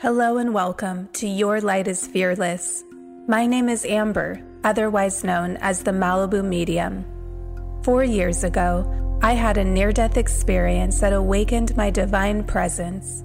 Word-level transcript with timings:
Hello 0.00 0.38
and 0.38 0.54
welcome 0.54 1.10
to 1.12 1.28
Your 1.28 1.60
Light 1.60 1.86
is 1.86 2.06
Fearless. 2.06 2.84
My 3.28 3.44
name 3.44 3.68
is 3.68 3.84
Amber, 3.84 4.40
otherwise 4.64 5.22
known 5.24 5.58
as 5.58 5.82
the 5.82 5.90
Malibu 5.90 6.42
Medium. 6.42 7.04
Four 7.82 8.04
years 8.04 8.42
ago, 8.42 9.18
I 9.20 9.34
had 9.34 9.58
a 9.58 9.64
near 9.64 9.92
death 9.92 10.16
experience 10.16 11.00
that 11.00 11.12
awakened 11.12 11.76
my 11.76 11.90
divine 11.90 12.44
presence. 12.44 13.22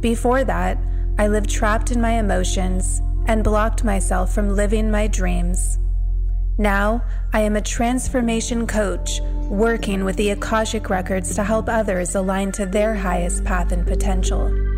Before 0.00 0.42
that, 0.42 0.76
I 1.20 1.28
lived 1.28 1.48
trapped 1.48 1.92
in 1.92 2.00
my 2.00 2.18
emotions 2.18 3.00
and 3.28 3.44
blocked 3.44 3.84
myself 3.84 4.34
from 4.34 4.56
living 4.56 4.90
my 4.90 5.06
dreams. 5.06 5.78
Now, 6.58 7.04
I 7.32 7.42
am 7.42 7.54
a 7.54 7.60
transformation 7.60 8.66
coach 8.66 9.20
working 9.48 10.04
with 10.04 10.16
the 10.16 10.30
Akashic 10.30 10.90
Records 10.90 11.36
to 11.36 11.44
help 11.44 11.68
others 11.68 12.16
align 12.16 12.50
to 12.52 12.66
their 12.66 12.96
highest 12.96 13.44
path 13.44 13.70
and 13.70 13.86
potential. 13.86 14.71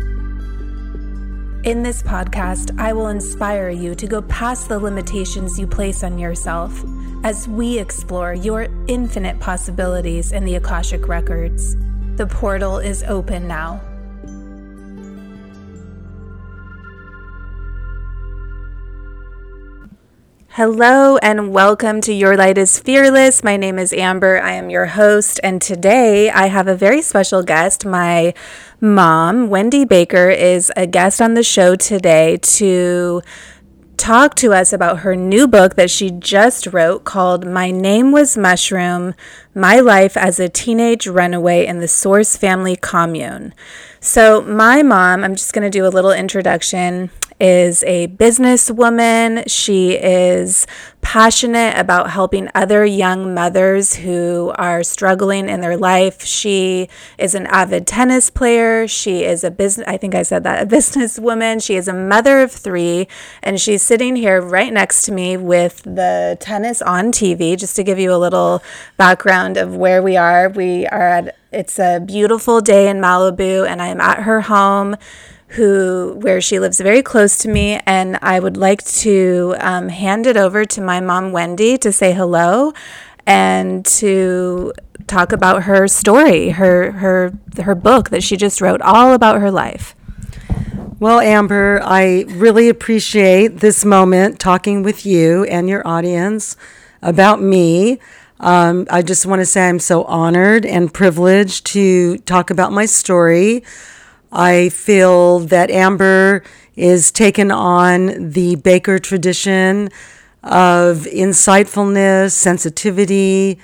In 1.65 1.81
this 1.81 2.03
podcast, 2.03 2.79
I 2.79 2.93
will 2.93 3.07
inspire 3.07 3.71
you 3.71 3.95
to 3.95 4.05
go 4.05 4.21
past 4.21 4.69
the 4.69 4.77
limitations 4.77 5.57
you 5.57 5.65
place 5.65 6.03
on 6.03 6.19
yourself 6.19 6.71
as 7.23 7.47
we 7.47 7.79
explore 7.79 8.35
your 8.35 8.67
infinite 8.85 9.39
possibilities 9.39 10.31
in 10.31 10.45
the 10.45 10.57
Akashic 10.57 11.07
Records. 11.07 11.75
The 12.17 12.27
portal 12.27 12.77
is 12.77 13.01
open 13.01 13.47
now. 13.47 13.81
Hello 20.55 21.17
and 21.17 21.51
welcome 21.51 21.99
to 21.99 22.13
Your 22.13 22.37
Light 22.37 22.57
is 22.57 22.79
Fearless. 22.79 23.43
My 23.43 23.57
name 23.57 23.77
is 23.77 23.91
Amber. 23.91 24.39
I 24.41 24.53
am 24.53 24.69
your 24.69 24.85
host, 24.85 25.37
and 25.43 25.61
today 25.61 26.29
I 26.29 26.47
have 26.47 26.69
a 26.69 26.77
very 26.77 27.01
special 27.01 27.43
guest. 27.43 27.85
My 27.85 28.33
mom, 28.79 29.49
Wendy 29.49 29.83
Baker, 29.83 30.29
is 30.29 30.71
a 30.77 30.87
guest 30.87 31.21
on 31.21 31.33
the 31.33 31.43
show 31.43 31.75
today 31.75 32.37
to 32.37 33.21
talk 33.97 34.35
to 34.35 34.53
us 34.53 34.71
about 34.71 34.99
her 34.99 35.13
new 35.13 35.45
book 35.45 35.75
that 35.75 35.89
she 35.89 36.09
just 36.09 36.67
wrote 36.67 37.03
called 37.03 37.45
My 37.45 37.69
Name 37.69 38.13
Was 38.13 38.37
Mushroom 38.37 39.13
My 39.53 39.81
Life 39.81 40.15
as 40.15 40.39
a 40.39 40.47
Teenage 40.47 41.05
Runaway 41.05 41.65
in 41.65 41.79
the 41.79 41.87
Source 41.89 42.37
Family 42.37 42.77
Commune. 42.77 43.53
So, 43.99 44.39
my 44.39 44.83
mom, 44.83 45.25
I'm 45.25 45.35
just 45.35 45.51
going 45.51 45.69
to 45.69 45.77
do 45.77 45.85
a 45.85 45.89
little 45.89 46.13
introduction 46.13 47.09
is 47.39 47.83
a 47.83 48.07
businesswoman. 48.07 49.43
She 49.49 49.93
is 49.93 50.65
passionate 51.01 51.77
about 51.77 52.09
helping 52.09 52.49
other 52.55 52.83
young 52.83 53.33
mothers 53.33 53.95
who 53.95 54.51
are 54.55 54.81
struggling 54.81 55.47
in 55.49 55.61
their 55.61 55.77
life. 55.77 56.23
She 56.23 56.89
is 57.17 57.35
an 57.35 57.45
avid 57.47 57.85
tennis 57.85 58.29
player. 58.29 58.87
She 58.87 59.23
is 59.23 59.43
a 59.43 59.51
business, 59.51 59.87
I 59.87 59.97
think 59.97 60.15
I 60.15 60.23
said 60.23 60.43
that, 60.43 60.63
a 60.63 60.65
businesswoman. 60.75 61.63
She 61.63 61.75
is 61.75 61.87
a 61.87 61.93
mother 61.93 62.41
of 62.41 62.51
three, 62.51 63.07
and 63.43 63.61
she's 63.61 63.83
sitting 63.83 64.15
here 64.15 64.41
right 64.41 64.73
next 64.73 65.03
to 65.03 65.11
me 65.11 65.37
with 65.37 65.83
the 65.83 66.37
tennis 66.39 66.81
on 66.81 67.11
TV. 67.11 67.57
Just 67.57 67.75
to 67.75 67.83
give 67.83 67.99
you 67.99 68.11
a 68.13 68.17
little 68.17 68.63
background 68.97 69.57
of 69.57 69.75
where 69.75 70.01
we 70.01 70.17
are, 70.17 70.49
we 70.49 70.87
are 70.87 71.07
at, 71.09 71.37
it's 71.51 71.77
a 71.77 71.99
beautiful 71.99 72.61
day 72.61 72.89
in 72.89 72.97
Malibu, 72.97 73.67
and 73.67 73.81
I 73.81 73.87
am 73.87 74.01
at 74.01 74.23
her 74.23 74.41
home 74.41 74.95
who 75.55 76.17
where 76.21 76.41
she 76.41 76.59
lives 76.59 76.79
very 76.79 77.01
close 77.01 77.37
to 77.37 77.47
me 77.49 77.79
and 77.85 78.17
i 78.21 78.39
would 78.39 78.57
like 78.57 78.83
to 78.83 79.55
um, 79.59 79.89
hand 79.89 80.25
it 80.27 80.37
over 80.37 80.65
to 80.65 80.81
my 80.81 80.99
mom 80.99 81.31
wendy 81.31 81.77
to 81.77 81.91
say 81.91 82.13
hello 82.13 82.73
and 83.25 83.85
to 83.85 84.71
talk 85.07 85.31
about 85.31 85.63
her 85.63 85.87
story 85.87 86.49
her 86.49 86.91
her 86.93 87.33
her 87.63 87.75
book 87.75 88.09
that 88.09 88.23
she 88.23 88.37
just 88.37 88.61
wrote 88.61 88.81
all 88.81 89.13
about 89.13 89.39
her 89.41 89.51
life. 89.51 89.95
Well 90.99 91.19
amber 91.19 91.81
i 91.83 92.25
really 92.29 92.69
appreciate 92.69 93.59
this 93.59 93.83
moment 93.83 94.39
talking 94.39 94.83
with 94.83 95.05
you 95.05 95.43
and 95.45 95.67
your 95.69 95.85
audience 95.87 96.55
about 97.01 97.41
me. 97.41 97.99
Um, 98.39 98.87
i 98.89 99.01
just 99.01 99.25
want 99.25 99.41
to 99.41 99.45
say 99.45 99.67
i'm 99.69 99.79
so 99.79 100.03
honored 100.03 100.65
and 100.65 100.93
privileged 100.93 101.65
to 101.67 102.17
talk 102.19 102.49
about 102.49 102.71
my 102.71 102.85
story 102.85 103.63
I 104.35 104.69
feel 104.69 105.39
that 105.39 105.71
Amber 105.71 106.43
is 106.75 107.11
taken 107.11 107.51
on 107.51 108.31
the 108.31 108.55
Baker 108.55 108.99
tradition 108.99 109.89
of 110.43 111.05
insightfulness, 111.05 112.31
sensitivity. 112.31 113.57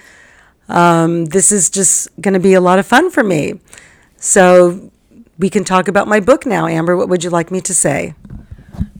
Um, 0.69 1.25
this 1.25 1.51
is 1.51 1.69
just 1.69 2.09
going 2.21 2.33
to 2.33 2.39
be 2.39 2.53
a 2.53 2.61
lot 2.61 2.79
of 2.79 2.87
fun 2.87 3.11
for 3.11 3.21
me. 3.23 3.59
So 4.15 4.91
we 5.37 5.49
can 5.49 5.65
talk 5.65 5.89
about 5.89 6.07
my 6.07 6.21
book 6.21 6.45
now. 6.45 6.67
Amber, 6.67 6.95
what 6.95 7.09
would 7.09 7.23
you 7.23 7.29
like 7.29 7.51
me 7.51 7.59
to 7.61 7.73
say? 7.73 8.15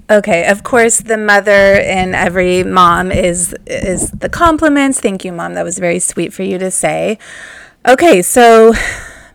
Okay, 0.10 0.46
of 0.48 0.64
course, 0.64 1.00
the 1.00 1.16
mother 1.16 1.76
in 1.76 2.14
every 2.14 2.64
mom 2.66 3.14
is 3.14 3.56
is 3.66 4.12
the 4.12 4.28
compliments. 4.28 5.00
Thank 5.00 5.24
you, 5.24 5.32
mom. 5.32 5.54
That 5.54 5.64
was 5.64 5.80
very 5.80 6.00
sweet 6.00 6.34
for 6.34 6.44
you 6.44 6.58
to 6.58 6.70
say. 6.70 7.18
Okay, 7.88 8.22
so 8.22 8.74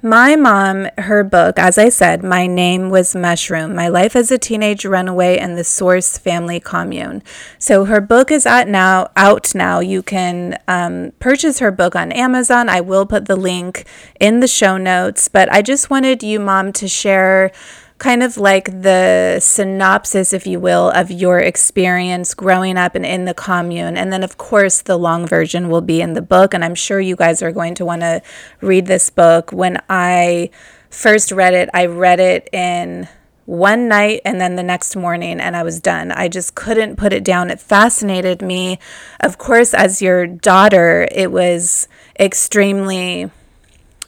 my 0.03 0.37
mom, 0.37 0.89
her 0.99 1.25
book, 1.25 1.59
as 1.59 1.79
I 1.79 1.89
said, 1.89 2.23
My 2.23 2.47
Name 2.47 2.91
Was 2.91 3.15
Mushroom 3.15 3.75
My 3.75 3.89
Life 3.89 4.15
as 4.15 4.31
a 4.31 4.39
Teenage 4.39 4.84
Runaway 4.84 5.39
in 5.39 5.57
the 5.57 5.65
Source 5.65 6.19
Family 6.19 6.61
Commune. 6.61 7.23
So 7.59 7.87
her 7.87 8.01
book 8.01 8.31
is 8.31 8.47
out 8.47 8.69
now. 8.69 9.11
Out 9.17 9.55
now. 9.55 9.81
You 9.81 10.03
can 10.03 10.59
um, 10.69 11.12
purchase 11.19 11.59
her 11.61 11.71
book 11.71 11.97
on 11.97 12.12
Amazon. 12.12 12.69
I 12.69 12.81
will 12.81 13.06
put 13.06 13.27
the 13.27 13.37
link 13.37 13.87
in 14.21 14.41
the 14.41 14.49
show 14.49 14.77
notes. 14.77 15.29
But 15.29 15.51
I 15.53 15.62
just 15.62 15.91
wanted 15.91 16.23
you, 16.23 16.41
mom, 16.41 16.73
to 16.75 16.89
share 16.89 17.51
kind 17.99 18.23
of 18.23 18.37
like 18.37 18.83
the 18.83 19.39
synopsis, 19.41 20.33
if 20.33 20.47
you 20.47 20.61
will, 20.61 20.91
of 20.91 21.11
your 21.11 21.39
experience 21.39 22.34
growing 22.34 22.77
up 22.77 22.95
and 22.95 23.07
in 23.07 23.25
the 23.25 23.34
commune. 23.34 23.97
And 23.97 24.12
then, 24.12 24.23
of 24.23 24.37
course, 24.37 24.83
the 24.83 24.99
long 24.99 25.27
version 25.27 25.69
will 25.71 25.81
be 25.81 26.01
in 26.01 26.12
the 26.12 26.23
book. 26.23 26.53
And 26.53 26.65
I'm 26.65 26.75
sure 26.75 27.01
you 27.01 27.17
guys 27.17 27.43
are 27.43 27.53
going 27.53 27.75
to 27.77 27.85
want 27.85 28.03
to 28.03 28.23
read 28.61 28.87
this 28.87 29.09
book. 29.09 29.51
When 29.51 29.81
I 29.89 30.51
first 30.91 31.33
read 31.33 31.55
it, 31.55 31.71
I 31.73 31.87
read 31.87 32.21
it 32.21 32.49
in 32.53 33.09
one 33.47 33.89
night 33.89 34.21
and 34.25 34.41
then 34.41 34.56
the 34.56 34.62
next 34.62 34.97
morning 34.97 35.41
and 35.41 35.56
I 35.56 35.62
was 35.62 35.81
done. 35.81 36.11
I 36.11 36.29
just 36.29 36.55
couldn't 36.56 36.97
put 36.97 37.12
it 37.12 37.25
down. 37.25 37.51
It 37.51 37.61
fascinated 37.61 38.43
me. 38.43 38.79
Of 39.21 39.39
course, 39.39 39.73
as 39.73 40.03
your 40.03 40.27
daughter, 40.27 41.06
it 41.12 41.31
was 41.31 41.89
extremely 42.19 43.31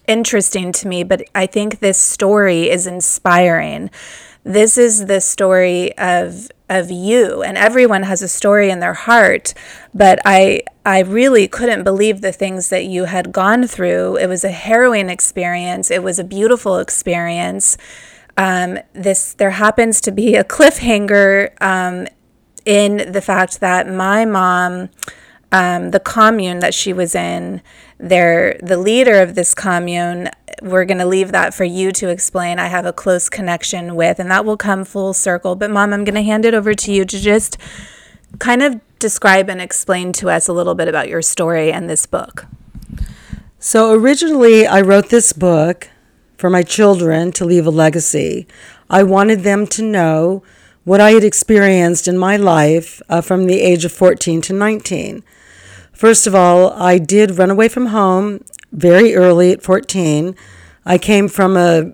interesting 0.09 0.73
to 0.73 0.89
me, 0.89 1.05
but 1.05 1.23
I 1.35 1.47
think 1.47 1.79
this 1.79 1.99
story 1.99 2.71
is 2.71 2.87
inspiring. 2.87 3.91
This 4.43 4.79
is 4.79 5.07
the 5.07 5.21
story 5.21 5.97
of 5.99 6.49
of 6.71 6.91
you 6.91 7.43
and 7.43 7.57
everyone 7.57 8.03
has 8.03 8.21
a 8.21 8.29
story 8.29 8.69
in 8.69 8.79
their 8.79 8.93
heart 8.93 9.55
but 9.95 10.19
i 10.27 10.61
i 10.85 11.01
really 11.01 11.49
couldn't 11.49 11.83
believe 11.83 12.21
the 12.21 12.33
things 12.33 12.69
that 12.69 12.85
you 12.85 13.05
had 13.05 13.33
gone 13.33 13.67
through. 13.67 14.17
It 14.17 14.27
was 14.27 14.45
a 14.45 14.51
harrowing 14.51 15.09
experience. 15.09 15.91
It 15.91 16.03
was 16.03 16.19
a 16.19 16.25
beautiful 16.25 16.79
experience. 16.79 17.77
Um, 18.37 18.79
this 18.93 19.35
there 19.35 19.51
happens 19.51 20.01
to 20.03 20.13
be 20.13 20.37
a 20.37 20.45
cliffhanger 20.45 21.51
um, 21.63 22.07
in 22.65 23.13
the 23.13 23.21
fact 23.21 23.61
that 23.61 23.89
my 23.89 24.25
mom 24.25 24.91
um, 25.51 25.93
the 25.93 26.01
commune 26.01 26.59
that 26.59 26.75
she 26.75 26.93
was 26.93 27.15
in, 27.15 27.63
there 27.99 28.59
the 28.63 28.77
leader 28.77 29.21
of 29.21 29.35
this 29.35 29.55
commune, 29.55 30.29
we're 30.63 30.85
going 30.85 30.99
to 30.99 31.07
leave 31.07 31.33
that 31.33 31.55
for 31.55 31.65
you 31.65 31.93
to 31.93 32.09
explain. 32.09 32.59
I 32.59 32.67
have 32.67 32.85
a 32.85 32.93
close 32.93 33.29
connection 33.29 33.95
with, 33.97 34.19
and 34.19 34.31
that 34.31 34.45
will 34.45 34.57
come 34.57 34.85
full 34.85 35.15
circle. 35.15 35.55
But, 35.55 35.71
Mom, 35.71 35.93
I'm 35.93 36.05
going 36.05 36.15
to 36.15 36.23
hand 36.23 36.45
it 36.45 36.55
over 36.55 36.75
to 36.75 36.93
you 36.93 37.05
to 37.05 37.19
just 37.21 37.57
kind 38.39 38.63
of 38.63 38.81
describe 38.99 39.49
and 39.49 39.61
explain 39.61 40.13
to 40.15 40.29
us 40.29 40.49
a 40.49 40.53
little 40.53 40.75
bit 40.75 40.89
about 40.89 41.09
your 41.09 41.23
story 41.23 41.73
and 41.73 41.89
this 41.89 42.07
book. 42.07 42.47
So, 43.59 43.93
originally, 43.93 44.67
I 44.67 44.81
wrote 44.81 45.09
this 45.09 45.33
book 45.33 45.89
for 46.37 46.51
my 46.51 46.63
children 46.63 47.33
to 47.33 47.45
leave 47.45 47.67
a 47.67 47.71
legacy. 47.71 48.47
I 48.91 49.03
wanted 49.03 49.41
them 49.41 49.67
to 49.69 49.83
know 49.83 50.43
what 50.85 51.01
I 51.01 51.11
had 51.11 51.25
experienced 51.25 52.09
in 52.09 52.17
my 52.17 52.37
life 52.37 53.03
uh, 53.09 53.21
from 53.21 53.47
the 53.47 53.61
age 53.61 53.85
of 53.85 53.93
14 53.93 54.41
to 54.43 54.53
19. 54.53 55.23
First 55.99 56.29
of 56.29 56.35
all, 56.37 56.71
I 56.75 56.99
did 56.99 57.39
run 57.39 57.51
away 57.51 57.67
from 57.69 57.87
home 57.87 58.45
very 58.71 59.17
early 59.17 59.51
at 59.51 59.63
14. 59.63 60.37
I 60.87 60.97
came 60.97 61.27
from 61.27 61.57
a, 61.57 61.93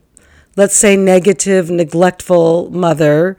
let's 0.57 0.77
say, 0.77 0.95
negative, 0.95 1.71
neglectful 1.71 2.69
mother, 2.69 3.39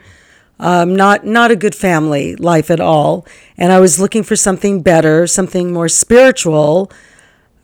um, 0.59 0.95
not 0.95 1.23
not 1.23 1.51
a 1.51 1.55
good 1.55 1.75
family 1.75 2.35
life 2.37 2.71
at 2.71 2.79
all, 2.79 3.27
and 3.59 3.71
I 3.71 3.79
was 3.79 3.99
looking 3.99 4.23
for 4.23 4.35
something 4.35 4.81
better, 4.81 5.27
something 5.27 5.71
more 5.71 5.87
spiritual, 5.87 6.91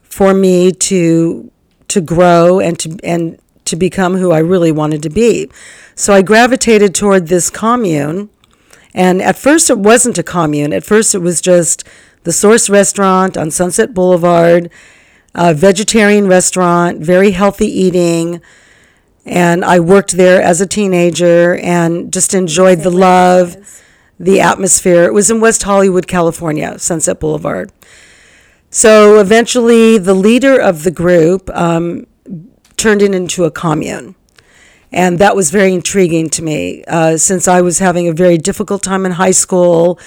for 0.04 0.36
me 0.36 0.72
to 0.72 1.50
to 1.88 2.02
grow 2.02 2.60
and 2.60 2.78
to 2.78 3.00
and 3.04 3.40
to 3.66 3.76
become 3.76 4.18
who 4.18 4.32
I 4.32 4.38
really 4.38 4.72
wanted 4.72 5.02
to 5.02 5.10
be. 5.10 5.50
So 5.96 6.14
I 6.14 6.22
gravitated 6.22 6.94
toward 6.94 7.30
this 7.30 7.50
commune, 7.50 8.30
and 8.94 9.24
at 9.24 9.40
first 9.40 9.72
it 9.72 9.80
wasn't 9.80 10.20
a 10.20 10.24
commune. 10.24 10.72
At 10.72 10.84
first 10.84 11.16
it 11.16 11.20
was 11.20 11.42
just 11.42 11.84
the 12.24 12.32
Source 12.32 12.70
Restaurant 12.70 13.38
on 13.38 13.52
Sunset 13.52 13.94
Boulevard, 13.94 14.70
a 15.34 15.54
vegetarian 15.54 16.28
restaurant, 16.28 17.00
very 17.00 17.32
healthy 17.32 17.68
eating. 17.68 18.42
And 19.26 19.64
I 19.64 19.80
worked 19.80 20.12
there 20.14 20.42
as 20.42 20.62
a 20.62 20.68
teenager 20.68 21.56
and 21.58 22.12
just 22.12 22.34
enjoyed 22.34 22.80
the 22.80 22.90
love, 22.90 23.56
the 24.20 24.42
atmosphere. 24.42 25.04
It 25.04 25.14
was 25.14 25.32
in 25.32 25.40
West 25.40 25.64
Hollywood, 25.64 26.08
California, 26.08 26.78
Sunset 26.80 27.20
Boulevard. 27.20 27.72
So 28.70 29.20
eventually, 29.20 29.98
the 29.98 30.14
leader 30.14 30.60
of 30.60 30.84
the 30.84 30.92
group 30.92 31.50
um, 31.56 32.08
turned 32.78 33.02
it 33.02 33.14
into 33.14 33.44
a 33.44 33.52
commune. 33.52 34.16
And 34.94 35.20
that 35.20 35.36
was 35.36 35.52
very 35.52 35.74
intriguing 35.74 36.30
to 36.32 36.42
me 36.42 36.84
uh, 36.86 37.18
since 37.18 37.48
I 37.48 37.62
was 37.62 37.80
having 37.80 38.08
a 38.08 38.14
very 38.14 38.38
difficult 38.38 38.84
time 38.84 39.06
in 39.06 39.14
high 39.14 39.32
school. 39.32 40.00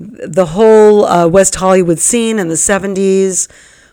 The 0.00 0.46
whole 0.46 1.04
uh, 1.04 1.28
West 1.28 1.56
Hollywood 1.56 1.98
scene 1.98 2.38
in 2.38 2.48
the 2.48 2.54
70s 2.54 3.48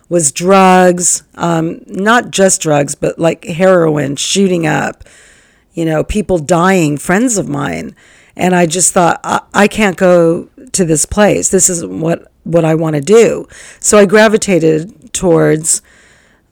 was 0.08 0.32
drugs, 0.32 1.22
um, 1.34 1.82
not 1.86 2.30
just 2.30 2.62
drugs, 2.62 2.94
but 2.94 3.18
like 3.18 3.44
heroin 3.44 4.16
shooting 4.16 4.66
up, 4.66 5.04
you 5.74 5.84
know, 5.84 6.02
people 6.02 6.38
dying, 6.38 6.96
friends 6.96 7.36
of 7.36 7.46
mine. 7.46 7.94
And 8.34 8.54
I 8.54 8.64
just 8.64 8.94
thought, 8.94 9.20
I, 9.22 9.42
I 9.52 9.68
can't 9.68 9.98
go 9.98 10.48
to 10.72 10.84
this 10.86 11.04
place. 11.04 11.50
This 11.50 11.68
isn't 11.68 12.00
what, 12.00 12.32
what 12.44 12.64
I 12.64 12.74
want 12.74 12.96
to 12.96 13.02
do. 13.02 13.46
So 13.78 13.98
I 13.98 14.06
gravitated 14.06 15.12
towards 15.12 15.82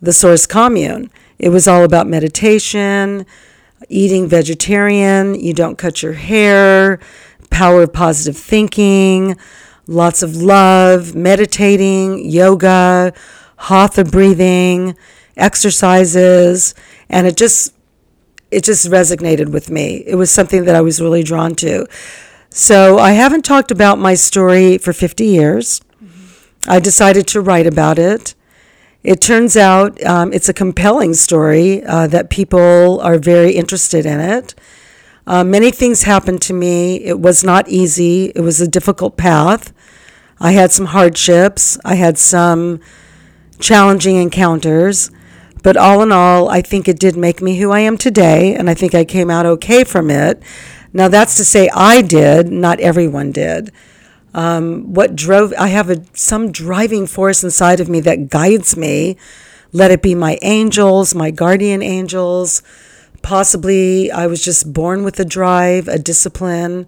the 0.03 0.13
Source 0.13 0.47
Commune. 0.47 1.11
It 1.39 1.49
was 1.49 1.67
all 1.67 1.85
about 1.85 2.07
meditation, 2.07 3.25
eating 3.89 4.29
vegetarian, 4.29 5.35
you 5.35 5.55
don't 5.55 5.79
cut 5.79 6.03
your 6.03 6.15
hair, 6.15 6.99
power 7.51 7.83
of 7.83 7.93
positive 7.93 8.37
thinking, 8.37 9.37
lots 9.87 10.23
of 10.23 10.37
love, 10.37 11.15
meditating, 11.15 12.29
yoga, 12.29 13.13
hatha 13.59 14.05
breathing, 14.05 14.97
exercises, 15.37 16.75
and 17.09 17.27
it 17.27 17.37
just 17.37 17.73
it 18.51 18.65
just 18.65 18.89
resonated 18.89 19.51
with 19.51 19.71
me. 19.71 20.05
It 20.07 20.15
was 20.15 20.31
something 20.31 20.65
that 20.65 20.77
I 20.77 20.81
was 20.81 21.01
really 21.01 21.23
drawn 21.23 21.55
to. 21.57 21.87
So 22.49 22.99
I 22.99 23.13
haven't 23.13 23.45
talked 23.45 23.71
about 23.71 23.99
my 23.99 24.15
story 24.15 24.79
for 24.79 24.93
50 24.93 25.27
years. 25.27 25.81
Mm-hmm. 26.03 26.71
I 26.71 26.81
decided 26.81 27.27
to 27.29 27.41
write 27.41 27.67
about 27.67 27.99
it. 27.99 28.35
It 29.03 29.21
turns 29.21 29.57
out 29.57 30.03
um, 30.05 30.33
it's 30.33 30.49
a 30.49 30.55
compelling 30.55 31.15
story 31.15 31.85
uh, 31.85 32.07
that 32.09 32.31
people 32.31 33.01
are 33.01 33.19
very 33.19 33.53
interested 33.53 34.07
in 34.07 34.21
it. 34.21 34.55
Uh, 35.27 35.43
many 35.43 35.71
things 35.71 36.05
happened 36.05 36.41
to 36.43 36.53
me. 36.53 37.03
It 37.05 37.21
was 37.21 37.43
not 37.43 37.69
easy, 37.69 38.33
it 38.35 38.41
was 38.41 38.61
a 38.61 38.69
difficult 38.69 39.17
path. 39.17 39.73
I 40.39 40.53
had 40.53 40.71
some 40.71 40.87
hardships, 40.87 41.79
I 41.85 41.95
had 41.95 42.19
some 42.19 42.81
challenging 43.59 44.17
encounters. 44.17 45.11
But 45.63 45.77
all 45.77 46.01
in 46.03 46.13
all, 46.13 46.49
I 46.49 46.63
think 46.63 46.87
it 46.87 47.01
did 47.01 47.17
make 47.17 47.43
me 47.43 47.59
who 47.59 47.73
I 47.73 47.81
am 47.81 47.99
today, 47.99 48.55
and 48.55 48.71
I 48.71 48.75
think 48.75 48.95
I 48.95 49.05
came 49.05 49.31
out 49.31 49.47
okay 49.47 49.83
from 49.83 50.11
it. 50.11 50.41
Now, 50.93 51.09
that's 51.09 51.35
to 51.37 51.45
say 51.45 51.69
I 51.75 52.03
did, 52.03 52.53
not 52.53 52.79
everyone 52.79 53.33
did 53.33 53.73
um, 54.37 54.93
what 54.93 55.17
drove 55.17 55.53
i 55.59 55.69
have 55.69 55.91
a, 55.91 56.05
some 56.13 56.53
driving 56.53 57.07
force 57.07 57.43
inside 57.43 57.81
of 57.81 57.89
me 57.89 57.99
that 58.01 58.29
guides 58.29 58.77
me 58.77 59.17
let 59.73 59.91
it 59.91 60.03
be 60.03 60.15
my 60.15 60.39
angels 60.43 61.15
my 61.15 61.31
guardian 61.31 61.83
angels 61.83 62.63
possibly 63.27 64.11
i 64.13 64.27
was 64.27 64.43
just 64.45 64.73
born 64.73 65.05
with 65.05 65.19
a 65.21 65.25
drive 65.25 65.89
a 65.89 65.99
discipline 65.99 66.87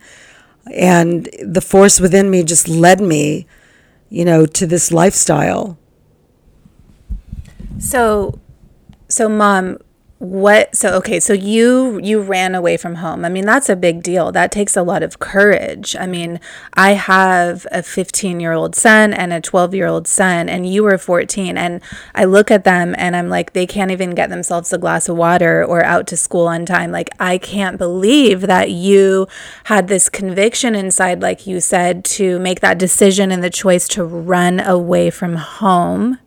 and 0.75 1.29
the 1.43 1.61
force 1.61 2.01
within 2.01 2.31
me 2.31 2.43
just 2.43 2.69
led 2.69 3.01
me 3.01 3.47
you 4.11 4.25
know 4.25 4.47
to 4.47 4.67
this 4.67 4.91
lifestyle. 4.91 5.79
So 7.79 8.39
so 9.09 9.29
mom 9.29 9.79
what 10.19 10.75
so 10.75 10.97
okay 10.97 11.21
so 11.21 11.33
you 11.33 12.01
you 12.03 12.21
ran 12.21 12.53
away 12.53 12.77
from 12.77 12.97
home. 12.97 13.25
I 13.25 13.29
mean 13.29 13.47
that's 13.47 13.69
a 13.69 13.77
big 13.77 14.03
deal. 14.03 14.33
That 14.33 14.51
takes 14.51 14.77
a 14.77 14.83
lot 14.83 15.05
of 15.05 15.21
courage. 15.21 15.95
I 15.95 16.07
mean 16.07 16.41
i 16.75 16.95
have 16.95 17.69
a 17.71 17.85
15 17.85 18.41
year 18.41 18.53
old 18.53 18.75
son 18.75 19.15
and 19.15 19.33
a 19.33 19.41
12 19.41 19.77
year 19.77 19.87
old 19.87 20.09
son 20.09 20.49
and 20.49 20.67
you 20.69 20.83
were 20.83 20.99
14 20.99 21.57
and 21.57 21.81
i 22.17 22.25
look 22.25 22.51
at 22.51 22.65
them 22.65 22.97
and 22.99 23.15
i'm 23.15 23.29
like 23.29 23.53
they 23.53 23.65
can't 23.65 23.93
even 23.93 24.11
get 24.11 24.29
themselves 24.29 24.73
a 24.73 24.79
glass 24.79 25.09
of 25.09 25.17
water 25.17 25.65
or 25.65 25.85
out 25.85 26.09
to 26.09 26.17
school 26.17 26.49
on 26.49 26.67
time. 26.67 26.91
Like 26.91 27.11
i 27.21 27.39
can't 27.39 27.79
believe 27.79 28.41
that 28.41 28.73
you 28.73 29.29
had 29.65 29.87
this 29.87 30.09
conviction 30.09 30.75
inside 30.75 31.23
like 31.23 31.47
you 31.47 31.61
said 31.61 32.05
to 32.05 32.41
make 32.41 32.59
that 32.59 32.79
decision 32.79 33.31
and 33.31 33.45
the 33.45 33.51
choice 33.51 33.87
to 33.89 34.05
run 34.05 34.59
away 34.59 35.11
from 35.11 35.37
home. 35.37 36.19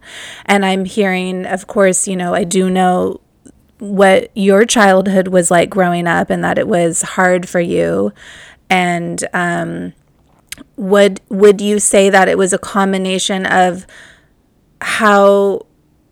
And 0.45 0.65
i'm 0.65 0.85
hearing 0.85 1.45
of 1.45 1.67
course 1.67 2.07
you 2.07 2.15
know 2.15 2.33
i 2.33 2.45
do 2.45 2.69
know 2.69 3.19
what 3.81 4.29
your 4.35 4.63
childhood 4.63 5.29
was 5.29 5.49
like 5.49 5.67
growing 5.67 6.05
up 6.05 6.29
and 6.29 6.43
that 6.43 6.59
it 6.59 6.67
was 6.67 7.01
hard 7.01 7.49
for 7.49 7.59
you. 7.59 8.13
And 8.69 9.27
um, 9.33 9.93
would 10.77 11.19
would 11.29 11.59
you 11.59 11.79
say 11.79 12.07
that 12.11 12.27
it 12.27 12.37
was 12.37 12.53
a 12.53 12.59
combination 12.59 13.47
of 13.47 13.87
how 14.81 15.65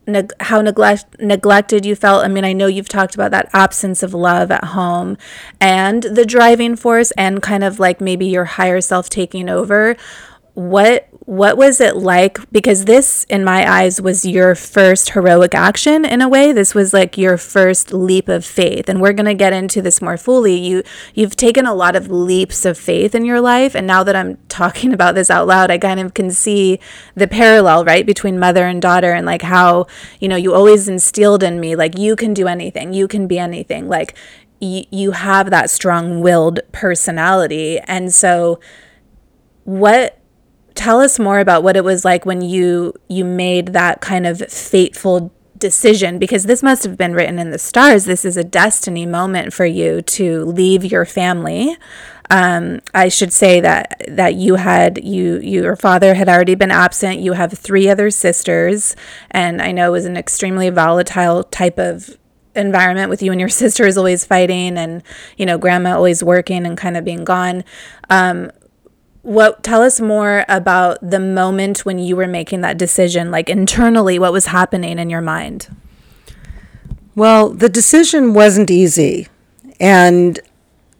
neg- 0.07 0.33
how 0.39 0.62
neglect 0.62 1.19
neglected 1.19 1.86
you 1.86 1.95
felt? 1.95 2.25
I 2.25 2.27
mean 2.27 2.44
i 2.44 2.54
know 2.54 2.66
you've 2.66 2.89
talked 2.89 3.13
about 3.13 3.30
that 3.31 3.50
absence 3.54 4.01
of 4.01 4.16
love 4.16 4.50
at 4.50 4.63
home 4.63 5.16
and 5.62 6.01
the 6.01 6.25
driving 6.25 6.75
force 6.75 7.12
and 7.12 7.39
kind 7.39 7.63
of 7.63 7.80
like 7.80 8.01
maybe 8.01 8.25
your 8.25 8.45
higher 8.45 8.81
self 8.81 9.12
taking 9.12 9.48
over 9.48 9.95
what 10.60 11.08
what 11.22 11.56
was 11.56 11.80
it 11.80 11.96
like? 11.96 12.38
Because 12.52 12.84
this 12.84 13.24
in 13.30 13.46
my 13.46 13.72
eyes 13.72 14.02
was 14.02 14.26
your 14.26 14.56
first 14.56 15.12
heroic 15.12 15.56
action 15.56 16.04
in 16.04 16.22
a 16.22 16.28
way. 16.28 16.52
This 16.52 16.76
was 16.76 16.92
like 16.92 17.18
your 17.18 17.38
first 17.38 17.94
leap 17.94 18.28
of 18.28 18.44
faith. 18.44 18.90
And 18.90 19.00
we're 19.00 19.14
going 19.14 19.28
to 19.28 19.36
get 19.36 19.54
into 19.54 19.82
this 19.82 20.02
more 20.02 20.18
fully. 20.18 20.58
You 20.58 20.84
you've 21.14 21.38
taken 21.38 21.66
a 21.66 21.74
lot 21.74 21.96
of 21.96 22.12
leaps 22.12 22.66
of 22.66 22.78
faith 22.78 23.16
in 23.16 23.24
your 23.24 23.40
life. 23.40 23.74
And 23.74 23.88
now 23.88 24.04
that 24.04 24.18
I'm 24.18 24.36
talking 24.50 24.92
about 24.92 25.16
this 25.16 25.30
out 25.30 25.48
loud 25.48 25.72
I 25.72 25.78
kind 25.78 26.02
of 26.02 26.14
can 26.14 26.30
see 26.30 26.80
the 27.16 27.28
parallel 27.28 27.86
right 27.86 28.06
between 28.06 28.38
mother 28.38 28.66
and 28.66 28.82
daughter 28.82 29.14
and 29.14 29.26
like 29.26 29.44
how 29.44 29.88
you 30.20 30.28
know 30.28 30.36
you 30.36 30.54
always 30.54 30.90
instilled 30.90 31.42
in 31.42 31.62
me 31.62 31.78
like 31.78 31.98
you 31.98 32.18
can 32.18 32.34
do 32.34 32.50
anything 32.50 32.92
you 32.92 33.08
can 33.08 33.28
be 33.28 33.40
anything. 33.40 33.88
Like 33.88 34.14
y- 34.60 34.88
you 34.92 35.12
have 35.12 35.52
that 35.52 35.70
strong-willed 35.70 36.60
personality. 36.74 37.80
And 37.80 38.14
so 38.14 38.60
what 39.64 40.19
tell 40.80 41.02
us 41.02 41.20
more 41.20 41.40
about 41.40 41.62
what 41.62 41.76
it 41.76 41.84
was 41.84 42.06
like 42.06 42.26
when 42.26 42.42
you 42.42 42.94
you 43.10 43.26
made 43.26 43.68
that 43.68 44.00
kind 44.00 44.26
of 44.26 44.40
fateful 44.48 45.30
decision 45.58 46.18
because 46.18 46.46
this 46.46 46.64
must 46.64 46.84
have 46.84 46.96
been 46.96 47.14
written 47.14 47.38
in 47.38 47.52
the 47.52 47.60
stars 47.60 48.06
this 48.06 48.24
is 48.24 48.38
a 48.38 48.46
destiny 48.46 49.06
moment 49.06 49.52
for 49.52 49.66
you 49.66 50.02
to 50.02 50.45
leave 50.45 50.86
your 50.86 51.04
family 51.04 51.76
um, 52.30 52.80
I 52.94 53.09
should 53.09 53.33
say 53.33 53.59
that 53.59 54.04
that 54.07 54.36
you 54.36 54.56
had 54.56 55.04
you 55.04 55.40
your 55.40 55.76
father 55.76 56.14
had 56.14 56.30
already 56.30 56.54
been 56.54 56.69
absent. 56.69 57.21
You 57.21 57.33
have 57.33 57.52
three 57.52 57.90
other 57.90 58.12
sisters, 58.12 58.95
and 59.31 59.62
I 59.62 59.71
know 59.71 59.88
it 59.88 59.92
was 59.94 60.06
an 60.06 60.16
extremely 60.16 60.69
volatile 60.69 61.44
type 61.44 61.80
of 61.80 62.18
environment 62.56 63.09
with 63.09 63.24
you 63.24 63.31
and 63.31 63.40
your 63.40 63.50
sisters 63.64 63.98
always 63.98 64.26
fighting, 64.26 64.78
and 64.78 65.02
you 65.38 65.45
know 65.48 65.57
grandma 65.57 65.95
always 65.95 66.24
working 66.24 66.68
and 66.68 66.78
kind 66.78 66.95
of 66.95 67.04
being 67.04 67.24
gone. 67.24 67.64
Um, 68.12 68.52
what 69.21 69.64
tell 69.64 69.81
us 69.81 69.99
more 69.99 70.45
about 70.47 70.97
the 71.02 71.19
moment 71.19 71.85
when 71.85 71.99
you 71.99 72.16
were 72.16 72.28
making 72.28 72.61
that 72.61 72.78
decision 72.78 73.31
like 73.31 73.49
internally 73.49 74.18
what 74.18 74.31
was 74.31 74.47
happening 74.47 74.97
in 74.99 75.09
your 75.09 75.21
mind? 75.21 75.68
Well 77.16 77.49
the 77.49 77.69
decision 77.69 78.33
wasn't 78.33 78.71
easy. 78.71 79.28
And 79.80 80.40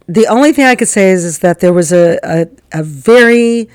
the 0.08 0.28
only 0.28 0.52
thing 0.54 0.66
i 0.66 0.76
could 0.76 0.88
say 0.88 1.12
is, 1.12 1.24
is 1.24 1.40
that 1.40 1.60
there 1.60 1.74
was 1.74 1.92
a, 1.92 2.20
a, 2.24 2.48
a 2.72 2.84
very 2.84 3.70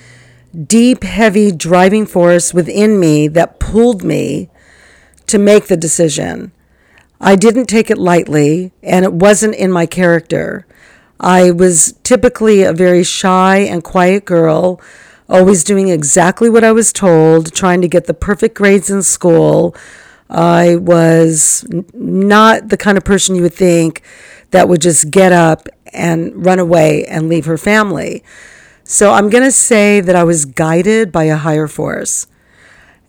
deep 0.67 1.03
heavy 1.03 1.51
driving 1.51 2.07
force 2.07 2.53
within 2.53 3.01
me 3.01 3.29
that 3.29 3.59
pulled 3.59 4.05
me 4.05 4.51
to 5.27 5.39
make 5.39 5.67
the 5.67 5.77
decision. 5.77 6.53
I 7.21 7.37
didn't 7.37 7.67
take 7.67 7.91
it 7.91 7.99
lightly 7.99 8.73
and 8.83 9.05
it 9.05 9.13
wasn't 9.13 9.55
in 9.55 9.73
my 9.73 9.87
character 9.87 10.67
I 11.21 11.51
was 11.51 11.95
typically 12.03 12.63
a 12.63 12.73
very 12.73 13.05
shy 13.05 13.59
and 13.59 13.83
quiet 13.83 14.25
girl, 14.25 14.81
always 15.29 15.65
doing 15.65 15.89
exactly 15.89 16.51
what 16.51 16.65
I 16.65 16.73
was 16.73 16.93
told, 16.93 17.53
trying 17.55 17.81
to 17.83 17.89
get 17.89 18.07
the 18.07 18.15
perfect 18.15 18.55
grades 18.55 18.91
in 18.91 19.03
school. 19.03 19.75
I 20.29 20.77
was 20.77 21.65
not 21.93 22.69
the 22.69 22.77
kind 22.77 22.99
of 22.99 23.05
person 23.05 23.35
you 23.35 23.43
would 23.43 23.55
think 23.55 24.03
that 24.51 24.69
would 24.69 24.81
just 24.81 25.11
get 25.11 25.33
up 25.33 25.69
and 25.93 26.45
run 26.45 26.59
away 26.59 27.05
and 27.07 27.29
leave 27.29 27.45
her 27.47 27.59
family. 27.59 28.25
So 28.83 29.13
I'm 29.13 29.31
going 29.31 29.45
to 29.45 29.53
say 29.53 30.01
that 30.01 30.17
I 30.17 30.25
was 30.25 30.45
guided 30.45 31.11
by 31.11 31.25
a 31.25 31.37
higher 31.37 31.69
force. 31.69 32.27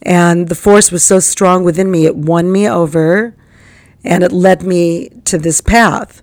And 0.02 0.48
the 0.48 0.56
force 0.56 0.92
was 0.92 1.04
so 1.04 1.20
strong 1.20 1.64
within 1.64 1.90
me, 1.90 2.06
it 2.06 2.16
won 2.16 2.52
me 2.52 2.70
over 2.70 3.36
and 4.04 4.24
it 4.24 4.32
led 4.32 4.62
me 4.62 5.10
to 5.26 5.38
this 5.38 5.62
path. 5.62 6.22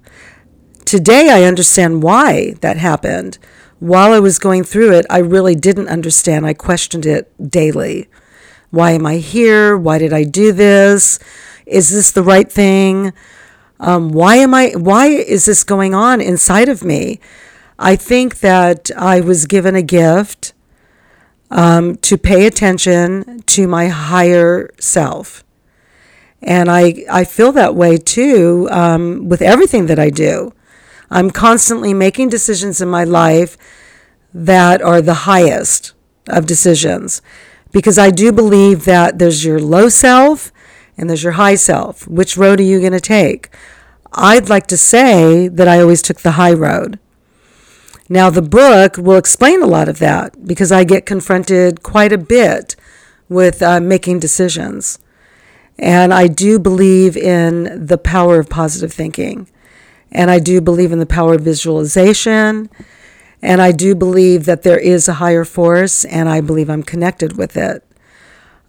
Today, 0.84 1.30
I 1.30 1.44
understand 1.44 2.02
why 2.02 2.54
that 2.60 2.76
happened. 2.76 3.38
While 3.78 4.12
I 4.12 4.20
was 4.20 4.38
going 4.38 4.64
through 4.64 4.92
it, 4.92 5.06
I 5.10 5.18
really 5.18 5.54
didn't 5.54 5.88
understand. 5.88 6.46
I 6.46 6.54
questioned 6.54 7.06
it 7.06 7.32
daily. 7.50 8.08
Why 8.70 8.92
am 8.92 9.06
I 9.06 9.16
here? 9.16 9.76
Why 9.76 9.98
did 9.98 10.12
I 10.12 10.24
do 10.24 10.52
this? 10.52 11.18
Is 11.66 11.90
this 11.90 12.10
the 12.10 12.22
right 12.22 12.50
thing? 12.50 13.12
Um, 13.80 14.10
why 14.10 14.36
am 14.36 14.54
I? 14.54 14.72
Why 14.76 15.06
is 15.08 15.46
this 15.46 15.64
going 15.64 15.94
on 15.94 16.20
inside 16.20 16.68
of 16.68 16.84
me? 16.84 17.20
I 17.78 17.96
think 17.96 18.38
that 18.40 18.90
I 18.96 19.20
was 19.20 19.46
given 19.46 19.74
a 19.74 19.82
gift 19.82 20.52
um, 21.50 21.96
to 21.96 22.16
pay 22.16 22.46
attention 22.46 23.42
to 23.46 23.66
my 23.66 23.88
higher 23.88 24.70
self. 24.78 25.44
And 26.40 26.70
I, 26.70 27.04
I 27.10 27.24
feel 27.24 27.52
that 27.52 27.74
way 27.74 27.96
too 27.96 28.68
um, 28.70 29.28
with 29.28 29.42
everything 29.42 29.86
that 29.86 29.98
I 29.98 30.10
do. 30.10 30.52
I'm 31.12 31.30
constantly 31.30 31.92
making 31.92 32.30
decisions 32.30 32.80
in 32.80 32.88
my 32.88 33.04
life 33.04 33.58
that 34.32 34.80
are 34.80 35.02
the 35.02 35.28
highest 35.28 35.92
of 36.26 36.46
decisions 36.46 37.20
because 37.70 37.98
I 37.98 38.10
do 38.10 38.32
believe 38.32 38.86
that 38.86 39.18
there's 39.18 39.44
your 39.44 39.60
low 39.60 39.90
self 39.90 40.50
and 40.96 41.10
there's 41.10 41.22
your 41.22 41.34
high 41.34 41.56
self. 41.56 42.08
Which 42.08 42.38
road 42.38 42.60
are 42.60 42.64
you 42.64 42.80
going 42.80 42.92
to 42.92 43.00
take? 43.00 43.50
I'd 44.14 44.48
like 44.48 44.66
to 44.68 44.76
say 44.78 45.48
that 45.48 45.68
I 45.68 45.80
always 45.80 46.00
took 46.00 46.20
the 46.20 46.32
high 46.32 46.54
road. 46.54 46.98
Now, 48.08 48.30
the 48.30 48.40
book 48.40 48.96
will 48.96 49.18
explain 49.18 49.62
a 49.62 49.66
lot 49.66 49.90
of 49.90 49.98
that 49.98 50.46
because 50.46 50.72
I 50.72 50.84
get 50.84 51.04
confronted 51.04 51.82
quite 51.82 52.12
a 52.14 52.18
bit 52.18 52.74
with 53.28 53.62
uh, 53.62 53.80
making 53.80 54.20
decisions. 54.20 54.98
And 55.78 56.12
I 56.14 56.26
do 56.26 56.58
believe 56.58 57.18
in 57.18 57.86
the 57.86 57.98
power 57.98 58.38
of 58.38 58.48
positive 58.48 58.94
thinking. 58.94 59.48
And 60.12 60.30
I 60.30 60.38
do 60.38 60.60
believe 60.60 60.92
in 60.92 60.98
the 60.98 61.06
power 61.06 61.34
of 61.34 61.40
visualization. 61.40 62.70
And 63.42 63.60
I 63.60 63.72
do 63.72 63.94
believe 63.94 64.44
that 64.44 64.62
there 64.62 64.78
is 64.78 65.08
a 65.08 65.14
higher 65.14 65.44
force, 65.44 66.04
and 66.04 66.28
I 66.28 66.40
believe 66.40 66.70
I'm 66.70 66.84
connected 66.84 67.36
with 67.36 67.56
it. 67.56 67.84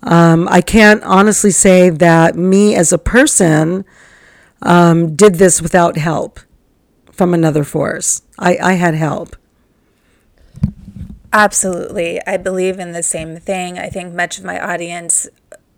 Um, 0.02 0.48
I 0.50 0.62
can't 0.62 1.04
honestly 1.04 1.52
say 1.52 1.90
that 1.90 2.36
me 2.36 2.76
as 2.76 2.92
a 2.92 2.98
person 2.98 3.86
um, 4.62 5.16
did 5.16 5.36
this 5.36 5.62
without 5.62 5.98
help 5.98 6.40
from 7.12 7.34
another 7.34 7.64
force. 7.64 8.24
I, 8.40 8.58
I 8.58 8.74
had 8.74 8.96
help. 8.96 9.36
Absolutely. 11.32 12.20
I 12.26 12.38
believe 12.38 12.80
in 12.80 12.92
the 12.92 13.04
same 13.04 13.38
thing. 13.38 13.78
I 13.78 13.90
think 13.90 14.14
much 14.14 14.38
of 14.38 14.44
my 14.44 14.60
audience 14.60 15.28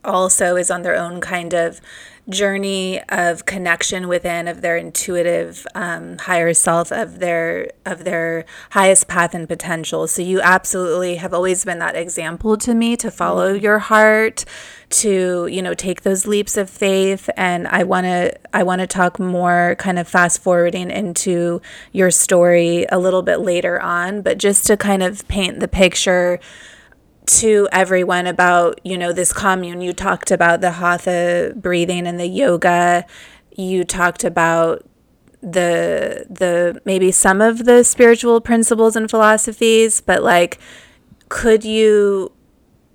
also 0.03 0.55
is 0.55 0.71
on 0.71 0.81
their 0.81 0.95
own 0.95 1.21
kind 1.21 1.53
of 1.53 1.81
journey 2.29 2.99
of 3.09 3.45
connection 3.45 4.07
within 4.07 4.47
of 4.47 4.61
their 4.61 4.77
intuitive 4.77 5.67
um, 5.75 6.17
higher 6.17 6.53
self 6.53 6.91
of 6.91 7.19
their 7.19 7.69
of 7.85 8.03
their 8.03 8.45
highest 8.71 9.07
path 9.07 9.35
and 9.35 9.47
potential 9.47 10.07
so 10.07 10.21
you 10.21 10.41
absolutely 10.41 11.15
have 11.17 11.33
always 11.33 11.63
been 11.63 11.77
that 11.77 11.95
example 11.95 12.57
to 12.57 12.73
me 12.73 12.97
to 12.97 13.11
follow 13.11 13.53
mm-hmm. 13.53 13.63
your 13.63 13.77
heart 13.77 14.43
to 14.89 15.47
you 15.47 15.61
know 15.61 15.75
take 15.75 16.01
those 16.01 16.25
leaps 16.25 16.57
of 16.57 16.67
faith 16.67 17.29
and 17.37 17.67
i 17.67 17.83
want 17.83 18.05
to 18.05 18.33
i 18.53 18.63
want 18.63 18.79
to 18.79 18.87
talk 18.87 19.19
more 19.19 19.75
kind 19.77 19.99
of 19.99 20.07
fast 20.07 20.41
forwarding 20.41 20.89
into 20.89 21.61
your 21.91 22.09
story 22.09 22.87
a 22.91 22.97
little 22.97 23.21
bit 23.21 23.39
later 23.39 23.79
on 23.81 24.21
but 24.23 24.39
just 24.39 24.65
to 24.65 24.75
kind 24.75 25.03
of 25.03 25.27
paint 25.27 25.59
the 25.59 25.67
picture 25.67 26.39
to 27.27 27.67
everyone 27.71 28.27
about, 28.27 28.79
you 28.83 28.97
know, 28.97 29.11
this 29.11 29.33
commune. 29.33 29.81
You 29.81 29.93
talked 29.93 30.31
about 30.31 30.61
the 30.61 30.71
hatha 30.71 31.53
breathing 31.55 32.07
and 32.07 32.19
the 32.19 32.27
yoga. 32.27 33.05
You 33.55 33.83
talked 33.83 34.23
about 34.23 34.87
the 35.41 36.25
the 36.29 36.81
maybe 36.85 37.11
some 37.11 37.39
of 37.39 37.65
the 37.65 37.83
spiritual 37.83 38.41
principles 38.41 38.95
and 38.95 39.09
philosophies, 39.09 40.01
but 40.01 40.23
like 40.23 40.59
could 41.29 41.63
you 41.63 42.31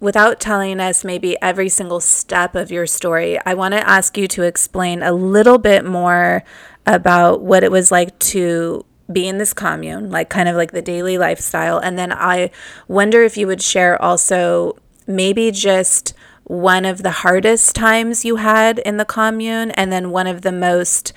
without 0.01 0.41
telling 0.41 0.81
us 0.81 1.05
maybe 1.05 1.37
every 1.43 1.69
single 1.69 2.01
step 2.01 2.55
of 2.55 2.71
your 2.71 2.87
story, 2.87 3.39
I 3.45 3.55
want 3.55 3.73
to 3.73 3.89
ask 3.89 4.17
you 4.17 4.27
to 4.29 4.43
explain 4.43 5.03
a 5.03 5.13
little 5.13 5.59
bit 5.59 5.85
more 5.85 6.43
about 6.87 7.43
what 7.43 7.63
it 7.63 7.71
was 7.71 7.93
like 7.93 8.19
to 8.19 8.85
be 9.13 9.29
in 9.29 9.39
this 9.39 9.53
commune, 9.53 10.11
like 10.11 10.31
kind 10.31 10.49
of 10.49 10.57
like 10.57 10.73
the 10.73 10.83
daily 10.83 11.19
lifestyle. 11.19 11.79
And 11.79 11.99
then 11.99 12.13
I 12.13 12.51
wonder 12.89 13.23
if 13.23 13.37
you 13.37 13.47
would 13.47 13.63
share 13.63 14.01
also 14.01 14.77
maybe 15.07 15.51
just 15.51 16.15
one 16.45 16.85
of 16.85 17.03
the 17.03 17.11
hardest 17.11 17.75
times 17.75 18.25
you 18.25 18.37
had 18.37 18.79
in 18.81 18.97
the 18.97 19.05
commune 19.05 19.71
and 19.73 19.93
then 19.93 20.11
one 20.11 20.27
of 20.27 20.43
the 20.43 20.53
most 20.53 21.13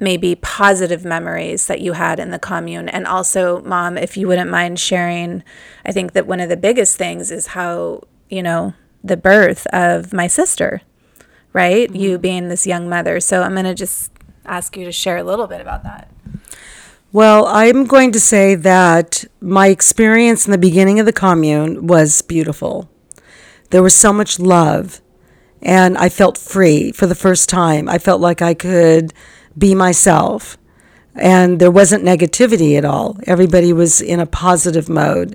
maybe 0.00 0.36
positive 0.36 1.04
memories 1.04 1.66
that 1.66 1.80
you 1.80 1.94
had 1.94 2.20
in 2.20 2.30
the 2.30 2.38
commune. 2.38 2.88
And 2.88 3.06
also, 3.06 3.60
mom, 3.62 3.98
if 3.98 4.16
you 4.16 4.28
wouldn't 4.28 4.50
mind 4.50 4.78
sharing, 4.78 5.42
I 5.84 5.92
think 5.92 6.12
that 6.12 6.26
one 6.26 6.40
of 6.40 6.48
the 6.48 6.56
biggest 6.56 6.96
things 6.96 7.30
is 7.30 7.48
how, 7.48 8.02
you 8.28 8.42
know, 8.42 8.74
the 9.02 9.16
birth 9.16 9.66
of 9.72 10.12
my 10.12 10.26
sister, 10.26 10.82
right? 11.52 11.88
Mm-hmm. 11.88 12.00
You 12.00 12.18
being 12.18 12.48
this 12.48 12.66
young 12.66 12.88
mother. 12.88 13.18
So 13.20 13.42
I'm 13.42 13.54
going 13.54 13.64
to 13.64 13.74
just 13.74 14.12
ask 14.44 14.76
you 14.76 14.84
to 14.84 14.92
share 14.92 15.16
a 15.16 15.24
little 15.24 15.46
bit 15.46 15.60
about 15.60 15.82
that. 15.82 16.08
Well, 17.10 17.46
I'm 17.46 17.86
going 17.86 18.12
to 18.12 18.20
say 18.20 18.54
that 18.54 19.24
my 19.40 19.68
experience 19.68 20.44
in 20.44 20.52
the 20.52 20.58
beginning 20.58 21.00
of 21.00 21.06
the 21.06 21.12
commune 21.12 21.86
was 21.86 22.20
beautiful. 22.20 22.90
There 23.70 23.82
was 23.82 23.94
so 23.96 24.12
much 24.12 24.38
love, 24.38 25.00
and 25.62 25.96
I 25.96 26.10
felt 26.10 26.36
free 26.36 26.92
for 26.92 27.06
the 27.06 27.14
first 27.14 27.48
time. 27.48 27.88
I 27.88 27.96
felt 27.96 28.20
like 28.20 28.42
I 28.42 28.52
could 28.52 29.14
be 29.56 29.74
myself, 29.74 30.58
and 31.14 31.58
there 31.58 31.70
wasn't 31.70 32.04
negativity 32.04 32.76
at 32.76 32.84
all. 32.84 33.16
Everybody 33.26 33.72
was 33.72 34.02
in 34.02 34.20
a 34.20 34.26
positive 34.26 34.90
mode. 34.90 35.34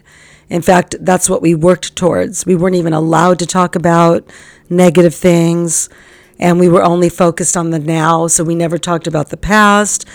In 0.50 0.62
fact, 0.62 0.98
that's 1.00 1.28
what 1.28 1.42
we 1.42 1.56
worked 1.56 1.96
towards. 1.96 2.46
We 2.46 2.56
weren't 2.56 2.76
even 2.76 2.94
allowed 2.94 3.40
to 3.40 3.48
talk 3.48 3.76
about 3.76 4.32
negative 4.70 5.16
things, 5.16 5.90
and 6.38 6.60
we 6.60 6.70
were 6.70 6.84
only 6.84 7.10
focused 7.10 7.58
on 7.58 7.72
the 7.72 7.80
now, 7.80 8.28
so 8.28 8.44
we 8.44 8.54
never 8.54 8.78
talked 8.78 9.08
about 9.08 9.30
the 9.30 9.38
past 9.38 10.08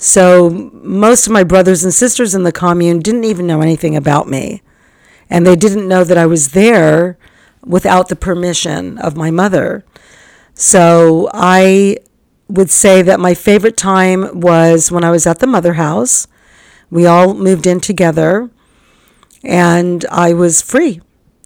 so 0.00 0.70
most 0.72 1.26
of 1.26 1.32
my 1.34 1.44
brothers 1.44 1.84
and 1.84 1.92
sisters 1.92 2.34
in 2.34 2.42
the 2.42 2.52
commune 2.52 3.00
didn't 3.00 3.24
even 3.24 3.46
know 3.46 3.60
anything 3.60 3.94
about 3.94 4.26
me. 4.26 4.62
And 5.28 5.46
they 5.46 5.56
didn't 5.56 5.86
know 5.86 6.04
that 6.04 6.16
I 6.16 6.24
was 6.24 6.52
there 6.52 7.18
without 7.62 8.08
the 8.08 8.16
permission 8.16 8.96
of 8.96 9.14
my 9.14 9.30
mother. 9.30 9.84
So 10.54 11.28
I 11.34 11.98
would 12.48 12.70
say 12.70 13.02
that 13.02 13.20
my 13.20 13.34
favorite 13.34 13.76
time 13.76 14.40
was 14.40 14.90
when 14.90 15.04
I 15.04 15.10
was 15.10 15.26
at 15.26 15.38
the 15.38 15.46
mother 15.46 15.74
house. 15.74 16.26
We 16.90 17.04
all 17.04 17.34
moved 17.34 17.66
in 17.66 17.78
together 17.78 18.48
and 19.44 20.06
I 20.10 20.32
was 20.32 20.62
free. 20.62 21.02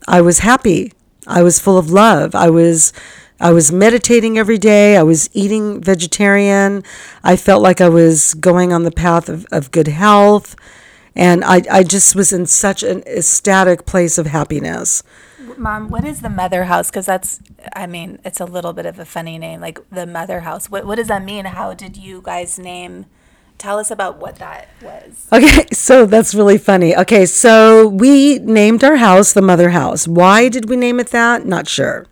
I 0.07 0.21
was 0.21 0.39
happy. 0.39 0.93
I 1.27 1.43
was 1.43 1.59
full 1.59 1.77
of 1.77 1.91
love. 1.91 2.37
I 2.37 2.51
was 2.51 2.93
I 3.41 3.53
was 3.53 3.73
meditating 3.73 4.39
every 4.39 4.59
day. 4.59 4.97
I 4.97 5.03
was 5.03 5.29
eating 5.33 5.81
vegetarian. 5.81 6.83
I 7.23 7.37
felt 7.37 7.63
like 7.63 7.81
I 7.81 7.89
was 7.89 8.35
going 8.35 8.73
on 8.73 8.85
the 8.85 8.93
path 8.93 9.29
of, 9.29 9.47
of 9.51 9.71
good 9.71 9.89
health. 9.89 10.57
And 11.17 11.45
I, 11.45 11.63
I 11.71 11.83
just 11.83 12.17
was 12.17 12.33
in 12.33 12.47
such 12.47 12.83
an 12.83 13.03
ecstatic 13.07 13.87
place 13.87 14.19
of 14.19 14.27
happiness. 14.27 15.03
Mom, 15.57 15.89
what 15.89 16.05
is 16.05 16.21
the 16.21 16.31
mother 16.31 16.65
house? 16.65 16.91
Because 16.91 17.07
that's, 17.07 17.41
I 17.75 17.87
mean, 17.87 18.19
it's 18.25 18.41
a 18.41 18.45
little 18.45 18.73
bit 18.73 18.87
of 18.87 18.99
a 18.99 19.05
funny 19.05 19.39
name, 19.39 19.61
like 19.61 19.79
the 19.91 20.07
mother 20.07 20.41
house. 20.41 20.71
What, 20.71 20.85
what 20.87 20.97
does 20.97 21.09
that 21.09 21.25
mean? 21.25 21.45
How 21.45 21.75
did 21.75 21.97
you 21.97 22.23
guys 22.23 22.59
name? 22.59 23.07
Tell 23.57 23.79
us 23.79 23.91
about 23.91 24.19
what 24.19 24.37
that 24.37 24.69
was. 24.83 25.29
Okay, 25.33 25.67
so 25.73 26.07
that's 26.07 26.35
really 26.35 26.59
funny. 26.59 26.97
Okay, 26.97 27.25
so 27.25 27.87
we 27.87 28.41
named 28.41 28.83
our 28.83 28.97
house 28.97 29.33
the 29.33 29.43
mother 29.43 29.71
house. 29.71 30.09
Why 30.09 30.49
did 30.49 30.69
we 30.69 30.77
name 30.77 30.99
it 30.99 31.11
that? 31.11 31.47
Not 31.47 31.69
sure. 31.69 32.07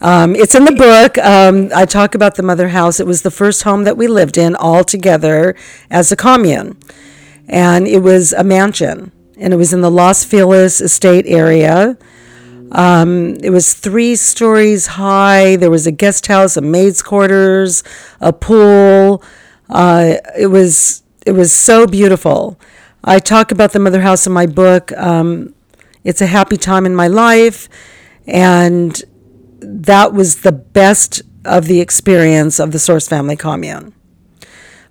Um, 0.00 0.36
it's 0.36 0.54
in 0.54 0.64
the 0.64 0.72
book. 0.72 1.18
Um, 1.18 1.70
I 1.74 1.84
talk 1.84 2.14
about 2.14 2.36
the 2.36 2.42
mother 2.42 2.68
house. 2.68 3.00
It 3.00 3.06
was 3.06 3.22
the 3.22 3.30
first 3.30 3.64
home 3.64 3.84
that 3.84 3.96
we 3.96 4.06
lived 4.06 4.38
in 4.38 4.54
all 4.54 4.84
together 4.84 5.56
as 5.90 6.12
a 6.12 6.16
commune. 6.16 6.78
And 7.48 7.86
it 7.86 8.00
was 8.00 8.32
a 8.32 8.44
mansion. 8.44 9.10
And 9.38 9.52
it 9.52 9.56
was 9.56 9.72
in 9.72 9.80
the 9.80 9.90
Los 9.90 10.24
Feliz 10.24 10.80
estate 10.80 11.26
area. 11.26 11.96
Um, 12.72 13.36
it 13.36 13.50
was 13.50 13.74
three 13.74 14.14
stories 14.16 14.86
high. 14.86 15.56
There 15.56 15.70
was 15.70 15.86
a 15.86 15.92
guest 15.92 16.26
house, 16.26 16.56
a 16.56 16.60
maid's 16.60 17.02
quarters, 17.02 17.82
a 18.20 18.32
pool. 18.32 19.22
Uh, 19.68 20.14
it 20.36 20.48
was 20.48 21.02
it 21.26 21.32
was 21.32 21.52
so 21.52 21.86
beautiful. 21.86 22.58
I 23.04 23.18
talk 23.18 23.52
about 23.52 23.72
the 23.72 23.78
mother 23.78 24.02
house 24.02 24.26
in 24.26 24.32
my 24.32 24.46
book. 24.46 24.92
Um, 24.92 25.54
it's 26.04 26.20
a 26.20 26.26
happy 26.26 26.56
time 26.56 26.84
in 26.84 26.94
my 26.94 27.08
life, 27.08 27.68
and 28.26 29.02
that 29.58 30.12
was 30.12 30.42
the 30.42 30.52
best 30.52 31.22
of 31.44 31.66
the 31.66 31.80
experience 31.80 32.58
of 32.58 32.72
the 32.72 32.78
Source 32.78 33.08
Family 33.08 33.36
Commune. 33.36 33.94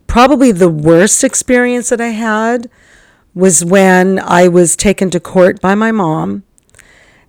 Probably 0.07 0.51
the 0.51 0.69
worst 0.69 1.23
experience 1.23 1.89
that 1.89 2.01
I 2.01 2.09
had 2.09 2.69
was 3.33 3.63
when 3.63 4.19
I 4.19 4.47
was 4.47 4.75
taken 4.75 5.09
to 5.11 5.19
court 5.19 5.61
by 5.61 5.75
my 5.75 5.91
mom 5.91 6.43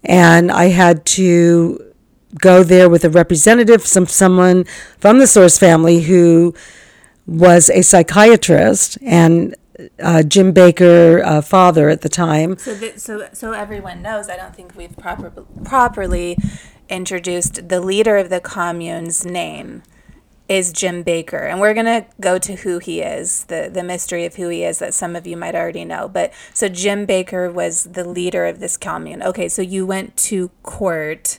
and 0.04 0.50
I 0.50 0.66
had 0.66 1.04
to 1.06 1.92
go 2.40 2.62
there 2.62 2.88
with 2.88 3.04
a 3.04 3.10
representative, 3.10 3.86
some 3.86 4.06
someone 4.06 4.64
from 4.98 5.18
the 5.18 5.26
Source 5.26 5.58
family 5.58 6.02
who 6.02 6.54
was 7.26 7.68
a 7.70 7.82
psychiatrist 7.82 8.96
and 9.02 9.54
uh, 10.02 10.22
Jim 10.22 10.52
Baker, 10.52 11.22
uh, 11.24 11.40
father 11.40 11.88
at 11.88 12.00
the 12.00 12.08
time. 12.08 12.56
So, 12.58 12.76
th- 12.76 12.98
so, 12.98 13.28
so 13.32 13.52
everyone 13.52 14.02
knows. 14.02 14.28
I 14.28 14.36
don't 14.36 14.54
think 14.54 14.74
we've 14.76 14.96
proper- 14.96 15.30
properly 15.64 16.36
introduced 16.88 17.68
the 17.68 17.80
leader 17.80 18.16
of 18.16 18.30
the 18.30 18.40
commune's 18.40 19.24
name 19.24 19.82
is 20.48 20.72
Jim 20.72 21.02
Baker. 21.02 21.38
And 21.38 21.60
we're 21.60 21.74
going 21.74 21.86
to 21.86 22.06
go 22.20 22.38
to 22.38 22.56
who 22.56 22.78
he 22.78 23.00
is, 23.00 23.44
the, 23.44 23.70
the 23.72 23.82
mystery 23.82 24.24
of 24.24 24.36
who 24.36 24.48
he 24.48 24.64
is 24.64 24.78
that 24.78 24.94
some 24.94 25.14
of 25.14 25.26
you 25.26 25.36
might 25.36 25.54
already 25.54 25.84
know. 25.84 26.08
But 26.08 26.32
so 26.54 26.68
Jim 26.68 27.04
Baker 27.04 27.50
was 27.50 27.84
the 27.84 28.08
leader 28.08 28.46
of 28.46 28.58
this 28.58 28.76
commune. 28.76 29.22
Okay, 29.22 29.48
so 29.48 29.60
you 29.60 29.84
went 29.84 30.16
to 30.16 30.48
court. 30.62 31.38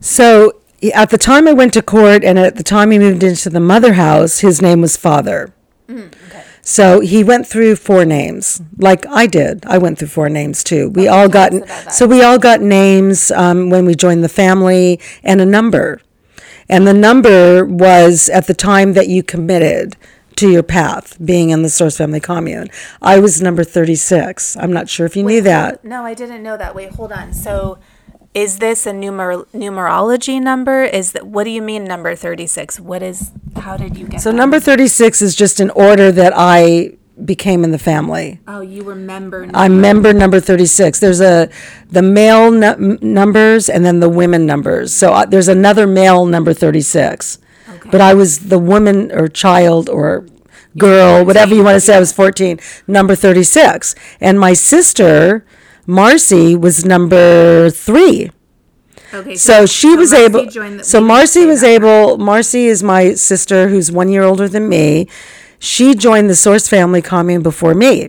So 0.00 0.60
at 0.92 1.10
the 1.10 1.18
time 1.18 1.46
I 1.46 1.52
went 1.52 1.72
to 1.74 1.82
court 1.82 2.24
and 2.24 2.38
at 2.38 2.56
the 2.56 2.64
time 2.64 2.90
he 2.90 2.98
moved 2.98 3.22
into 3.22 3.48
the 3.48 3.60
mother 3.60 3.94
house, 3.94 4.40
his 4.40 4.60
name 4.60 4.80
was 4.80 4.96
Father. 4.96 5.52
Mm. 5.88 6.12
So 6.68 7.00
he 7.00 7.24
went 7.24 7.46
through 7.46 7.76
four 7.76 8.04
names, 8.04 8.60
like 8.76 9.06
I 9.06 9.26
did. 9.26 9.64
I 9.64 9.78
went 9.78 9.98
through 9.98 10.08
four 10.08 10.28
names 10.28 10.62
too. 10.62 10.90
We 10.90 11.08
all 11.08 11.26
got 11.26 11.50
so 11.90 12.06
we 12.06 12.22
all 12.22 12.38
got 12.38 12.60
names 12.60 13.30
um, 13.30 13.70
when 13.70 13.86
we 13.86 13.94
joined 13.94 14.22
the 14.22 14.28
family 14.28 15.00
and 15.24 15.40
a 15.40 15.46
number, 15.46 16.02
and 16.68 16.86
the 16.86 16.92
number 16.92 17.64
was 17.64 18.28
at 18.28 18.48
the 18.48 18.52
time 18.52 18.92
that 18.92 19.08
you 19.08 19.22
committed 19.22 19.96
to 20.36 20.50
your 20.50 20.62
path, 20.62 21.16
being 21.24 21.48
in 21.48 21.62
the 21.62 21.70
Source 21.70 21.96
Family 21.96 22.20
Commune. 22.20 22.68
I 23.00 23.18
was 23.18 23.40
number 23.40 23.64
thirty 23.64 23.96
six. 23.96 24.54
I'm 24.54 24.70
not 24.70 24.90
sure 24.90 25.06
if 25.06 25.16
you 25.16 25.24
Wait, 25.24 25.36
knew 25.36 25.40
that. 25.44 25.82
No, 25.82 26.04
I 26.04 26.12
didn't 26.12 26.42
know 26.42 26.58
that. 26.58 26.74
Wait, 26.74 26.90
hold 26.90 27.12
on. 27.12 27.32
So 27.32 27.78
is 28.42 28.58
this 28.58 28.86
a 28.86 28.92
numer- 28.92 29.46
numerology 29.64 30.40
number? 30.40 30.78
Is 30.84 31.12
that 31.12 31.26
what 31.26 31.44
do 31.44 31.50
you 31.50 31.62
mean 31.62 31.84
number 31.84 32.14
36? 32.14 32.80
What 32.80 33.02
is 33.02 33.30
how 33.56 33.76
did 33.76 33.96
you 33.98 34.06
get 34.06 34.20
So 34.20 34.30
that? 34.30 34.36
number 34.42 34.58
thirty 34.60 34.86
six 34.88 35.20
is 35.22 35.34
just 35.34 35.60
an 35.60 35.70
order 35.70 36.12
that 36.12 36.32
I 36.36 36.94
became 37.24 37.64
in 37.64 37.72
the 37.72 37.78
family. 37.92 38.38
Oh, 38.46 38.60
you 38.60 38.84
were 38.84 38.94
member 38.94 39.48
I'm 39.52 39.80
member 39.80 40.12
number 40.12 40.38
36. 40.38 41.00
There's 41.00 41.20
a 41.20 41.48
the 41.90 42.02
male 42.02 42.50
nu- 42.52 42.98
numbers 43.02 43.68
and 43.68 43.84
then 43.84 43.98
the 43.98 44.08
women 44.08 44.46
numbers. 44.46 44.92
So 44.92 45.12
uh, 45.12 45.26
there's 45.26 45.48
another 45.48 45.86
male 45.86 46.24
number 46.26 46.52
36. 46.54 47.38
Okay. 47.74 47.90
But 47.90 48.00
I 48.00 48.14
was 48.14 48.30
the 48.54 48.58
woman 48.72 49.10
or 49.10 49.26
child 49.26 49.88
or 49.88 50.26
girl, 50.76 51.24
whatever 51.24 51.54
you 51.56 51.64
want 51.64 51.74
to 51.74 51.80
say. 51.80 51.96
I 51.96 52.00
was 52.06 52.12
14, 52.12 52.60
number 52.86 53.16
36. 53.16 53.96
And 54.20 54.38
my 54.38 54.52
sister, 54.54 55.44
Marcy, 55.88 56.54
was 56.54 56.84
number 56.84 57.70
3. 57.70 58.30
Okay. 59.14 59.36
So 59.36 59.64
she 59.64 59.96
was 59.96 60.10
Marcy 60.10 60.24
able. 60.26 60.44
the- 60.44 60.84
so 60.84 61.00
Marcy 61.00 61.46
was 61.46 61.64
able. 61.64 62.18
Marcy 62.18 62.66
is 62.66 62.82
my 62.82 63.14
sister, 63.14 63.68
who's 63.68 63.90
one 63.90 64.10
year 64.10 64.22
older 64.22 64.48
than 64.50 64.68
me. 64.68 65.08
She 65.58 65.94
joined 65.94 66.28
the 66.28 66.36
Source 66.36 66.68
Family 66.68 67.00
Commune 67.00 67.40
before 67.42 67.74
me. 67.74 68.08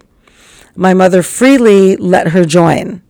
My 0.75 0.93
mother 0.93 1.23
freely 1.23 1.95
let 1.95 2.27
her 2.29 2.43
join, 2.43 3.01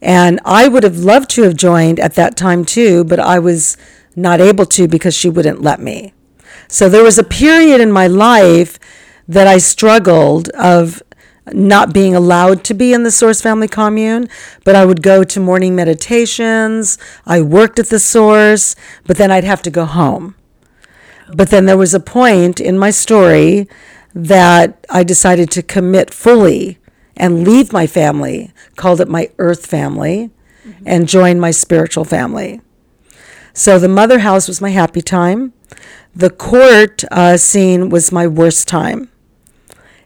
and 0.00 0.40
I 0.46 0.66
would 0.66 0.82
have 0.82 1.00
loved 1.00 1.28
to 1.30 1.42
have 1.42 1.54
joined 1.54 2.00
at 2.00 2.14
that 2.14 2.38
time 2.38 2.64
too, 2.64 3.04
but 3.04 3.20
I 3.20 3.38
was 3.38 3.76
not 4.16 4.40
able 4.40 4.64
to 4.66 4.88
because 4.88 5.14
she 5.14 5.28
wouldn't 5.28 5.60
let 5.62 5.78
me. 5.78 6.14
So 6.68 6.88
there 6.88 7.04
was 7.04 7.18
a 7.18 7.22
period 7.22 7.82
in 7.82 7.92
my 7.92 8.06
life 8.06 8.78
that 9.28 9.46
I 9.46 9.58
struggled 9.58 10.48
of 10.50 11.02
not 11.54 11.92
being 11.92 12.14
allowed 12.14 12.64
to 12.64 12.74
be 12.74 12.92
in 12.92 13.02
the 13.02 13.10
Source 13.10 13.40
Family 13.40 13.68
Commune, 13.68 14.28
but 14.64 14.74
I 14.74 14.84
would 14.84 15.02
go 15.02 15.24
to 15.24 15.40
morning 15.40 15.74
meditations. 15.74 16.98
I 17.26 17.40
worked 17.40 17.78
at 17.78 17.88
the 17.88 17.98
Source, 17.98 18.76
but 19.06 19.16
then 19.16 19.30
I'd 19.30 19.44
have 19.44 19.62
to 19.62 19.70
go 19.70 19.84
home. 19.84 20.34
But 21.32 21.50
then 21.50 21.66
there 21.66 21.78
was 21.78 21.94
a 21.94 22.00
point 22.00 22.60
in 22.60 22.78
my 22.78 22.90
story 22.90 23.68
that 24.14 24.84
I 24.90 25.04
decided 25.04 25.50
to 25.52 25.62
commit 25.62 26.12
fully 26.12 26.78
and 27.16 27.46
leave 27.46 27.72
my 27.72 27.86
family, 27.86 28.52
called 28.76 29.00
it 29.00 29.08
my 29.08 29.30
earth 29.38 29.66
family, 29.66 30.30
and 30.84 31.08
join 31.08 31.38
my 31.38 31.50
spiritual 31.50 32.04
family. 32.04 32.60
So 33.52 33.78
the 33.78 33.88
mother 33.88 34.20
house 34.20 34.48
was 34.48 34.60
my 34.60 34.70
happy 34.70 35.02
time. 35.02 35.52
The 36.14 36.30
court 36.30 37.04
uh, 37.10 37.36
scene 37.36 37.88
was 37.88 38.10
my 38.10 38.26
worst 38.26 38.66
time. 38.66 39.10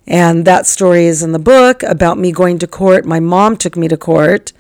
And 0.07 0.45
that 0.45 0.67
story 0.67 1.07
is 1.07 1.23
in 1.23 1.33
the 1.33 1.39
book 1.39 1.83
about 1.83 2.19
me 2.19 2.31
going 2.31 2.59
to 2.59 2.67
court. 2.67 3.07
My 3.07 3.21
mom 3.21 3.57
took 3.57 3.77
me 3.77 3.89
to 3.89 3.97
court, 3.97 4.53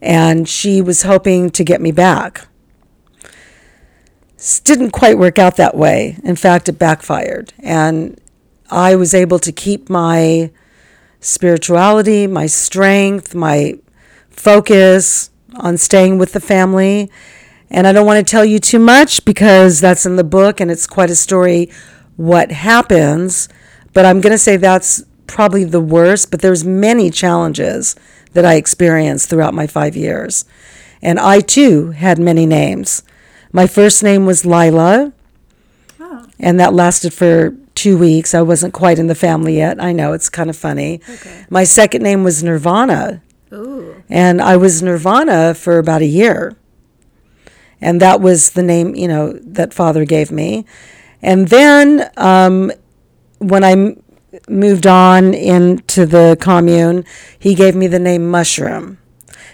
and 0.00 0.48
she 0.48 0.80
was 0.80 1.02
hoping 1.02 1.50
to 1.50 1.62
get 1.64 1.80
me 1.80 1.92
back. 1.92 2.48
S- 4.36 4.58
Didn't 4.60 4.90
quite 4.90 5.18
work 5.18 5.38
out 5.38 5.56
that 5.56 5.76
way. 5.76 6.18
In 6.24 6.34
fact, 6.36 6.68
it 6.68 6.78
backfired. 6.78 7.52
And 7.60 8.20
I 8.70 8.96
was 8.96 9.14
able 9.14 9.38
to 9.38 9.52
keep 9.52 9.88
my 9.88 10.50
spirituality, 11.20 12.26
my 12.26 12.46
strength, 12.46 13.34
my 13.34 13.78
focus 14.30 15.30
on 15.54 15.78
staying 15.78 16.18
with 16.18 16.32
the 16.32 16.40
family. 16.40 17.10
And 17.70 17.86
I 17.86 17.92
don't 17.92 18.06
want 18.06 18.26
to 18.26 18.28
tell 18.30 18.44
you 18.44 18.58
too 18.58 18.80
much 18.80 19.24
because 19.24 19.80
that's 19.80 20.04
in 20.04 20.16
the 20.16 20.24
book 20.24 20.58
and 20.60 20.70
it's 20.70 20.86
quite 20.86 21.10
a 21.10 21.14
story 21.14 21.70
what 22.16 22.50
happens, 22.50 23.48
but 23.92 24.04
I'm 24.04 24.20
going 24.20 24.32
to 24.32 24.38
say 24.38 24.56
that's 24.56 25.04
probably 25.26 25.64
the 25.64 25.80
worst, 25.80 26.30
but 26.30 26.40
there's 26.40 26.64
many 26.64 27.10
challenges 27.10 27.96
that 28.32 28.44
I 28.44 28.54
experienced 28.54 29.28
throughout 29.28 29.54
my 29.54 29.66
5 29.66 29.96
years. 29.96 30.44
And 31.02 31.18
I 31.18 31.40
too 31.40 31.90
had 31.90 32.18
many 32.18 32.46
names. 32.46 33.02
My 33.52 33.66
first 33.66 34.02
name 34.02 34.24
was 34.26 34.46
Lila, 34.46 35.12
Oh, 36.00 36.26
and 36.38 36.58
that 36.58 36.72
lasted 36.74 37.12
for 37.12 37.54
two 37.74 37.96
weeks. 37.98 38.34
I 38.34 38.42
wasn't 38.42 38.74
quite 38.74 38.98
in 38.98 39.06
the 39.06 39.14
family 39.14 39.56
yet. 39.56 39.82
I 39.82 39.92
know 39.92 40.12
it's 40.12 40.28
kind 40.28 40.48
of 40.50 40.56
funny. 40.56 41.00
Okay. 41.08 41.46
My 41.50 41.64
second 41.64 42.02
name 42.02 42.24
was 42.24 42.42
Nirvana, 42.42 43.22
Ooh. 43.52 44.02
and 44.08 44.40
I 44.40 44.56
was 44.56 44.82
Nirvana 44.82 45.54
for 45.54 45.78
about 45.78 46.02
a 46.02 46.06
year. 46.06 46.56
And 47.80 48.00
that 48.00 48.20
was 48.20 48.50
the 48.50 48.62
name, 48.62 48.94
you 48.94 49.08
know, 49.08 49.32
that 49.32 49.74
father 49.74 50.04
gave 50.04 50.30
me. 50.30 50.64
And 51.20 51.48
then 51.48 52.10
um, 52.16 52.70
when 53.42 53.64
I 53.64 53.72
m- 53.72 54.02
moved 54.48 54.86
on 54.86 55.34
into 55.34 56.06
the 56.06 56.36
commune, 56.40 57.04
he 57.38 57.54
gave 57.54 57.74
me 57.74 57.86
the 57.86 57.98
name 57.98 58.30
Mushroom. 58.30 58.98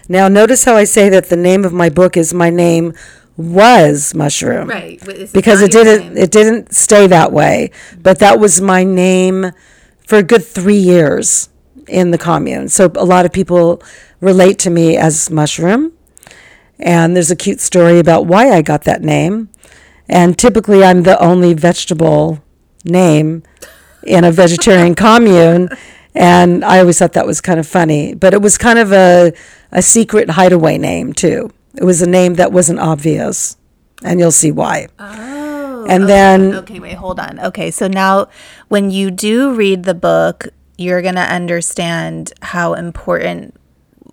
Now, 0.07 0.27
notice 0.27 0.63
how 0.65 0.75
I 0.75 0.85
say 0.85 1.09
that 1.09 1.29
the 1.29 1.35
name 1.37 1.65
of 1.65 1.73
my 1.73 1.89
book 1.89 2.17
is 2.17 2.33
my 2.33 2.49
name 2.49 2.93
was 3.37 4.13
Mushroom 4.15 4.67
Right. 4.67 4.99
because 5.33 5.61
it 5.61 5.71
didn't 5.71 6.13
name. 6.13 6.17
it 6.17 6.29
didn't 6.31 6.73
stay 6.75 7.07
that 7.07 7.31
way 7.31 7.71
but 8.03 8.19
that 8.19 8.37
was 8.37 8.59
my 8.59 8.83
name 8.83 9.51
for 10.05 10.17
a 10.17 10.23
good 10.23 10.43
three 10.43 10.75
years 10.77 11.47
in 11.87 12.11
the 12.11 12.17
commune 12.17 12.67
so 12.67 12.91
a 12.95 13.05
lot 13.05 13.25
of 13.25 13.31
people 13.31 13.81
relate 14.19 14.59
to 14.59 14.69
me 14.69 14.97
as 14.97 15.29
mushroom 15.29 15.93
and 16.79 17.15
there's 17.15 17.31
a 17.31 17.35
cute 17.35 17.61
story 17.61 17.97
about 17.97 18.25
why 18.25 18.51
i 18.51 18.61
got 18.61 18.83
that 18.83 19.01
name 19.01 19.47
and 20.09 20.37
typically 20.37 20.83
i'm 20.83 21.03
the 21.03 21.17
only 21.23 21.53
vegetable 21.53 22.43
name 22.83 23.41
in 24.03 24.23
a 24.23 24.31
vegetarian 24.31 24.95
commune 24.95 25.69
and 26.15 26.63
i 26.65 26.79
always 26.79 26.97
thought 26.99 27.13
that 27.13 27.27
was 27.27 27.41
kind 27.41 27.59
of 27.59 27.67
funny 27.67 28.13
but 28.15 28.33
it 28.33 28.41
was 28.41 28.57
kind 28.57 28.79
of 28.79 28.91
a, 28.91 29.31
a 29.71 29.81
secret 29.81 30.31
hideaway 30.31 30.77
name 30.77 31.13
too 31.13 31.51
it 31.75 31.83
was 31.83 32.01
a 32.01 32.07
name 32.09 32.35
that 32.35 32.51
wasn't 32.51 32.79
obvious 32.79 33.57
and 34.03 34.19
you'll 34.19 34.31
see 34.31 34.51
why 34.51 34.87
Oh. 34.99 35.85
and 35.89 36.03
okay. 36.03 36.11
then 36.13 36.53
Okay, 36.55 36.79
wait, 36.79 36.95
hold 36.95 37.19
on. 37.19 37.39
Okay, 37.39 37.71
so 37.71 37.87
now 37.87 38.27
when 38.67 38.91
you 38.91 39.09
do 39.11 39.53
read 39.53 39.83
the 39.83 39.93
book, 39.93 40.47
you're 40.77 41.01
going 41.01 41.15
to 41.15 41.21
understand 41.21 42.33
how 42.41 42.73
important 42.73 43.55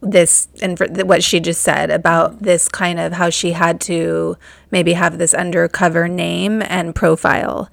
this 0.03 0.49
and 0.63 0.79
for- 0.79 0.87
what 1.05 1.25
she 1.25 1.41
just 1.41 1.63
said 1.63 1.91
about 1.91 2.41
this 2.43 2.69
kind 2.69 3.01
of 3.01 3.15
how 3.15 3.31
she 3.31 3.53
had 3.53 3.81
to 3.83 4.37
maybe 4.71 4.93
have 4.93 5.19
this 5.19 5.35
undercover 5.35 6.07
name 6.09 6.63
and 6.63 6.95
profile. 6.95 7.69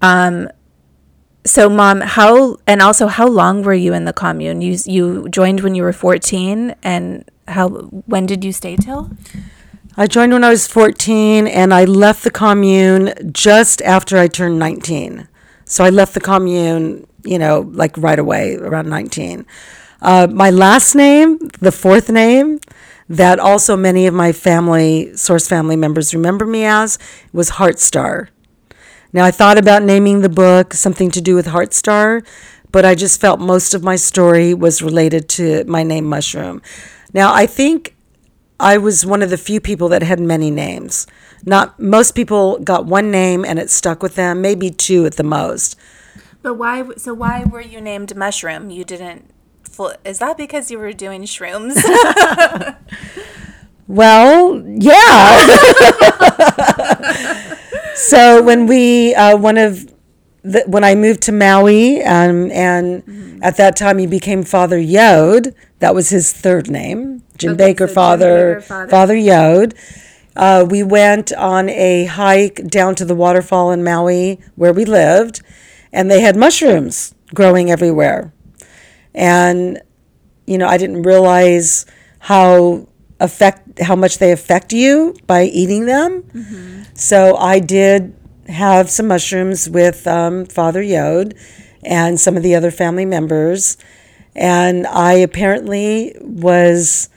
Um 0.00 0.48
so 1.46 1.68
mom, 1.68 2.00
how 2.00 2.56
and 2.66 2.80
also 2.80 3.06
how 3.06 3.26
long 3.28 3.62
were 3.62 3.74
you 3.74 3.92
in 3.92 4.04
the 4.04 4.12
commune? 4.12 4.60
You 4.62 4.78
you 4.86 5.28
joined 5.28 5.60
when 5.60 5.74
you 5.74 5.82
were 5.82 5.92
14 5.92 6.74
and 6.82 7.30
how 7.48 7.68
when 7.68 8.26
did 8.26 8.44
you 8.44 8.52
stay 8.52 8.76
till? 8.76 9.10
I 9.96 10.06
joined 10.06 10.32
when 10.32 10.42
I 10.42 10.50
was 10.50 10.66
14 10.66 11.46
and 11.46 11.72
I 11.72 11.84
left 11.84 12.24
the 12.24 12.30
commune 12.30 13.12
just 13.32 13.80
after 13.82 14.18
I 14.18 14.26
turned 14.26 14.58
19. 14.58 15.28
So 15.66 15.84
I 15.84 15.90
left 15.90 16.14
the 16.14 16.20
commune, 16.20 17.06
you 17.24 17.38
know, 17.38 17.70
like 17.72 17.96
right 17.96 18.18
away 18.18 18.56
around 18.56 18.88
19. 18.88 19.46
Uh, 20.02 20.26
my 20.30 20.50
last 20.50 20.94
name, 20.94 21.38
the 21.60 21.70
fourth 21.70 22.10
name, 22.10 22.58
that 23.08 23.38
also 23.38 23.76
many 23.76 24.06
of 24.06 24.14
my 24.14 24.32
family, 24.32 25.14
source 25.16 25.46
family 25.46 25.76
members 25.76 26.14
remember 26.14 26.44
me 26.44 26.64
as, 26.64 26.98
was 27.32 27.52
Heartstar. 27.52 28.28
Now 29.14 29.24
I 29.24 29.30
thought 29.30 29.58
about 29.58 29.84
naming 29.84 30.22
the 30.22 30.28
book 30.28 30.74
something 30.74 31.08
to 31.12 31.20
do 31.20 31.36
with 31.36 31.46
Heartstar, 31.46 32.26
but 32.72 32.84
I 32.84 32.96
just 32.96 33.20
felt 33.20 33.38
most 33.38 33.72
of 33.72 33.84
my 33.84 33.94
story 33.94 34.52
was 34.52 34.82
related 34.82 35.28
to 35.30 35.62
my 35.66 35.84
name 35.84 36.04
Mushroom. 36.04 36.60
Now 37.12 37.32
I 37.32 37.46
think 37.46 37.94
I 38.58 38.76
was 38.76 39.06
one 39.06 39.22
of 39.22 39.30
the 39.30 39.38
few 39.38 39.60
people 39.60 39.88
that 39.90 40.02
had 40.02 40.18
many 40.18 40.50
names. 40.50 41.06
Not 41.46 41.78
most 41.78 42.16
people 42.16 42.58
got 42.58 42.86
one 42.86 43.12
name 43.12 43.44
and 43.44 43.60
it 43.60 43.70
stuck 43.70 44.02
with 44.02 44.16
them, 44.16 44.42
maybe 44.42 44.68
two 44.68 45.06
at 45.06 45.14
the 45.14 45.22
most. 45.22 45.76
But 46.42 46.54
why? 46.54 46.84
So 46.96 47.14
why 47.14 47.44
were 47.44 47.60
you 47.60 47.80
named 47.80 48.16
Mushroom? 48.16 48.68
You 48.68 48.84
didn't. 48.84 49.30
Is 50.04 50.18
that 50.18 50.36
because 50.36 50.72
you 50.72 50.78
were 50.78 50.92
doing 50.92 51.22
shrooms? 51.22 51.76
Well, 53.86 54.62
yeah. 54.66 55.46
so 57.94 58.42
when 58.42 58.66
we 58.66 59.14
uh, 59.14 59.36
one 59.36 59.56
of 59.56 59.92
the, 60.42 60.62
when 60.66 60.84
I 60.84 60.94
moved 60.94 61.22
to 61.22 61.32
Maui, 61.32 62.02
um, 62.02 62.50
and 62.50 63.04
mm-hmm. 63.04 63.42
at 63.42 63.56
that 63.56 63.76
time 63.76 63.98
he 63.98 64.06
became 64.06 64.42
Father 64.42 64.78
Yod. 64.78 65.54
That 65.78 65.94
was 65.94 66.10
his 66.10 66.32
third 66.32 66.70
name, 66.70 67.22
Jim 67.38 67.52
okay, 67.52 67.74
so 67.74 67.86
Father, 67.86 68.54
Jim 68.54 68.62
Father 68.62 68.88
Father 68.88 69.16
Yod. 69.16 69.74
Uh, 70.36 70.66
we 70.68 70.82
went 70.82 71.32
on 71.32 71.68
a 71.68 72.06
hike 72.06 72.66
down 72.66 72.94
to 72.96 73.04
the 73.04 73.14
waterfall 73.14 73.70
in 73.70 73.84
Maui 73.84 74.40
where 74.56 74.72
we 74.72 74.84
lived, 74.84 75.40
and 75.92 76.10
they 76.10 76.20
had 76.20 76.36
mushrooms 76.36 77.14
growing 77.32 77.70
everywhere. 77.70 78.32
And 79.14 79.80
you 80.46 80.58
know, 80.58 80.66
I 80.66 80.76
didn't 80.76 81.02
realize 81.02 81.86
how 82.18 82.88
affect 83.24 83.80
how 83.80 83.96
much 83.96 84.18
they 84.18 84.32
affect 84.32 84.72
you 84.72 85.16
by 85.26 85.44
eating 85.44 85.86
them. 85.86 86.22
Mm-hmm. 86.22 86.82
So 86.94 87.36
I 87.36 87.58
did 87.58 88.14
have 88.48 88.90
some 88.90 89.08
mushrooms 89.08 89.68
with 89.68 90.06
um, 90.06 90.44
Father 90.46 90.82
Yod 90.82 91.34
and 91.84 92.20
some 92.20 92.36
of 92.36 92.42
the 92.42 92.54
other 92.54 92.70
family 92.70 93.04
members, 93.04 93.76
and 94.34 94.86
I 94.86 95.14
apparently 95.14 96.16
was 96.20 97.08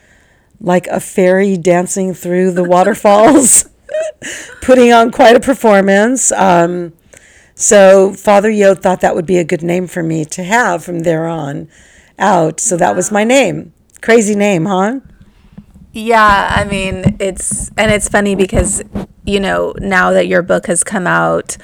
like 0.60 0.86
a 0.88 1.00
fairy 1.00 1.56
dancing 1.56 2.14
through 2.14 2.52
the 2.52 2.64
waterfalls, 2.64 3.68
putting 4.62 4.92
on 4.92 5.10
quite 5.10 5.36
a 5.36 5.40
performance. 5.40 6.32
Um, 6.32 6.92
so 7.54 8.12
Father 8.12 8.50
Yod 8.50 8.82
thought 8.82 9.00
that 9.00 9.14
would 9.14 9.26
be 9.26 9.38
a 9.38 9.44
good 9.44 9.62
name 9.62 9.86
for 9.86 10.02
me 10.02 10.24
to 10.26 10.42
have 10.44 10.84
from 10.84 11.00
there 11.00 11.26
on 11.26 11.68
out. 12.18 12.60
So 12.60 12.76
that 12.76 12.96
was 12.96 13.10
my 13.10 13.24
name. 13.24 13.72
Crazy 14.00 14.34
name, 14.34 14.66
huh? 14.66 15.00
Yeah, 15.92 16.48
I 16.54 16.64
mean, 16.64 17.16
it's 17.18 17.70
and 17.76 17.90
it's 17.90 18.08
funny 18.08 18.34
because 18.34 18.82
you 19.24 19.40
know, 19.40 19.74
now 19.78 20.12
that 20.12 20.26
your 20.26 20.42
book 20.42 20.66
has 20.66 20.82
come 20.82 21.06
out, 21.06 21.56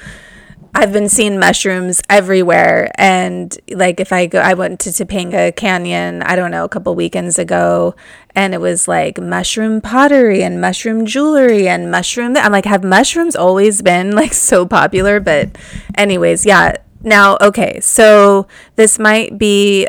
I've 0.75 0.91
been 0.91 1.09
seeing 1.09 1.39
mushrooms 1.39 2.01
everywhere. 2.09 2.91
And 2.95 3.57
like 3.71 3.99
if 3.99 4.11
I 4.11 4.25
go, 4.27 4.39
I 4.39 4.53
went 4.53 4.79
to 4.81 4.89
Topanga 4.89 5.55
Canyon, 5.55 6.21
I 6.21 6.35
don't 6.35 6.51
know, 6.51 6.65
a 6.65 6.69
couple 6.69 6.93
weekends 6.95 7.39
ago, 7.39 7.95
and 8.35 8.53
it 8.53 8.59
was 8.59 8.87
like 8.87 9.19
mushroom 9.19 9.79
pottery 9.81 10.43
and 10.43 10.59
mushroom 10.59 11.05
jewelry 11.05 11.67
and 11.67 11.89
mushroom. 11.89 12.35
I'm 12.35 12.51
like, 12.51 12.65
have 12.65 12.83
mushrooms 12.83 13.35
always 13.35 13.81
been 13.81 14.11
like 14.15 14.33
so 14.33 14.65
popular? 14.65 15.19
But, 15.19 15.57
anyways, 15.95 16.45
yeah. 16.45 16.75
Now, 17.01 17.37
okay, 17.39 17.79
so 17.81 18.47
this 18.75 18.99
might 18.99 19.37
be 19.37 19.87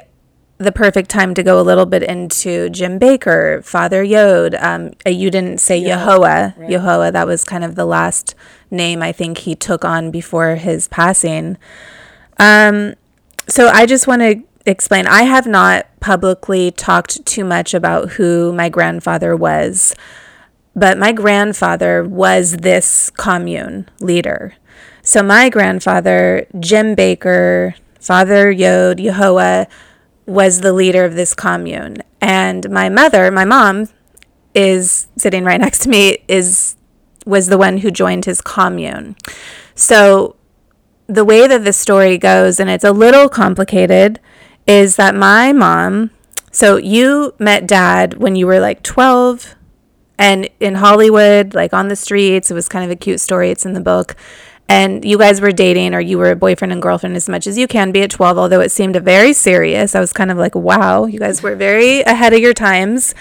the 0.58 0.72
perfect 0.72 1.10
time 1.10 1.34
to 1.34 1.42
go 1.42 1.60
a 1.60 1.62
little 1.62 1.84
bit 1.86 2.02
into 2.02 2.70
Jim 2.70 2.98
Baker, 2.98 3.60
Father 3.62 4.02
Yod. 4.02 4.54
Um, 4.54 4.92
uh, 5.06 5.10
you 5.10 5.30
didn't 5.30 5.58
say 5.58 5.76
yeah, 5.76 5.98
Yehoah. 5.98 6.56
Right. 6.56 6.70
Yehoah, 6.70 7.12
that 7.12 7.26
was 7.26 7.44
kind 7.44 7.62
of 7.62 7.74
the 7.74 7.84
last 7.84 8.34
name 8.70 9.02
I 9.02 9.12
think 9.12 9.38
he 9.38 9.54
took 9.54 9.84
on 9.84 10.10
before 10.10 10.56
his 10.56 10.88
passing. 10.88 11.58
Um, 12.38 12.94
so 13.48 13.68
I 13.68 13.86
just 13.86 14.06
want 14.06 14.22
to 14.22 14.42
explain 14.64 15.06
I 15.06 15.22
have 15.22 15.46
not 15.46 15.86
publicly 16.00 16.70
talked 16.70 17.24
too 17.26 17.44
much 17.44 17.74
about 17.74 18.12
who 18.12 18.52
my 18.52 18.68
grandfather 18.68 19.36
was, 19.36 19.94
but 20.74 20.98
my 20.98 21.12
grandfather 21.12 22.02
was 22.02 22.58
this 22.58 23.10
commune 23.10 23.88
leader. 24.00 24.54
So 25.02 25.22
my 25.22 25.50
grandfather, 25.50 26.46
Jim 26.58 26.94
Baker, 26.94 27.74
Father 28.00 28.50
Yod, 28.50 28.98
Yehoah, 28.98 29.66
was 30.26 30.60
the 30.60 30.72
leader 30.72 31.04
of 31.04 31.14
this 31.14 31.34
commune. 31.34 31.98
And 32.20 32.68
my 32.70 32.88
mother, 32.88 33.30
my 33.30 33.44
mom, 33.44 33.88
is 34.54 35.08
sitting 35.16 35.44
right 35.44 35.60
next 35.60 35.80
to 35.80 35.88
me, 35.88 36.18
is 36.28 36.76
was 37.24 37.48
the 37.48 37.58
one 37.58 37.78
who 37.78 37.90
joined 37.90 38.24
his 38.24 38.40
commune. 38.40 39.16
So 39.74 40.36
the 41.06 41.24
way 41.24 41.46
that 41.46 41.64
the 41.64 41.72
story 41.72 42.18
goes, 42.18 42.60
and 42.60 42.70
it's 42.70 42.84
a 42.84 42.92
little 42.92 43.28
complicated, 43.28 44.20
is 44.66 44.96
that 44.96 45.14
my 45.14 45.52
mom, 45.52 46.10
so 46.50 46.76
you 46.76 47.34
met 47.38 47.66
dad 47.66 48.14
when 48.14 48.36
you 48.36 48.46
were 48.46 48.60
like 48.60 48.82
12 48.82 49.54
and 50.18 50.48
in 50.60 50.76
Hollywood, 50.76 51.54
like 51.54 51.72
on 51.74 51.88
the 51.88 51.96
streets. 51.96 52.50
It 52.50 52.54
was 52.54 52.68
kind 52.68 52.84
of 52.84 52.90
a 52.90 52.96
cute 52.96 53.20
story. 53.20 53.50
It's 53.50 53.66
in 53.66 53.74
the 53.74 53.80
book 53.80 54.16
and 54.68 55.04
you 55.04 55.18
guys 55.18 55.40
were 55.40 55.52
dating 55.52 55.94
or 55.94 56.00
you 56.00 56.18
were 56.18 56.32
a 56.32 56.36
boyfriend 56.36 56.72
and 56.72 56.82
girlfriend 56.82 57.16
as 57.16 57.28
much 57.28 57.46
as 57.46 57.56
you 57.56 57.66
can 57.66 57.92
be 57.92 58.02
at 58.02 58.10
12 58.10 58.38
although 58.38 58.60
it 58.60 58.70
seemed 58.70 58.96
very 58.96 59.32
serious. 59.32 59.94
I 59.94 60.00
was 60.00 60.12
kind 60.12 60.30
of 60.30 60.38
like 60.38 60.54
wow 60.54 61.06
you 61.06 61.18
guys 61.18 61.42
were 61.42 61.54
very 61.54 62.00
ahead 62.00 62.32
of 62.32 62.40
your 62.40 62.54
times. 62.54 63.14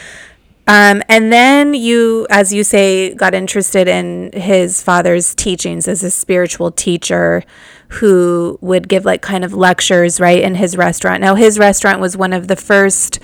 Um, 0.67 1.03
and 1.07 1.31
then 1.31 1.75
you 1.75 2.25
as 2.29 2.51
you 2.51 2.63
say 2.63 3.13
got 3.13 3.35
interested 3.35 3.87
in 3.87 4.31
his 4.33 4.81
father's 4.81 5.35
teachings 5.35 5.87
as 5.87 6.03
a 6.03 6.09
spiritual 6.09 6.71
teacher 6.71 7.43
who 7.89 8.57
would 8.61 8.87
give 8.87 9.05
like 9.05 9.21
kind 9.21 9.45
of 9.45 9.53
lectures 9.53 10.19
right 10.19 10.41
in 10.41 10.55
his 10.55 10.75
restaurant. 10.75 11.21
Now 11.21 11.35
his 11.35 11.59
restaurant 11.59 11.99
was 11.99 12.17
one 12.17 12.33
of 12.33 12.47
the 12.47 12.55
first 12.55 13.19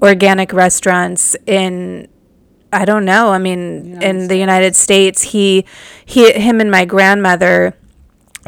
organic 0.00 0.52
restaurants 0.52 1.36
in 1.46 2.08
I 2.76 2.84
don't 2.84 3.04
know. 3.04 3.30
I 3.30 3.38
mean, 3.38 4.02
in 4.02 4.28
the 4.28 4.36
United 4.36 4.76
States, 4.76 5.22
he, 5.22 5.64
he, 6.04 6.30
him, 6.32 6.60
and 6.60 6.70
my 6.70 6.84
grandmother, 6.84 7.74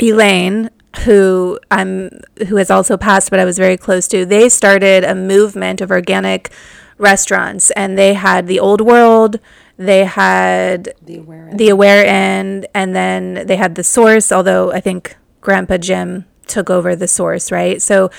Elaine, 0.01 0.71
who 1.05 1.59
I'm, 1.71 2.11
who 2.49 2.57
has 2.57 2.71
also 2.71 2.97
passed, 2.97 3.31
but 3.31 3.41
I 3.41 3.45
was 3.45 3.57
very 3.57 3.77
close 3.77 4.07
to. 4.09 4.27
They 4.27 4.49
started 4.49 5.03
a 5.05 5.15
movement 5.15 5.81
of 5.81 5.91
organic 5.91 6.53
restaurants, 6.99 7.71
and 7.71 7.97
they 7.97 8.15
had 8.15 8.47
the 8.47 8.61
Old 8.61 8.81
World. 8.81 9.41
They 9.79 10.05
had 10.05 10.95
the 11.01 11.19
Aware 11.19 11.49
Inn. 11.49 11.57
the 11.57 11.69
Aware 11.69 12.05
Inn 12.05 12.67
and 12.75 12.97
then 12.97 13.47
they 13.47 13.57
had 13.57 13.77
the 13.77 13.85
Source. 13.85 14.33
Although 14.33 14.73
I 14.73 14.81
think 14.81 15.17
Grandpa 15.41 15.79
Jim 15.79 16.27
took 16.49 16.69
over 16.69 16.97
the 16.97 17.07
Source, 17.07 17.53
right? 17.53 17.81
So, 17.81 18.11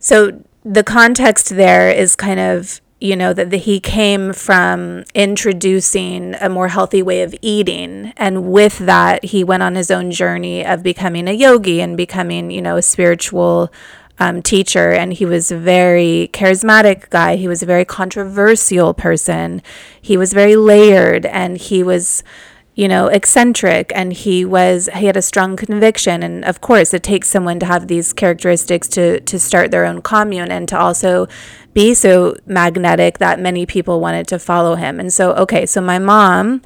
so 0.00 0.42
the 0.64 0.82
context 0.82 1.50
there 1.50 1.90
is 1.90 2.16
kind 2.16 2.40
of 2.40 2.80
you 3.00 3.16
know 3.16 3.32
that 3.32 3.50
the, 3.50 3.56
he 3.56 3.80
came 3.80 4.32
from 4.32 5.04
introducing 5.14 6.34
a 6.40 6.48
more 6.48 6.68
healthy 6.68 7.02
way 7.02 7.22
of 7.22 7.34
eating. 7.40 8.12
And 8.16 8.52
with 8.52 8.78
that 8.78 9.24
he 9.24 9.42
went 9.42 9.62
on 9.62 9.74
his 9.74 9.90
own 9.90 10.10
journey 10.10 10.64
of 10.64 10.82
becoming 10.82 11.26
a 11.26 11.32
yogi 11.32 11.80
and 11.80 11.96
becoming 11.96 12.50
you 12.50 12.62
know 12.62 12.76
a 12.76 12.82
spiritual 12.82 13.72
um, 14.18 14.42
teacher. 14.42 14.92
And 14.92 15.14
he 15.14 15.24
was 15.24 15.50
a 15.50 15.56
very 15.56 16.30
charismatic 16.32 17.08
guy. 17.08 17.36
He 17.36 17.48
was 17.48 17.62
a 17.62 17.66
very 17.66 17.86
controversial 17.86 18.92
person. 18.92 19.62
He 20.00 20.16
was 20.16 20.34
very 20.34 20.56
layered 20.56 21.24
and 21.26 21.56
he 21.56 21.82
was 21.82 22.22
you 22.76 22.88
know, 22.88 23.08
eccentric. 23.08 23.92
And 23.94 24.12
he 24.12 24.44
was 24.44 24.88
he 24.94 25.04
had 25.04 25.16
a 25.16 25.22
strong 25.22 25.56
conviction. 25.56 26.22
And 26.22 26.44
of 26.46 26.60
course 26.60 26.94
it 26.94 27.02
takes 27.02 27.28
someone 27.28 27.58
to 27.60 27.66
have 27.66 27.88
these 27.88 28.12
characteristics 28.12 28.88
to 28.88 29.20
to 29.20 29.38
start 29.38 29.70
their 29.70 29.84
own 29.84 30.00
commune 30.00 30.50
and 30.50 30.68
to 30.68 30.78
also 30.78 31.26
be 31.72 31.94
so 31.94 32.36
magnetic 32.46 33.18
that 33.18 33.38
many 33.38 33.66
people 33.66 34.00
wanted 34.00 34.26
to 34.28 34.38
follow 34.38 34.74
him. 34.74 34.98
And 35.00 35.12
so 35.12 35.32
okay, 35.34 35.66
so 35.66 35.80
my 35.80 35.98
mom 35.98 36.62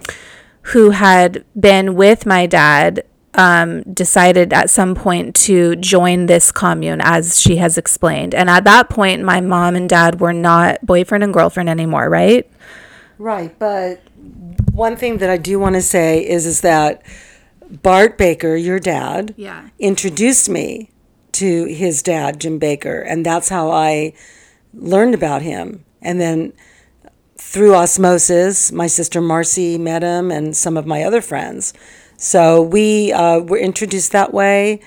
who 0.69 0.91
had 0.91 1.45
been 1.59 1.95
with 1.95 2.25
my 2.25 2.47
dad 2.47 3.05
um, 3.35 3.83
decided 3.83 4.53
at 4.53 4.71
some 4.71 4.95
point 4.95 5.35
to 5.35 5.77
join 5.77 6.27
this 6.27 6.53
commune, 6.53 7.01
as 7.03 7.41
she 7.41 7.57
has 7.57 7.77
explained. 7.77 8.35
And 8.35 8.49
at 8.49 8.65
that 8.65 8.89
point, 8.89 9.23
my 9.23 9.41
mom 9.41 9.75
and 9.75 9.89
dad 9.89 10.21
were 10.21 10.33
not 10.33 10.85
boyfriend 10.87 11.25
and 11.25 11.35
girlfriend 11.35 11.69
anymore, 11.69 12.09
right? 12.09 12.49
Right. 13.19 13.57
But 13.59 14.03
one 14.73 14.97
thing 14.97 15.19
that 15.19 15.31
I 15.31 15.37
do 15.37 15.59
want 15.59 15.75
to 15.75 15.83
say 15.83 16.27
is 16.27 16.47
is 16.47 16.61
that 16.63 17.03
Bart 17.71 18.17
Baker, 18.17 18.57
your 18.57 18.79
dad, 18.79 19.35
yeah. 19.37 19.69
introduced 19.79 20.49
me 20.49 20.91
to 21.33 21.65
his 21.65 22.03
dad, 22.03 22.41
Jim 22.41 22.59
Baker, 22.59 23.01
and 23.01 23.27
that's 23.27 23.49
how 23.49 23.71
I 23.71 24.15
learned 24.75 25.15
about 25.15 25.43
him. 25.43 25.85
And 26.03 26.21
then 26.21 26.53
through 27.37 27.75
osmosis, 27.75 28.73
my 28.73 28.87
sister 28.87 29.21
Marcy 29.21 29.79
met 29.79 30.03
him 30.03 30.31
and 30.31 30.57
some 30.57 30.77
of 30.77 30.87
my 30.87 31.03
other 31.03 31.21
friends. 31.21 31.73
So 32.17 32.63
we 32.63 33.13
uh, 33.13 33.41
were 33.41 33.59
introduced 33.59 34.13
that 34.13 34.33
way. 34.33 34.81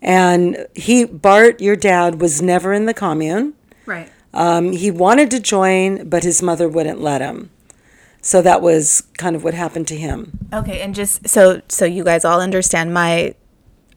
And 0.00 0.66
he, 0.74 1.04
Bart, 1.04 1.60
your 1.60 1.76
dad, 1.76 2.20
was 2.20 2.40
never 2.40 2.72
in 2.72 2.86
the 2.86 2.94
commune. 2.94 3.54
Right. 3.84 4.10
Um, 4.32 4.72
he 4.72 4.90
wanted 4.90 5.30
to 5.32 5.40
join, 5.40 6.08
but 6.08 6.22
his 6.22 6.42
mother 6.42 6.68
wouldn't 6.68 7.00
let 7.00 7.20
him. 7.20 7.50
So 8.20 8.42
that 8.42 8.62
was 8.62 9.02
kind 9.16 9.34
of 9.34 9.44
what 9.44 9.54
happened 9.54 9.88
to 9.88 9.96
him. 9.96 10.38
Okay, 10.52 10.80
and 10.80 10.94
just 10.94 11.28
so 11.28 11.62
so 11.68 11.84
you 11.84 12.04
guys 12.04 12.24
all 12.24 12.40
understand, 12.40 12.92
my 12.92 13.34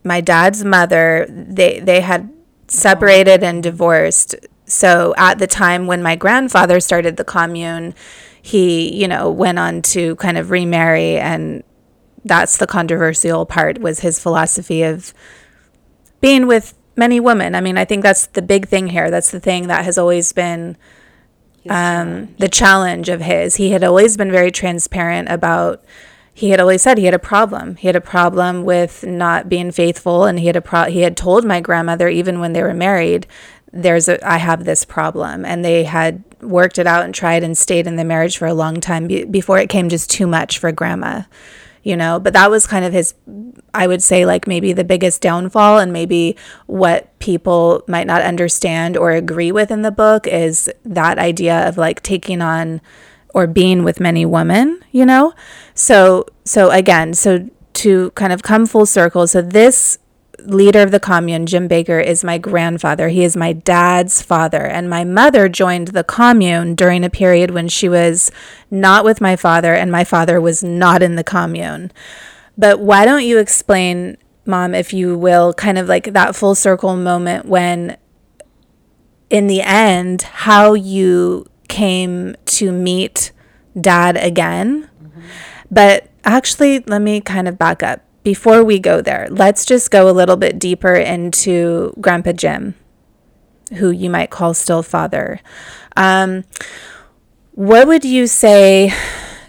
my 0.04 0.20
dad's 0.20 0.64
mother 0.64 1.26
they 1.28 1.80
they 1.80 2.00
had 2.00 2.32
separated 2.68 3.42
and 3.42 3.62
divorced. 3.62 4.34
So 4.72 5.14
at 5.16 5.38
the 5.38 5.46
time 5.46 5.86
when 5.86 6.02
my 6.02 6.16
grandfather 6.16 6.80
started 6.80 7.16
the 7.16 7.24
commune, 7.24 7.94
he 8.40 8.94
you 8.94 9.06
know 9.06 9.30
went 9.30 9.58
on 9.58 9.82
to 9.82 10.16
kind 10.16 10.38
of 10.38 10.50
remarry, 10.50 11.18
and 11.18 11.62
that's 12.24 12.56
the 12.56 12.66
controversial 12.66 13.46
part 13.46 13.80
was 13.80 14.00
his 14.00 14.18
philosophy 14.18 14.82
of 14.82 15.12
being 16.20 16.46
with 16.46 16.74
many 16.96 17.20
women. 17.20 17.54
I 17.54 17.60
mean, 17.60 17.76
I 17.76 17.84
think 17.84 18.02
that's 18.02 18.26
the 18.26 18.42
big 18.42 18.68
thing 18.68 18.88
here. 18.88 19.10
That's 19.10 19.30
the 19.30 19.40
thing 19.40 19.68
that 19.68 19.84
has 19.84 19.98
always 19.98 20.32
been 20.32 20.76
um, 21.68 22.34
the 22.38 22.48
challenge 22.48 23.08
of 23.08 23.20
his. 23.20 23.56
He 23.56 23.70
had 23.70 23.84
always 23.84 24.16
been 24.16 24.30
very 24.30 24.50
transparent 24.50 25.28
about 25.28 25.84
he 26.34 26.50
had 26.50 26.60
always 26.60 26.80
said 26.80 26.96
he 26.96 27.04
had 27.04 27.14
a 27.14 27.18
problem. 27.18 27.76
He 27.76 27.86
had 27.86 27.96
a 27.96 28.00
problem 28.00 28.64
with 28.64 29.04
not 29.04 29.48
being 29.48 29.70
faithful, 29.70 30.24
and 30.24 30.40
he 30.40 30.46
had 30.46 30.56
a 30.56 30.62
pro- 30.62 30.90
he 30.90 31.02
had 31.02 31.16
told 31.16 31.44
my 31.44 31.60
grandmother 31.60 32.08
even 32.08 32.40
when 32.40 32.54
they 32.54 32.62
were 32.62 32.74
married, 32.74 33.26
"There's 33.72 34.08
a 34.08 34.24
I 34.26 34.38
have 34.38 34.64
this 34.64 34.84
problem," 34.84 35.44
and 35.44 35.64
they 35.64 35.84
had 35.84 36.22
worked 36.40 36.78
it 36.78 36.86
out 36.86 37.04
and 37.04 37.14
tried 37.14 37.42
and 37.42 37.56
stayed 37.56 37.86
in 37.86 37.96
the 37.96 38.04
marriage 38.04 38.36
for 38.36 38.46
a 38.46 38.54
long 38.54 38.80
time 38.80 39.06
be- 39.06 39.24
before 39.24 39.58
it 39.58 39.68
came 39.68 39.88
just 39.88 40.10
too 40.10 40.26
much 40.26 40.58
for 40.58 40.72
grandma, 40.72 41.22
you 41.82 41.96
know. 41.96 42.18
But 42.18 42.32
that 42.32 42.50
was 42.50 42.66
kind 42.66 42.84
of 42.84 42.92
his, 42.92 43.14
I 43.72 43.86
would 43.86 44.02
say, 44.02 44.26
like 44.26 44.46
maybe 44.46 44.72
the 44.72 44.84
biggest 44.84 45.20
downfall, 45.22 45.78
and 45.78 45.92
maybe 45.92 46.36
what 46.66 47.16
people 47.18 47.84
might 47.86 48.06
not 48.06 48.22
understand 48.22 48.96
or 48.96 49.12
agree 49.12 49.52
with 49.52 49.70
in 49.70 49.82
the 49.82 49.92
book 49.92 50.26
is 50.26 50.70
that 50.84 51.18
idea 51.18 51.68
of 51.68 51.78
like 51.78 52.02
taking 52.02 52.42
on 52.42 52.80
or 53.34 53.46
being 53.46 53.84
with 53.84 54.00
many 54.00 54.26
women, 54.26 54.80
you 54.90 55.06
know? 55.06 55.32
So 55.74 56.26
so 56.44 56.70
again, 56.70 57.14
so 57.14 57.48
to 57.74 58.10
kind 58.10 58.32
of 58.32 58.42
come 58.42 58.66
full 58.66 58.86
circle, 58.86 59.26
so 59.26 59.40
this 59.40 59.98
leader 60.46 60.80
of 60.80 60.90
the 60.90 61.00
commune, 61.00 61.46
Jim 61.46 61.68
Baker, 61.68 62.00
is 62.00 62.24
my 62.24 62.38
grandfather. 62.38 63.08
He 63.08 63.24
is 63.24 63.36
my 63.36 63.52
dad's 63.52 64.22
father. 64.22 64.62
And 64.62 64.88
my 64.88 65.04
mother 65.04 65.48
joined 65.48 65.88
the 65.88 66.04
commune 66.04 66.74
during 66.74 67.04
a 67.04 67.10
period 67.10 67.50
when 67.50 67.68
she 67.68 67.88
was 67.88 68.30
not 68.70 69.04
with 69.04 69.20
my 69.20 69.36
father 69.36 69.74
and 69.74 69.90
my 69.90 70.04
father 70.04 70.40
was 70.40 70.62
not 70.62 71.02
in 71.02 71.16
the 71.16 71.24
commune. 71.24 71.92
But 72.56 72.80
why 72.80 73.04
don't 73.04 73.24
you 73.24 73.38
explain, 73.38 74.16
Mom, 74.44 74.74
if 74.74 74.92
you 74.92 75.16
will, 75.16 75.54
kind 75.54 75.78
of 75.78 75.88
like 75.88 76.12
that 76.12 76.36
full 76.36 76.54
circle 76.54 76.96
moment 76.96 77.46
when, 77.46 77.96
in 79.30 79.46
the 79.46 79.62
end, 79.62 80.22
how 80.22 80.74
you 80.74 81.46
came 81.68 82.36
to 82.44 82.70
meet 82.70 83.32
dad 83.80 84.16
again. 84.16 84.90
Mm-hmm. 85.02 85.20
But 85.70 86.10
actually, 86.24 86.80
let 86.80 87.00
me 87.00 87.20
kind 87.20 87.48
of 87.48 87.58
back 87.58 87.82
up. 87.82 88.04
Before 88.22 88.62
we 88.62 88.78
go 88.78 89.00
there, 89.00 89.26
let's 89.30 89.64
just 89.64 89.90
go 89.90 90.08
a 90.08 90.12
little 90.12 90.36
bit 90.36 90.58
deeper 90.58 90.94
into 90.94 91.92
Grandpa 92.00 92.32
Jim, 92.32 92.74
who 93.74 93.90
you 93.90 94.08
might 94.08 94.30
call 94.30 94.54
still 94.54 94.82
father. 94.82 95.40
Um, 95.96 96.44
what 97.52 97.86
would 97.86 98.04
you 98.04 98.26
say? 98.26 98.92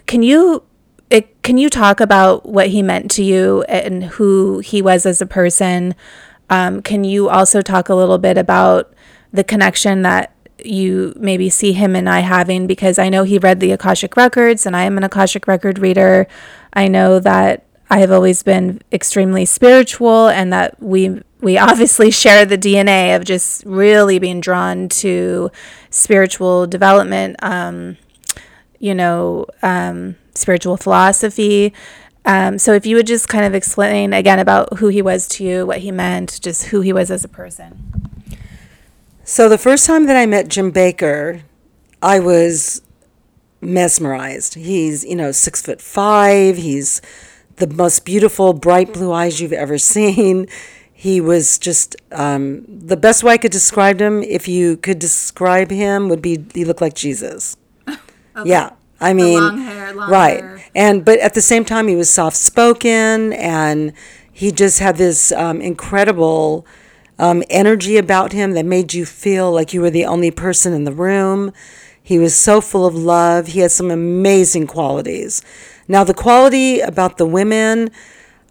Can 0.06 0.22
you 0.22 0.64
it, 1.10 1.42
can 1.42 1.58
you 1.58 1.68
talk 1.70 2.00
about 2.00 2.46
what 2.46 2.68
he 2.68 2.82
meant 2.82 3.10
to 3.12 3.22
you 3.22 3.62
and 3.68 4.04
who 4.04 4.58
he 4.58 4.82
was 4.82 5.06
as 5.06 5.20
a 5.20 5.26
person? 5.26 5.94
Um, 6.50 6.82
can 6.82 7.04
you 7.04 7.28
also 7.28 7.62
talk 7.62 7.88
a 7.88 7.94
little 7.94 8.18
bit 8.18 8.36
about 8.36 8.92
the 9.32 9.44
connection 9.44 10.02
that 10.02 10.34
you 10.64 11.12
maybe 11.16 11.50
see 11.50 11.72
him 11.72 11.94
and 11.94 12.08
I 12.08 12.20
having 12.20 12.66
because 12.66 12.98
I 12.98 13.08
know 13.08 13.24
he 13.24 13.38
read 13.38 13.60
the 13.60 13.72
Akashic 13.72 14.16
records 14.16 14.66
and 14.66 14.76
I 14.76 14.84
am 14.84 14.96
an 14.96 15.04
Akashic 15.04 15.46
record 15.46 15.78
reader. 15.78 16.26
I 16.72 16.88
know 16.88 17.20
that 17.20 17.64
I 17.90 17.98
have 17.98 18.10
always 18.10 18.42
been 18.42 18.80
extremely 18.92 19.44
spiritual 19.44 20.28
and 20.28 20.52
that 20.52 20.80
we 20.82 21.22
we 21.40 21.58
obviously 21.70 22.10
share 22.10 22.44
the 22.44 22.58
DNA 22.58 23.14
of 23.14 23.24
just 23.24 23.64
really 23.64 24.18
being 24.18 24.40
drawn 24.40 24.88
to 24.88 25.50
spiritual 25.90 26.66
development, 26.66 27.36
um, 27.42 27.96
you 28.78 28.94
know, 28.94 29.46
um, 29.62 30.16
spiritual 30.34 30.76
philosophy. 30.76 31.72
Um, 32.24 32.58
so 32.58 32.72
if 32.72 32.86
you 32.86 32.96
would 32.96 33.06
just 33.06 33.28
kind 33.28 33.44
of 33.44 33.54
explain 33.54 34.14
again 34.14 34.38
about 34.38 34.78
who 34.78 34.88
he 34.88 35.02
was 35.02 35.28
to 35.28 35.44
you, 35.44 35.66
what 35.66 35.78
he 35.78 35.90
meant, 35.90 36.40
just 36.42 36.64
who 36.64 36.80
he 36.80 36.92
was 36.92 37.10
as 37.10 37.22
a 37.22 37.28
person. 37.28 38.10
So 39.24 39.48
the 39.48 39.58
first 39.58 39.86
time 39.86 40.06
that 40.06 40.16
I 40.16 40.26
met 40.26 40.48
Jim 40.48 40.70
Baker, 40.70 41.42
I 42.02 42.20
was 42.20 42.82
mesmerized. 43.60 44.54
He's, 44.54 45.04
you 45.04 45.16
know, 45.16 45.32
six 45.32 45.62
foot 45.62 45.80
five. 45.80 46.56
He's 46.56 47.00
the 47.56 47.66
most 47.66 48.04
beautiful, 48.04 48.52
bright 48.52 48.92
blue 48.92 49.12
eyes 49.12 49.40
you've 49.40 49.52
ever 49.52 49.78
seen. 49.78 50.46
He 50.92 51.20
was 51.20 51.58
just 51.58 51.96
um, 52.12 52.64
the 52.66 52.96
best 52.96 53.22
way 53.22 53.34
I 53.34 53.36
could 53.36 53.52
describe 53.52 54.00
him. 54.00 54.22
If 54.22 54.48
you 54.48 54.76
could 54.76 54.98
describe 54.98 55.70
him, 55.70 56.08
would 56.08 56.22
be 56.22 56.44
he 56.54 56.64
looked 56.64 56.80
like 56.80 56.94
Jesus. 56.94 57.56
Okay. 58.36 58.50
Yeah, 58.50 58.70
I 59.00 59.12
mean, 59.12 59.38
long 59.38 59.58
hair, 59.58 59.94
long 59.94 60.10
right. 60.10 60.40
Hair. 60.40 60.64
And 60.74 61.04
but 61.04 61.20
at 61.20 61.34
the 61.34 61.40
same 61.40 61.64
time, 61.64 61.86
he 61.86 61.94
was 61.94 62.10
soft 62.10 62.36
spoken, 62.36 63.32
and 63.32 63.92
he 64.32 64.50
just 64.50 64.80
had 64.80 64.96
this 64.96 65.30
um, 65.30 65.60
incredible 65.60 66.66
um, 67.18 67.44
energy 67.48 67.96
about 67.96 68.32
him 68.32 68.52
that 68.52 68.66
made 68.66 68.92
you 68.92 69.06
feel 69.06 69.52
like 69.52 69.72
you 69.72 69.80
were 69.80 69.90
the 69.90 70.04
only 70.04 70.32
person 70.32 70.72
in 70.72 70.82
the 70.82 70.92
room. 70.92 71.52
He 72.02 72.18
was 72.18 72.34
so 72.34 72.60
full 72.60 72.86
of 72.86 72.94
love. 72.94 73.48
He 73.48 73.60
had 73.60 73.70
some 73.70 73.90
amazing 73.90 74.66
qualities. 74.66 75.42
Now, 75.88 76.04
the 76.04 76.14
quality 76.14 76.80
about 76.80 77.18
the 77.18 77.26
women, 77.26 77.90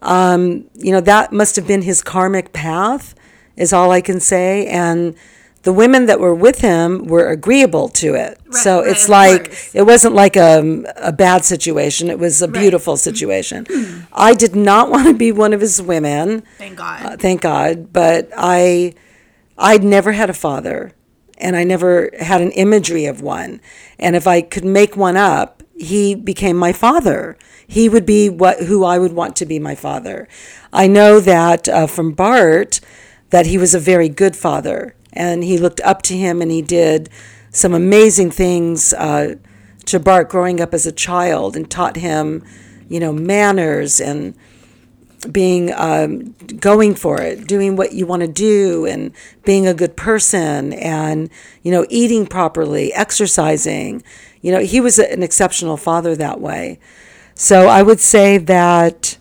um, 0.02 0.66
you 0.74 0.92
know, 0.92 1.00
that 1.00 1.32
must 1.32 1.56
have 1.56 1.66
been 1.66 1.82
his 1.82 2.02
karmic 2.02 2.52
path, 2.52 3.14
is 3.56 3.72
all 3.72 3.90
I 3.90 4.00
can 4.00 4.20
say. 4.20 4.66
And 4.66 5.16
the 5.64 5.72
women 5.72 6.06
that 6.06 6.20
were 6.20 6.34
with 6.34 6.60
him 6.60 7.06
were 7.06 7.30
agreeable 7.30 7.88
to 7.88 8.14
it. 8.14 8.38
Right, 8.46 8.54
so 8.54 8.80
right, 8.80 8.90
it's 8.90 9.08
like 9.08 9.46
course. 9.46 9.74
it 9.74 9.82
wasn't 9.82 10.14
like 10.14 10.36
a, 10.36 10.84
a 10.96 11.12
bad 11.12 11.44
situation. 11.44 12.10
It 12.10 12.18
was 12.18 12.42
a 12.42 12.46
right. 12.46 12.60
beautiful 12.60 12.96
situation. 12.96 13.66
I 14.12 14.34
did 14.34 14.54
not 14.54 14.90
want 14.90 15.08
to 15.08 15.14
be 15.14 15.32
one 15.32 15.52
of 15.52 15.60
his 15.60 15.80
women. 15.80 16.42
Thank 16.58 16.76
God. 16.76 17.04
Uh, 17.04 17.16
thank 17.16 17.40
God. 17.40 17.92
But 17.92 18.30
I, 18.36 18.94
I'd 19.56 19.82
never 19.82 20.12
had 20.12 20.28
a 20.28 20.34
father, 20.34 20.92
and 21.38 21.56
I 21.56 21.64
never 21.64 22.10
had 22.20 22.42
an 22.42 22.50
imagery 22.52 23.06
of 23.06 23.22
one. 23.22 23.60
And 23.98 24.14
if 24.14 24.26
I 24.26 24.42
could 24.42 24.66
make 24.66 24.96
one 24.96 25.16
up, 25.16 25.62
he 25.76 26.14
became 26.14 26.56
my 26.56 26.72
father. 26.72 27.36
He 27.66 27.88
would 27.88 28.06
be 28.06 28.28
what 28.28 28.64
who 28.64 28.84
I 28.84 28.98
would 28.98 29.12
want 29.12 29.36
to 29.36 29.46
be 29.46 29.58
my 29.58 29.74
father. 29.74 30.28
I 30.72 30.86
know 30.86 31.20
that 31.20 31.68
uh, 31.68 31.86
from 31.86 32.12
Bart 32.12 32.80
that 33.30 33.46
he 33.46 33.58
was 33.58 33.74
a 33.74 33.80
very 33.80 34.08
good 34.08 34.36
father 34.36 34.94
and 35.12 35.42
he 35.44 35.58
looked 35.58 35.80
up 35.80 36.02
to 36.02 36.16
him 36.16 36.42
and 36.42 36.50
he 36.50 36.62
did 36.62 37.08
some 37.50 37.72
amazing 37.72 38.30
things 38.30 38.92
uh, 38.94 39.36
to 39.86 40.00
Bart 40.00 40.28
growing 40.28 40.60
up 40.60 40.74
as 40.74 40.86
a 40.86 40.92
child 40.92 41.56
and 41.56 41.70
taught 41.70 41.96
him, 41.96 42.44
you 42.88 43.00
know, 43.00 43.12
manners 43.12 44.00
and 44.00 44.34
being 45.30 45.72
um, 45.74 46.34
going 46.60 46.94
for 46.94 47.20
it, 47.20 47.46
doing 47.46 47.76
what 47.76 47.92
you 47.92 48.06
want 48.06 48.22
to 48.22 48.28
do, 48.28 48.84
and 48.84 49.12
being 49.44 49.66
a 49.66 49.74
good 49.74 49.96
person, 49.96 50.72
and 50.74 51.30
you 51.62 51.70
know, 51.70 51.86
eating 51.88 52.26
properly, 52.26 52.92
exercising. 52.92 54.02
You 54.44 54.52
know, 54.52 54.60
he 54.60 54.80
was 54.80 54.98
an 54.98 55.22
exceptional 55.22 55.76
father 55.76 56.14
that 56.16 56.40
way. 56.40 56.78
So 57.34 57.68
I 57.68 57.82
would 57.82 58.00
say 58.00 58.38
that, 58.38 59.16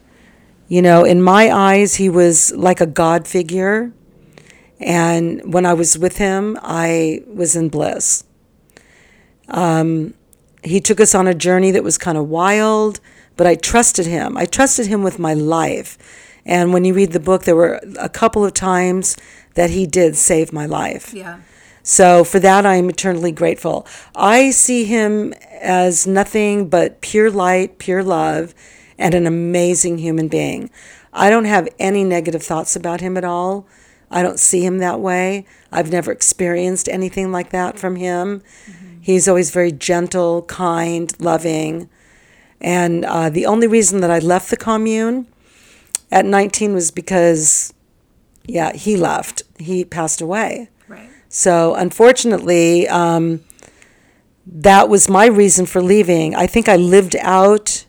you 0.68 0.82
know, 0.82 1.04
in 1.04 1.22
my 1.22 1.50
eyes, 1.52 1.96
he 1.96 2.10
was 2.10 2.52
like 2.56 2.82
a 2.82 2.86
God 2.86 3.28
figure 3.28 3.94
and 4.84 5.54
when 5.54 5.66
I 5.66 5.74
was 5.74 5.98
with 5.98 6.18
him, 6.18 6.60
I 6.62 7.22
was 7.28 7.56
in 7.56 7.70
bliss. 7.70 8.26
Um, 9.48 10.14
he 10.64 10.82
took 10.82 11.00
us 11.00 11.16
on 11.16 11.28
a 11.28 11.34
journey 11.34 11.72
that 11.72 11.84
was 11.84 11.98
kind 11.98 12.18
of 12.18 12.28
wild, 12.28 13.00
but 13.38 13.48
I 13.48 13.56
trusted 13.56 14.06
him. 14.06 14.38
I 14.38 14.46
trusted 14.46 14.88
him 14.88 15.02
with 15.02 15.20
my 15.20 15.34
life. 15.34 15.98
And 16.46 16.74
when 16.74 16.84
you 16.84 16.94
read 16.94 17.14
the 17.14 17.20
book, 17.20 17.44
there 17.44 17.56
were 17.56 17.80
a 17.98 18.10
couple 18.10 18.44
of 18.44 18.54
times 18.54 19.16
that 19.56 19.70
he 19.70 19.86
did 19.86 20.18
save 20.18 20.52
my 20.52 20.66
life. 20.66 21.14
Yeah. 21.14 21.40
So 21.84 22.24
for 22.24 22.40
that, 22.40 22.66
I 22.66 22.76
am 22.76 22.90
eternally 22.90 23.34
grateful. 23.34 23.86
I 24.16 24.52
see 24.52 24.86
him 24.86 25.34
as 25.62 26.08
nothing 26.08 26.70
but 26.70 27.02
pure 27.02 27.30
light, 27.30 27.78
pure 27.78 28.02
love, 28.02 28.56
and 28.98 29.14
an 29.14 29.28
amazing 29.28 29.98
human 29.98 30.30
being. 30.30 30.70
I 31.12 31.30
don't 31.30 31.46
have 31.46 31.68
any 31.80 32.06
negative 32.06 32.42
thoughts 32.42 32.76
about 32.76 33.02
him 33.02 33.18
at 33.18 33.26
all. 33.26 33.68
I 34.10 34.22
don't 34.22 34.40
see 34.40 34.66
him 34.66 34.78
that 34.78 35.02
way. 35.02 35.46
I've 35.72 35.92
never 35.92 36.12
experienced 36.12 36.88
anything 36.88 37.32
like 37.32 37.50
that 37.50 37.78
from 37.78 37.98
him. 37.98 38.42
Mm-hmm. 38.66 39.02
He's 39.02 39.28
always 39.28 39.52
very 39.52 39.72
gentle, 39.72 40.44
kind, 40.44 41.14
loving. 41.20 41.90
And 42.62 43.04
uh, 43.04 43.30
the 43.30 43.46
only 43.46 43.68
reason 43.68 44.00
that 44.02 44.12
I 44.12 44.20
left 44.20 44.50
the 44.50 44.58
commune 44.58 45.28
at 46.12 46.26
19 46.26 46.74
was 46.74 46.92
because, 46.92 47.74
yeah, 48.46 48.72
he 48.74 48.96
left. 48.96 49.44
He 49.58 49.84
passed 49.84 50.22
away. 50.22 50.70
So 51.36 51.74
unfortunately, 51.74 52.88
um, 52.88 53.44
that 54.46 54.88
was 54.88 55.10
my 55.10 55.26
reason 55.26 55.66
for 55.66 55.82
leaving. 55.82 56.36
I 56.36 56.46
think 56.46 56.70
I 56.70 56.76
lived 56.76 57.16
out 57.22 57.88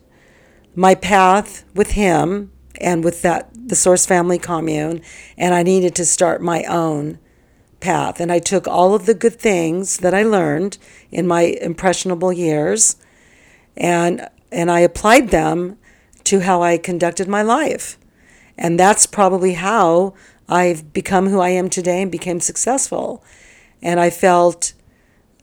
my 0.75 0.95
path 0.95 1.63
with 1.75 1.91
him 1.91 2.53
and 2.81 3.05
with 3.05 3.21
that 3.21 3.51
the 3.55 3.77
Source 3.77 4.07
Family 4.07 4.39
Commune, 4.39 5.03
and 5.37 5.55
I 5.55 5.63
needed 5.63 5.95
to 5.97 6.07
start 6.07 6.41
my 6.41 6.65
own 6.65 7.19
path. 7.81 8.19
And 8.19 8.33
I 8.33 8.39
took 8.39 8.67
all 8.67 8.95
of 8.95 9.05
the 9.05 9.13
good 9.13 9.39
things 9.39 9.99
that 9.99 10.15
I 10.15 10.23
learned 10.23 10.79
in 11.11 11.27
my 11.27 11.43
impressionable 11.43 12.33
years, 12.33 12.97
and 13.77 14.27
and 14.51 14.71
I 14.71 14.81
applied 14.81 15.29
them 15.29 15.77
to 16.25 16.41
how 16.41 16.63
I 16.63 16.79
conducted 16.79 17.29
my 17.29 17.43
life. 17.43 17.99
And 18.57 18.81
that's 18.81 19.05
probably 19.05 19.55
how 19.55 20.15
I've 20.49 20.93
become 20.93 21.29
who 21.29 21.41
I 21.41 21.51
am 21.51 21.71
today 21.71 22.03
and 22.03 22.11
became 22.11 22.41
successful. 22.41 23.25
And 23.83 24.01
I 24.01 24.11
felt 24.11 24.73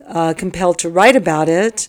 uh, 0.07 0.33
compelled 0.35 0.79
to 0.79 0.89
write 0.89 1.15
about 1.15 1.49
it 1.49 1.87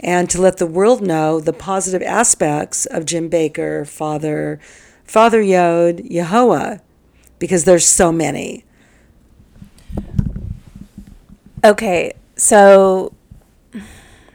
and 0.00 0.30
to 0.30 0.40
let 0.40 0.56
the 0.56 0.66
world 0.66 1.02
know 1.02 1.40
the 1.40 1.52
positive 1.52 2.02
aspects 2.02 2.86
of 2.86 3.04
Jim 3.04 3.28
Baker, 3.28 3.84
Father, 3.84 4.58
Father 5.04 5.42
Yod, 5.42 5.98
Yehovah, 5.98 6.80
because 7.38 7.64
there's 7.64 7.86
so 7.86 8.10
many. 8.10 8.64
Okay, 11.62 12.14
so 12.36 13.12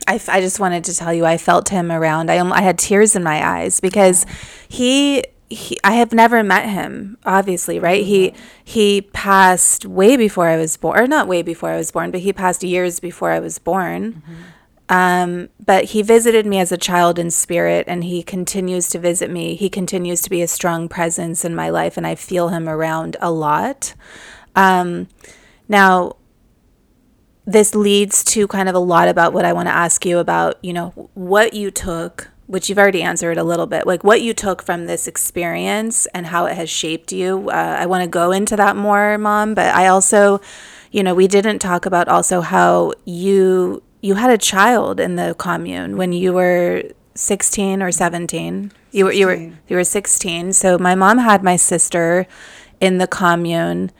I, 0.07 0.21
I 0.27 0.41
just 0.41 0.59
wanted 0.59 0.83
to 0.83 0.95
tell 0.95 1.11
you 1.11 1.25
I 1.25 1.37
felt 1.37 1.69
him 1.69 1.91
around. 1.91 2.29
I, 2.29 2.37
I 2.37 2.61
had 2.61 2.77
tears 2.77 3.15
in 3.15 3.23
my 3.23 3.43
eyes 3.43 3.79
because 3.79 4.27
he 4.67 5.23
he, 5.49 5.77
I 5.83 5.93
have 5.93 6.11
never 6.11 6.43
met 6.43 6.69
him, 6.69 7.17
obviously, 7.25 7.79
right? 7.79 8.03
He 8.05 8.33
he 8.63 9.01
passed 9.01 9.85
way 9.85 10.17
before 10.17 10.47
I 10.47 10.57
was 10.57 10.75
born, 10.77 10.99
or 10.99 11.07
not 11.07 11.27
way 11.27 11.41
before 11.41 11.69
I 11.69 11.77
was 11.77 11.91
born, 11.91 12.11
but 12.11 12.21
he 12.21 12.33
passed 12.33 12.63
years 12.63 12.99
before 12.99 13.31
I 13.31 13.39
was 13.39 13.59
born. 13.59 14.13
Mm-hmm. 14.13 14.33
Um, 14.87 15.49
but 15.63 15.85
he 15.85 16.01
visited 16.03 16.45
me 16.45 16.59
as 16.59 16.71
a 16.71 16.77
child 16.77 17.17
in 17.17 17.31
spirit, 17.31 17.85
and 17.87 18.03
he 18.03 18.21
continues 18.23 18.89
to 18.89 18.99
visit 18.99 19.31
me. 19.31 19.55
He 19.55 19.69
continues 19.69 20.21
to 20.21 20.29
be 20.29 20.41
a 20.41 20.47
strong 20.47 20.87
presence 20.87 21.43
in 21.43 21.55
my 21.55 21.69
life, 21.69 21.97
and 21.97 22.05
I 22.05 22.15
feel 22.15 22.49
him 22.49 22.69
around 22.69 23.17
a 23.19 23.31
lot. 23.31 23.95
Um, 24.55 25.07
now, 25.67 26.17
this 27.45 27.75
leads 27.75 28.23
to 28.25 28.47
kind 28.47 28.69
of 28.69 28.75
a 28.75 28.79
lot 28.79 29.07
about 29.07 29.33
what 29.33 29.45
I 29.45 29.53
want 29.53 29.67
to 29.67 29.73
ask 29.73 30.05
you 30.05 30.19
about, 30.19 30.57
you 30.63 30.73
know, 30.73 31.09
what 31.13 31.53
you 31.53 31.71
took, 31.71 32.29
which 32.47 32.69
you've 32.69 32.77
already 32.77 33.01
answered 33.01 33.37
a 33.37 33.43
little 33.43 33.65
bit, 33.65 33.87
like 33.87 34.03
what 34.03 34.21
you 34.21 34.33
took 34.33 34.61
from 34.61 34.85
this 34.85 35.07
experience 35.07 36.05
and 36.07 36.27
how 36.27 36.45
it 36.45 36.55
has 36.55 36.69
shaped 36.69 37.11
you. 37.11 37.49
Uh, 37.49 37.77
I 37.79 37.85
want 37.87 38.03
to 38.03 38.07
go 38.07 38.31
into 38.31 38.55
that 38.55 38.75
more, 38.75 39.17
mom, 39.17 39.55
but 39.55 39.73
I 39.73 39.87
also, 39.87 40.41
you 40.91 41.01
know, 41.01 41.15
we 41.15 41.27
didn't 41.27 41.59
talk 41.59 41.85
about 41.85 42.07
also 42.07 42.41
how 42.41 42.93
you 43.05 43.81
you 44.01 44.13
had 44.13 44.29
a 44.29 44.37
child 44.37 44.99
in 44.99 45.15
the 45.15 45.33
commune 45.39 45.97
when 45.97 46.13
you 46.13 46.31
were 46.31 46.83
16 47.15 47.81
or 47.81 47.91
17 47.91 48.71
you 48.91 49.05
were 49.05 49.11
you 49.11 49.25
were 49.25 49.35
you 49.35 49.75
were 49.75 49.83
16 49.83 50.53
so 50.53 50.77
my 50.77 50.93
mom 50.93 51.17
had 51.17 51.41
my 51.41 51.55
sister 51.55 52.27
in 52.79 52.99
the 52.99 53.07
commune 53.07 53.91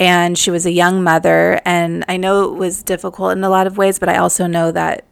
and 0.00 0.36
she 0.36 0.50
was 0.50 0.66
a 0.66 0.72
young 0.72 1.04
mother. 1.04 1.60
And 1.64 2.04
i 2.08 2.16
know 2.16 2.52
it 2.52 2.58
was 2.58 2.82
difficult 2.82 3.30
in 3.32 3.44
a 3.44 3.48
lot 3.48 3.68
of 3.68 3.78
ways 3.78 4.00
but 4.00 4.08
i 4.08 4.16
also 4.16 4.48
know 4.48 4.72
that 4.72 5.04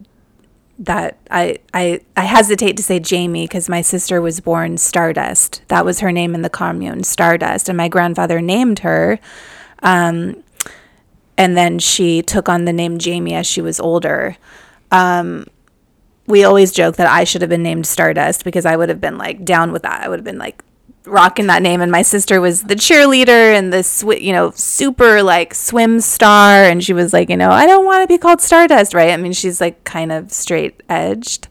that 0.79 1.19
i 1.31 1.59
i, 1.75 2.01
I 2.17 2.23
hesitate 2.23 2.77
to 2.77 2.83
say 2.83 2.99
jamie 2.99 3.45
because 3.45 3.69
my 3.69 3.83
sister 3.83 4.21
was 4.21 4.41
born 4.41 4.79
stardust 4.79 5.63
that 5.69 5.85
was 5.85 6.01
her 6.01 6.11
name 6.11 6.35
in 6.35 6.43
the 6.43 6.51
commune 6.51 7.05
stardust 7.05 7.69
and 7.69 7.77
my 7.77 7.89
grandfather 7.89 8.41
named 8.41 8.81
her 8.81 9.21
um, 9.83 10.43
and 11.37 11.57
then 11.57 11.79
she 11.79 12.23
took 12.23 12.49
on 12.49 12.65
the 12.65 12.73
name 12.73 12.99
Jamie 12.99 13.35
as 13.35 13.47
she 13.47 13.61
was 13.61 13.81
older. 13.81 14.37
Um, 14.91 15.47
we 16.27 16.45
always 16.45 16.73
joke 16.73 16.97
that 16.97 17.09
I 17.09 17.25
should 17.25 17.43
have 17.43 17.51
been 17.51 17.63
named 17.63 17.87
Stardust 17.87 18.45
because 18.45 18.65
I 18.65 18.77
would 18.77 18.89
have 18.89 19.01
been 19.01 19.19
like 19.19 19.45
down 19.45 19.73
with 19.73 19.83
that. 19.83 20.03
I 20.03 20.09
would 20.09 20.21
have 20.21 20.25
been 20.25 20.39
like 20.39 20.63
rocking 21.05 21.49
that 21.49 21.63
name 21.63 21.81
and 21.81 21.91
my 21.91 22.03
sister 22.03 22.41
was 22.41 22.63
the 22.63 22.77
cheerleader 22.77 23.57
and 23.57 23.73
the 23.73 23.83
sw- 23.83 24.21
you 24.21 24.33
know 24.33 24.51
super 24.53 25.23
like 25.23 25.55
swim 25.55 26.01
star 26.01 26.65
and 26.65 26.85
she 26.85 26.93
was 26.93 27.13
like 27.13 27.29
you 27.29 27.37
know 27.37 27.51
I 27.51 27.67
don't 27.67 27.85
want 27.85 28.03
to 28.03 28.07
be 28.07 28.19
called 28.19 28.41
Stardust 28.41 28.95
right 28.95 29.11
I 29.11 29.17
mean 29.17 29.33
she's 29.33 29.61
like 29.61 29.83
kind 29.85 30.13
of 30.13 30.33
straight 30.33 30.83
edged 30.89 31.49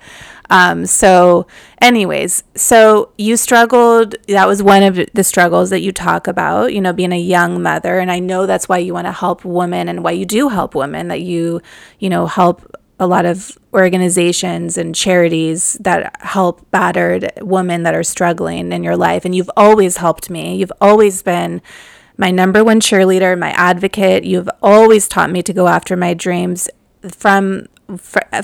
um, 0.52 0.86
so, 0.86 1.48
anyways, 1.82 2.44
so 2.56 3.14
you 3.18 3.38
struggled. 3.38 4.16
That 4.28 4.50
was 4.50 4.62
one 4.62 4.84
of 4.84 5.00
the 5.14 5.24
struggles 5.24 5.70
that 5.70 5.80
you 5.80 5.94
talk 5.94 6.28
about, 6.28 6.74
you 6.74 6.82
know, 6.82 6.92
being 6.92 7.14
a 7.14 7.20
young 7.20 7.64
mother. 7.64 8.00
And 8.00 8.12
I 8.12 8.20
know 8.20 8.46
that's 8.46 8.68
why 8.68 8.80
you 8.80 8.94
want 8.94 9.08
to 9.08 9.14
help 9.14 9.46
women 9.46 9.88
and 9.88 10.04
why 10.04 10.12
you 10.12 10.26
do 10.26 10.50
help 10.50 10.76
women, 10.76 11.08
that 11.08 11.22
you, 11.22 11.62
you 12.00 12.10
know, 12.10 12.28
help 12.28 12.70
a 13.02 13.08
lot 13.08 13.26
of 13.26 13.58
organizations 13.74 14.78
and 14.78 14.94
charities 14.94 15.74
that 15.82 16.16
help 16.22 16.70
battered 16.70 17.32
women 17.42 17.82
that 17.82 17.96
are 17.96 18.04
struggling 18.04 18.72
in 18.72 18.84
your 18.84 18.96
life. 18.96 19.26
And 19.26 19.34
you've 19.34 19.50
always 19.58 19.98
helped 19.98 20.30
me. 20.30 20.56
You've 20.56 20.72
always 20.80 21.24
been 21.24 21.64
my 22.16 22.30
number 22.30 22.64
one 22.64 22.80
cheerleader, 22.80 23.38
my 23.38 23.50
advocate. 23.52 24.24
You've 24.24 24.50
always 24.62 25.08
taught 25.08 25.32
me 25.32 25.42
to 25.42 25.52
go 25.52 25.68
after 25.68 25.98
my 25.98 26.14
dreams 26.14 26.70
from 27.10 27.68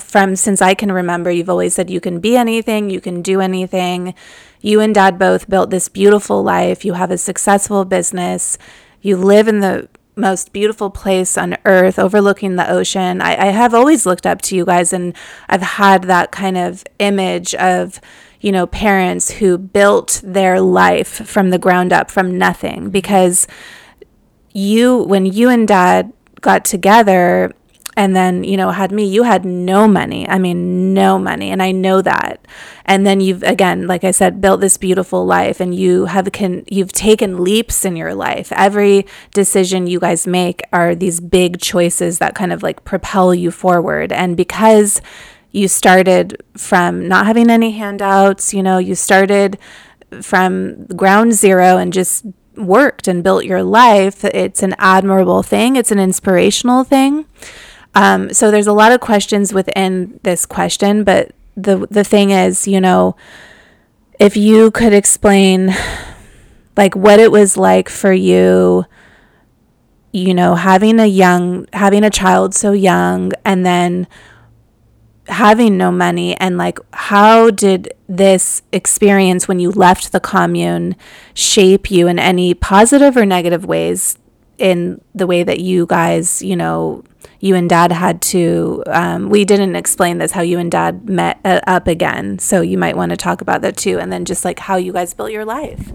from 0.00 0.36
since 0.36 0.60
I 0.60 0.74
can 0.74 0.92
remember, 0.92 1.30
you've 1.30 1.48
always 1.48 1.72
said 1.72 1.88
you 1.88 2.00
can 2.00 2.20
be 2.20 2.36
anything, 2.36 2.90
you 2.90 3.00
can 3.00 3.22
do 3.22 3.40
anything. 3.40 4.12
You 4.60 4.80
and 4.80 4.94
dad 4.94 5.18
both 5.18 5.48
built 5.48 5.70
this 5.70 5.88
beautiful 5.88 6.42
life. 6.42 6.84
You 6.84 6.94
have 6.94 7.10
a 7.10 7.16
successful 7.16 7.86
business. 7.86 8.58
You 9.00 9.16
live 9.16 9.48
in 9.48 9.60
the 9.60 9.88
most 10.18 10.52
beautiful 10.52 10.90
place 10.90 11.38
on 11.38 11.56
earth 11.64 11.98
overlooking 11.98 12.56
the 12.56 12.70
ocean. 12.70 13.20
I, 13.20 13.36
I 13.36 13.46
have 13.46 13.72
always 13.72 14.04
looked 14.04 14.26
up 14.26 14.42
to 14.42 14.56
you 14.56 14.64
guys, 14.64 14.92
and 14.92 15.14
I've 15.48 15.62
had 15.62 16.04
that 16.04 16.32
kind 16.32 16.58
of 16.58 16.84
image 16.98 17.54
of, 17.54 18.00
you 18.40 18.52
know, 18.52 18.66
parents 18.66 19.30
who 19.30 19.56
built 19.56 20.20
their 20.24 20.60
life 20.60 21.26
from 21.26 21.50
the 21.50 21.58
ground 21.58 21.92
up, 21.92 22.10
from 22.10 22.36
nothing. 22.36 22.90
Because 22.90 23.46
you, 24.52 25.04
when 25.04 25.24
you 25.24 25.48
and 25.48 25.66
dad 25.66 26.12
got 26.40 26.64
together, 26.64 27.52
and 27.98 28.14
then 28.14 28.44
you 28.44 28.56
know 28.56 28.70
had 28.70 28.92
me 28.92 29.04
you 29.04 29.24
had 29.24 29.44
no 29.44 29.88
money. 29.88 30.26
I 30.28 30.38
mean 30.38 30.94
no 30.94 31.18
money. 31.18 31.50
And 31.50 31.60
i 31.60 31.72
know 31.72 32.00
that. 32.00 32.46
And 32.84 33.04
then 33.04 33.20
you've 33.20 33.42
again 33.42 33.88
like 33.88 34.04
i 34.04 34.12
said 34.12 34.40
built 34.40 34.60
this 34.60 34.76
beautiful 34.76 35.26
life 35.26 35.58
and 35.60 35.74
you 35.74 36.04
have 36.04 36.30
can 36.30 36.64
you've 36.68 36.92
taken 36.92 37.42
leaps 37.42 37.84
in 37.84 37.96
your 37.96 38.14
life. 38.14 38.52
Every 38.52 39.04
decision 39.34 39.88
you 39.88 39.98
guys 39.98 40.28
make 40.28 40.62
are 40.72 40.94
these 40.94 41.18
big 41.18 41.60
choices 41.60 42.18
that 42.18 42.36
kind 42.36 42.52
of 42.52 42.62
like 42.62 42.84
propel 42.84 43.34
you 43.34 43.50
forward. 43.50 44.12
And 44.12 44.36
because 44.36 45.02
you 45.50 45.66
started 45.66 46.40
from 46.56 47.08
not 47.08 47.26
having 47.26 47.50
any 47.50 47.72
handouts 47.72 48.54
you 48.54 48.62
know 48.62 48.78
you 48.78 48.94
started 48.94 49.58
from 50.22 50.86
ground 50.86 51.32
zero 51.32 51.78
and 51.78 51.92
just 51.92 52.24
worked 52.54 53.08
and 53.08 53.24
built 53.24 53.44
your 53.44 53.62
life 53.62 54.24
it's 54.24 54.62
an 54.62 54.74
admirable 54.78 55.42
thing. 55.42 55.74
It's 55.74 55.90
an 55.90 55.98
inspirational 55.98 56.84
thing 56.84 57.26
um, 57.94 58.32
so 58.32 58.50
there's 58.50 58.66
a 58.66 58.72
lot 58.72 58.92
of 58.92 59.00
questions 59.00 59.52
within 59.52 60.20
this 60.22 60.46
question, 60.46 61.04
but 61.04 61.32
the 61.56 61.86
the 61.90 62.04
thing 62.04 62.30
is, 62.30 62.68
you 62.68 62.80
know, 62.80 63.16
if 64.18 64.36
you 64.36 64.70
could 64.70 64.92
explain 64.92 65.74
like 66.76 66.94
what 66.94 67.18
it 67.18 67.32
was 67.32 67.56
like 67.56 67.88
for 67.88 68.12
you 68.12 68.84
you 70.12 70.32
know 70.32 70.54
having 70.54 70.98
a 71.00 71.06
young 71.06 71.66
having 71.72 72.04
a 72.04 72.10
child 72.10 72.54
so 72.54 72.72
young 72.72 73.32
and 73.44 73.66
then 73.66 74.06
having 75.26 75.76
no 75.76 75.90
money 75.90 76.34
and 76.38 76.56
like 76.56 76.78
how 76.94 77.50
did 77.50 77.92
this 78.08 78.62
experience 78.72 79.46
when 79.46 79.60
you 79.60 79.70
left 79.70 80.12
the 80.12 80.20
commune 80.20 80.96
shape 81.34 81.90
you 81.90 82.08
in 82.08 82.18
any 82.18 82.54
positive 82.54 83.16
or 83.16 83.26
negative 83.26 83.66
ways 83.66 84.16
in 84.58 85.00
the 85.14 85.26
way 85.26 85.42
that 85.42 85.60
you 85.60 85.86
guys 85.86 86.42
you 86.42 86.56
know 86.56 87.02
you 87.40 87.54
and 87.54 87.68
dad 87.68 87.92
had 87.92 88.20
to 88.20 88.82
um, 88.86 89.28
we 89.28 89.44
didn't 89.44 89.76
explain 89.76 90.18
this 90.18 90.32
how 90.32 90.42
you 90.42 90.58
and 90.58 90.70
dad 90.70 91.08
met 91.08 91.38
uh, 91.44 91.60
up 91.66 91.86
again. 91.86 92.38
So 92.38 92.60
you 92.60 92.78
might 92.78 92.96
want 92.96 93.10
to 93.10 93.16
talk 93.16 93.40
about 93.40 93.62
that 93.62 93.76
too 93.76 93.98
and 93.98 94.12
then 94.12 94.24
just 94.24 94.44
like 94.44 94.58
how 94.58 94.76
you 94.76 94.92
guys 94.92 95.14
built 95.14 95.30
your 95.30 95.44
life. 95.44 95.92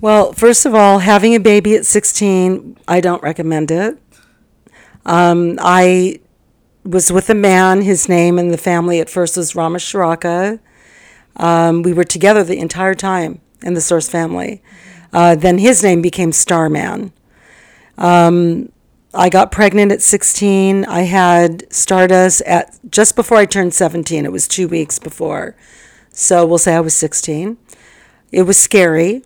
Well 0.00 0.32
first 0.32 0.64
of 0.64 0.74
all 0.74 1.00
having 1.00 1.34
a 1.34 1.40
baby 1.40 1.74
at 1.74 1.86
16 1.86 2.78
i 2.86 3.00
don't 3.00 3.22
recommend 3.22 3.70
it. 3.70 3.98
Um, 5.04 5.58
i 5.60 6.20
was 6.84 7.12
with 7.12 7.28
a 7.28 7.34
man 7.34 7.82
his 7.82 8.08
name 8.08 8.38
and 8.38 8.52
the 8.52 8.58
family 8.58 9.00
at 9.00 9.10
first 9.10 9.36
was 9.36 9.54
Rama 9.54 9.78
Sharaka. 9.78 10.60
Um, 11.36 11.82
we 11.82 11.92
were 11.92 12.04
together 12.04 12.44
the 12.44 12.58
entire 12.58 12.94
time 12.94 13.40
in 13.62 13.74
the 13.74 13.80
source 13.80 14.08
family. 14.08 14.62
Uh, 15.12 15.34
then 15.34 15.58
his 15.58 15.82
name 15.82 16.02
became 16.02 16.32
starman 16.32 17.12
um, 17.98 18.70
I 19.12 19.28
got 19.28 19.50
pregnant 19.50 19.92
at 19.92 20.02
16. 20.02 20.84
I 20.84 21.02
had 21.02 21.70
Stardust 21.72 22.40
at 22.42 22.78
just 22.90 23.16
before 23.16 23.38
I 23.38 23.46
turned 23.46 23.74
17. 23.74 24.24
It 24.24 24.32
was 24.32 24.46
two 24.46 24.68
weeks 24.68 24.98
before. 24.98 25.56
So 26.10 26.46
we'll 26.46 26.58
say 26.58 26.74
I 26.74 26.80
was 26.80 26.94
16. 26.94 27.56
It 28.30 28.42
was 28.42 28.58
scary. 28.58 29.22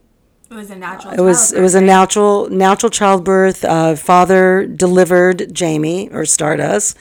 It 0.51 0.55
was 0.55 0.71
a 0.71 0.77
natural. 0.77 1.15
It 1.15 1.21
was 1.21 1.53
it 1.53 1.61
was 1.63 1.75
a 1.75 1.81
natural 1.81 2.49
natural 2.51 2.91
childbirth. 2.91 3.65
Uh, 3.65 3.97
father 3.97 4.67
delivered 4.67 5.55
Jamie 5.55 6.11
or 6.11 6.27
Stardust, 6.27 6.97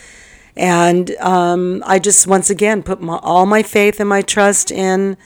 and 0.55 1.11
um, 1.19 1.83
I 1.85 1.99
just 1.99 2.27
once 2.27 2.49
again 2.49 2.81
put 2.81 3.01
my, 3.01 3.17
all 3.17 3.45
my 3.45 3.61
faith 3.61 3.99
and 3.99 4.07
my 4.07 4.21
trust 4.21 4.71
in 4.71 5.17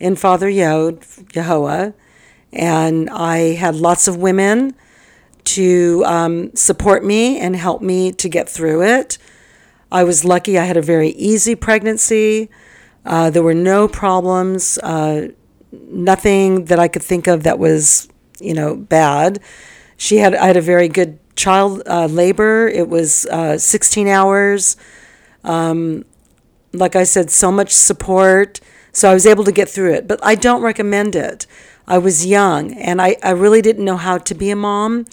in 0.00 0.16
Father 0.16 0.48
Yod 0.48 1.02
YaHoWha, 1.02 1.94
and 2.52 3.08
I 3.10 3.54
had 3.54 3.76
lots 3.76 4.08
of 4.08 4.16
women 4.16 4.74
to 5.54 6.04
um, 6.04 6.54
support 6.54 7.04
me 7.04 7.38
and 7.38 7.56
help 7.56 7.80
me 7.80 8.12
to 8.12 8.28
get 8.28 8.48
through 8.48 8.82
it. 8.82 9.18
I 9.90 10.04
was 10.04 10.24
lucky, 10.24 10.58
I 10.58 10.64
had 10.64 10.76
a 10.76 10.82
very 10.82 11.10
easy 11.10 11.54
pregnancy. 11.54 12.50
Uh, 13.04 13.30
there 13.30 13.42
were 13.42 13.54
no 13.54 13.88
problems, 13.88 14.78
uh, 14.78 15.28
nothing 15.72 16.66
that 16.66 16.78
I 16.78 16.88
could 16.88 17.02
think 17.02 17.26
of 17.26 17.44
that 17.44 17.58
was, 17.58 18.08
you 18.40 18.52
know, 18.52 18.76
bad. 18.76 19.40
She 19.96 20.18
had, 20.18 20.34
I 20.34 20.46
had 20.46 20.56
a 20.58 20.60
very 20.60 20.88
good 20.88 21.18
child 21.36 21.82
uh, 21.86 22.06
labor. 22.06 22.68
It 22.68 22.88
was 22.88 23.24
uh, 23.26 23.56
16 23.56 24.08
hours. 24.08 24.76
Um, 25.44 26.04
like 26.74 26.94
I 26.94 27.04
said, 27.04 27.30
so 27.30 27.50
much 27.50 27.70
support. 27.70 28.60
So 28.92 29.10
I 29.10 29.14
was 29.14 29.26
able 29.26 29.44
to 29.44 29.52
get 29.52 29.68
through 29.68 29.94
it. 29.94 30.06
But 30.06 30.20
I 30.22 30.34
don't 30.34 30.60
recommend 30.60 31.16
it. 31.16 31.46
I 31.86 31.96
was 31.96 32.26
young 32.26 32.74
and 32.74 33.00
I, 33.00 33.16
I 33.22 33.30
really 33.30 33.62
didn't 33.62 33.84
know 33.84 33.96
how 33.96 34.18
to 34.18 34.34
be 34.34 34.50
a 34.50 34.56
mom. 34.56 35.06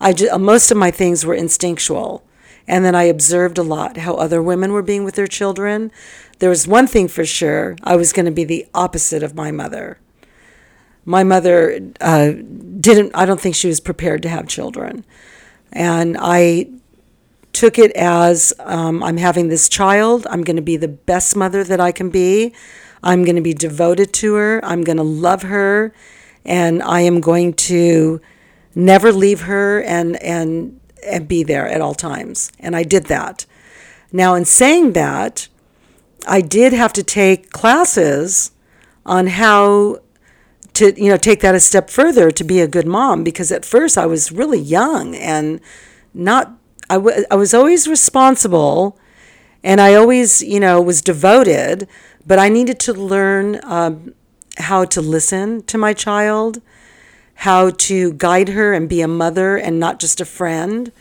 I 0.00 0.12
just, 0.12 0.38
most 0.40 0.70
of 0.70 0.76
my 0.76 0.90
things 0.90 1.24
were 1.24 1.34
instinctual. 1.34 2.24
And 2.66 2.84
then 2.84 2.94
I 2.94 3.04
observed 3.04 3.58
a 3.58 3.62
lot 3.62 3.96
how 3.96 4.14
other 4.14 4.42
women 4.42 4.72
were 4.72 4.82
being 4.82 5.04
with 5.04 5.16
their 5.16 5.26
children. 5.26 5.90
There 6.38 6.50
was 6.50 6.68
one 6.68 6.86
thing 6.86 7.08
for 7.08 7.24
sure 7.24 7.76
I 7.82 7.96
was 7.96 8.12
going 8.12 8.26
to 8.26 8.32
be 8.32 8.44
the 8.44 8.66
opposite 8.74 9.22
of 9.22 9.34
my 9.34 9.50
mother. 9.50 9.98
My 11.04 11.24
mother 11.24 11.80
uh, 12.00 12.32
didn't, 12.80 13.12
I 13.14 13.26
don't 13.26 13.40
think 13.40 13.56
she 13.56 13.68
was 13.68 13.80
prepared 13.80 14.22
to 14.22 14.28
have 14.28 14.46
children. 14.46 15.04
And 15.72 16.16
I 16.20 16.68
took 17.52 17.78
it 17.78 17.90
as 17.92 18.52
um, 18.60 19.02
I'm 19.02 19.16
having 19.16 19.48
this 19.48 19.68
child. 19.68 20.26
I'm 20.30 20.42
going 20.42 20.56
to 20.56 20.62
be 20.62 20.76
the 20.76 20.88
best 20.88 21.34
mother 21.34 21.64
that 21.64 21.80
I 21.80 21.90
can 21.92 22.10
be. 22.10 22.54
I'm 23.02 23.24
going 23.24 23.36
to 23.36 23.42
be 23.42 23.54
devoted 23.54 24.12
to 24.14 24.34
her. 24.34 24.64
I'm 24.64 24.84
going 24.84 24.98
to 24.98 25.02
love 25.02 25.42
her. 25.42 25.92
And 26.44 26.82
I 26.82 27.00
am 27.00 27.20
going 27.20 27.54
to 27.54 28.20
never 28.74 29.12
leave 29.12 29.42
her 29.42 29.82
and, 29.82 30.20
and, 30.22 30.80
and 31.06 31.28
be 31.28 31.42
there 31.42 31.68
at 31.68 31.80
all 31.80 31.94
times. 31.94 32.50
And 32.58 32.76
I 32.76 32.82
did 32.82 33.06
that. 33.06 33.46
Now, 34.12 34.34
in 34.34 34.44
saying 34.44 34.92
that, 34.92 35.48
I 36.26 36.40
did 36.40 36.72
have 36.72 36.92
to 36.94 37.02
take 37.02 37.50
classes 37.50 38.52
on 39.06 39.28
how 39.28 40.00
to 40.74 40.94
you 41.02 41.10
know 41.10 41.16
take 41.16 41.40
that 41.40 41.54
a 41.54 41.60
step 41.60 41.90
further 41.90 42.30
to 42.30 42.44
be 42.44 42.60
a 42.60 42.68
good 42.68 42.86
mom 42.86 43.24
because 43.24 43.50
at 43.50 43.64
first 43.64 43.98
I 43.98 44.06
was 44.06 44.30
really 44.30 44.58
young 44.58 45.14
and 45.14 45.60
not 46.14 46.52
I, 46.88 46.94
w- 46.94 47.24
I 47.30 47.34
was 47.34 47.54
always 47.54 47.88
responsible 47.88 48.98
and 49.64 49.80
I 49.80 49.94
always 49.94 50.42
you 50.42 50.60
know 50.60 50.80
was 50.80 51.02
devoted 51.02 51.88
but 52.26 52.38
I 52.38 52.48
needed 52.48 52.78
to 52.80 52.92
learn 52.92 53.60
um, 53.64 54.14
how 54.58 54.84
to 54.84 55.00
listen 55.00 55.62
to 55.64 55.78
my 55.78 55.92
child 55.92 56.60
how 57.40 57.70
to 57.70 58.12
guide 58.14 58.48
her 58.50 58.72
and 58.72 58.88
be 58.88 59.00
a 59.00 59.08
mother 59.08 59.56
and 59.56 59.78
not 59.78 60.00
just 60.00 60.20
a 60.20 60.24
friend 60.24 60.92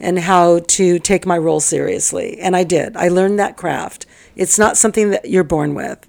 and 0.00 0.18
how 0.20 0.58
to 0.60 0.98
take 0.98 1.24
my 1.24 1.38
role 1.38 1.60
seriously 1.60 2.38
and 2.38 2.56
I 2.56 2.64
did 2.64 2.96
I 2.96 3.08
learned 3.08 3.38
that 3.38 3.56
craft 3.56 4.06
it's 4.36 4.58
not 4.58 4.76
something 4.76 5.10
that 5.10 5.30
you're 5.30 5.44
born 5.44 5.74
with 5.74 6.08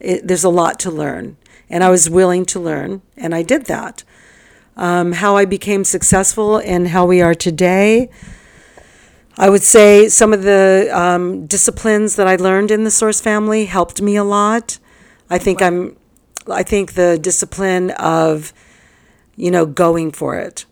it, 0.00 0.26
there's 0.26 0.44
a 0.44 0.48
lot 0.48 0.78
to 0.80 0.90
learn 0.90 1.36
and 1.74 1.82
I 1.82 1.90
was 1.90 2.10
willing 2.10 2.44
to 2.46 2.60
learn, 2.60 3.02
and 3.16 3.34
I 3.34 3.42
did 3.42 3.66
that. 3.66 4.04
Um, 4.76 5.12
how 5.12 5.36
I 5.36 5.44
became 5.44 5.84
successful 5.84 6.58
and 6.58 6.88
how 6.88 7.06
we 7.06 7.20
are 7.22 7.34
today. 7.34 8.10
I 9.36 9.50
would 9.50 9.62
say 9.62 10.08
some 10.08 10.32
of 10.32 10.42
the 10.42 10.88
um, 10.92 11.46
disciplines 11.46 12.16
that 12.16 12.26
I 12.26 12.36
learned 12.36 12.70
in 12.70 12.84
the 12.84 12.90
Source 12.90 13.20
family 13.20 13.66
helped 13.66 14.02
me 14.02 14.16
a 14.16 14.24
lot. 14.24 14.78
I 15.30 15.38
think 15.38 15.62
I'm, 15.62 15.96
I 16.48 16.62
think 16.62 16.94
the 16.94 17.18
discipline 17.18 17.90
of, 17.92 18.52
you 19.36 19.50
know, 19.50 19.66
going 19.66 20.10
for 20.10 20.36
it, 20.36 20.64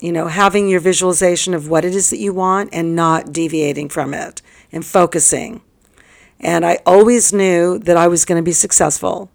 you 0.00 0.12
know, 0.12 0.28
having 0.28 0.68
your 0.68 0.80
visualization 0.80 1.54
of 1.54 1.68
what 1.68 1.84
it 1.84 1.94
is 1.94 2.10
that 2.10 2.18
you 2.18 2.32
want 2.32 2.70
and 2.72 2.96
not 2.96 3.32
deviating 3.32 3.88
from 3.88 4.14
it 4.14 4.42
and 4.72 4.84
focusing. 4.84 5.62
And 6.40 6.64
I 6.64 6.78
always 6.86 7.32
knew 7.32 7.78
that 7.80 7.96
I 7.96 8.08
was 8.08 8.24
going 8.24 8.38
to 8.38 8.44
be 8.44 8.52
successful 8.52 9.30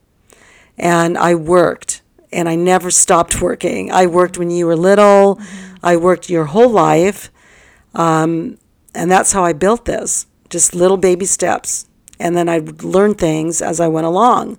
and 0.78 1.18
I 1.18 1.36
worked 1.36 2.02
and 2.32 2.50
I 2.50 2.56
never 2.56 2.92
stopped 2.92 3.42
working. 3.42 3.92
I 3.92 4.08
worked 4.08 4.38
when 4.38 4.50
you 4.50 4.66
were 4.66 4.76
little. 4.76 5.40
I 5.84 5.98
worked 5.98 6.30
your 6.30 6.46
whole 6.46 6.70
life. 6.70 7.32
Um, 7.94 8.58
and 8.94 9.10
that's 9.12 9.32
how 9.32 9.44
I 9.44 9.54
built 9.54 9.86
this 9.86 10.28
just 10.50 10.76
little 10.76 10.98
baby 10.98 11.26
steps. 11.26 11.88
And 12.20 12.36
then 12.38 12.48
I 12.48 12.62
learned 12.82 13.18
things 13.18 13.62
as 13.62 13.80
I 13.80 13.88
went 13.88 14.06
along. 14.06 14.58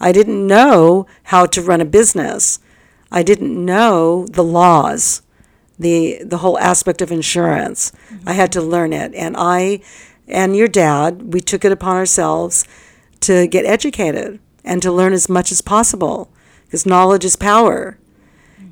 I 0.00 0.12
didn't 0.12 0.46
know 0.46 1.06
how 1.24 1.46
to 1.46 1.62
run 1.62 1.80
a 1.80 1.84
business. 1.84 2.58
I 3.10 3.22
didn't 3.22 3.64
know 3.64 4.26
the 4.26 4.44
laws, 4.44 5.22
the 5.78 6.22
the 6.24 6.38
whole 6.38 6.58
aspect 6.58 7.00
of 7.00 7.12
insurance. 7.12 7.92
Mm-hmm. 8.10 8.28
I 8.28 8.32
had 8.32 8.52
to 8.52 8.60
learn 8.60 8.92
it, 8.92 9.14
and 9.14 9.36
I 9.36 9.80
and 10.28 10.56
your 10.56 10.68
dad, 10.68 11.32
we 11.32 11.40
took 11.40 11.64
it 11.64 11.72
upon 11.72 11.96
ourselves 11.96 12.64
to 13.20 13.46
get 13.46 13.64
educated 13.64 14.40
and 14.64 14.82
to 14.82 14.90
learn 14.90 15.12
as 15.12 15.28
much 15.28 15.52
as 15.52 15.60
possible 15.60 16.30
because 16.64 16.84
knowledge 16.84 17.24
is 17.24 17.36
power. 17.36 17.98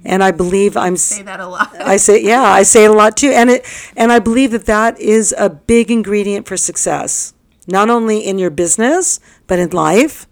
And 0.05 0.22
I 0.22 0.32
believe 0.32 0.76
I'm 0.76 0.97
say 0.97 1.22
that 1.22 1.41
a 1.41 1.47
lot. 1.47 1.74
I 1.80 1.97
say 1.97 2.22
yeah, 2.22 2.43
I 2.43 2.62
say 2.62 2.85
it 2.85 2.91
a 2.91 2.95
lot 2.95 3.16
too, 3.16 3.30
and 3.30 3.51
it 3.51 3.64
and 3.97 4.12
I 4.12 4.18
believe 4.18 4.51
that 4.51 4.66
that 4.66 4.99
is 5.01 5.35
a 5.39 5.49
big 5.49 5.91
ingredient 5.91 6.47
for 6.47 6.57
success, 6.57 7.32
not 7.66 7.89
only 7.89 8.18
in 8.18 8.39
your 8.39 8.51
business 8.51 9.20
but 9.47 9.59
in 9.59 9.70
life. 9.70 10.26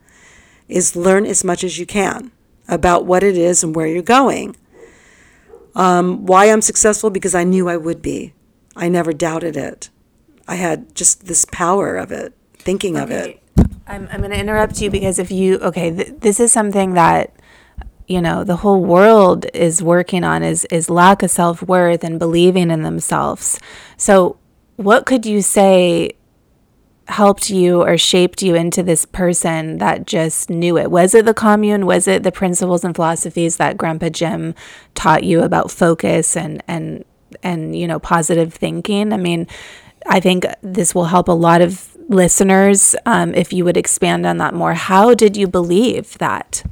Is 0.69 0.97
learn 0.97 1.27
as 1.27 1.45
much 1.45 1.65
as 1.65 1.79
you 1.79 1.85
can 1.85 2.31
about 2.69 3.05
what 3.07 3.23
it 3.23 3.37
is 3.37 3.63
and 3.63 3.75
where 3.75 3.87
you're 3.87 4.03
going. 4.03 4.57
Um, 5.75 6.27
why 6.27 6.51
I'm 6.51 6.61
successful 6.61 7.11
because 7.11 7.35
I 7.35 7.45
knew 7.45 7.69
I 7.69 7.77
would 7.77 8.03
be. 8.03 8.35
I 8.77 8.89
never 8.89 9.13
doubted 9.13 9.57
it. 9.57 9.91
I 10.47 10.57
had 10.57 10.95
just 10.95 11.27
this 11.27 11.45
power 11.45 11.97
of 11.97 12.13
it, 12.13 12.35
thinking 12.55 12.97
okay. 12.97 13.03
of 13.03 13.11
it. 13.11 13.43
I'm, 13.87 14.09
I'm 14.11 14.21
going 14.21 14.31
to 14.31 14.39
interrupt 14.39 14.81
you 14.81 14.91
because 14.91 15.19
if 15.19 15.31
you, 15.31 15.59
okay, 15.59 15.91
th- 15.91 16.21
this 16.21 16.41
is 16.41 16.53
something 16.53 16.95
that, 16.95 17.35
you 18.07 18.21
know, 18.21 18.45
the 18.45 18.57
whole 18.57 18.85
world 18.85 19.47
is 19.55 19.83
working 19.83 20.25
on 20.25 20.43
is, 20.43 20.65
is 20.67 20.91
lack 20.91 21.23
of 21.23 21.31
self 21.31 21.63
worth 21.63 22.05
and 22.05 22.19
believing 22.19 22.71
in 22.71 22.83
themselves. 22.83 23.61
So, 23.97 24.39
what 24.77 25.07
could 25.07 25.27
you 25.27 25.43
say 25.43 26.13
helped 27.09 27.51
you 27.51 27.83
or 27.83 27.99
shaped 27.99 28.43
you 28.43 28.55
into 28.55 28.83
this 28.83 29.05
person 29.05 29.79
that 29.79 30.07
just 30.07 30.49
knew 30.49 30.79
it? 30.79 30.91
Was 30.91 31.15
it 31.15 31.25
the 31.25 31.35
commune? 31.35 31.85
Was 31.85 32.07
it 32.07 32.23
the 32.23 32.33
principles 32.33 32.85
and 32.85 32.95
philosophies 32.95 33.57
that 33.57 33.77
Grandpa 33.77 34.09
Jim 34.09 34.55
taught 34.95 35.25
you 35.25 35.43
about 35.43 35.71
focus 35.71 36.37
and, 36.37 36.63
and, 36.69 37.05
and, 37.43 37.77
you 37.77 37.87
know, 37.87 37.99
positive 37.99 38.55
thinking? 38.55 39.13
I 39.13 39.17
mean, 39.17 39.47
I 40.07 40.21
think 40.21 40.47
this 40.63 40.95
will 40.95 41.07
help 41.07 41.29
a 41.29 41.33
lot 41.33 41.61
of 41.61 41.97
listeners, 42.09 42.95
um, 43.07 43.35
if 43.35 43.53
you 43.53 43.65
would 43.65 43.77
expand 43.77 44.27
on 44.27 44.39
that 44.39 44.55
more. 44.55 44.75
How 44.75 45.15
did 45.15 45.37
you 45.37 45.47
believe 45.47 46.19
that? 46.19 46.65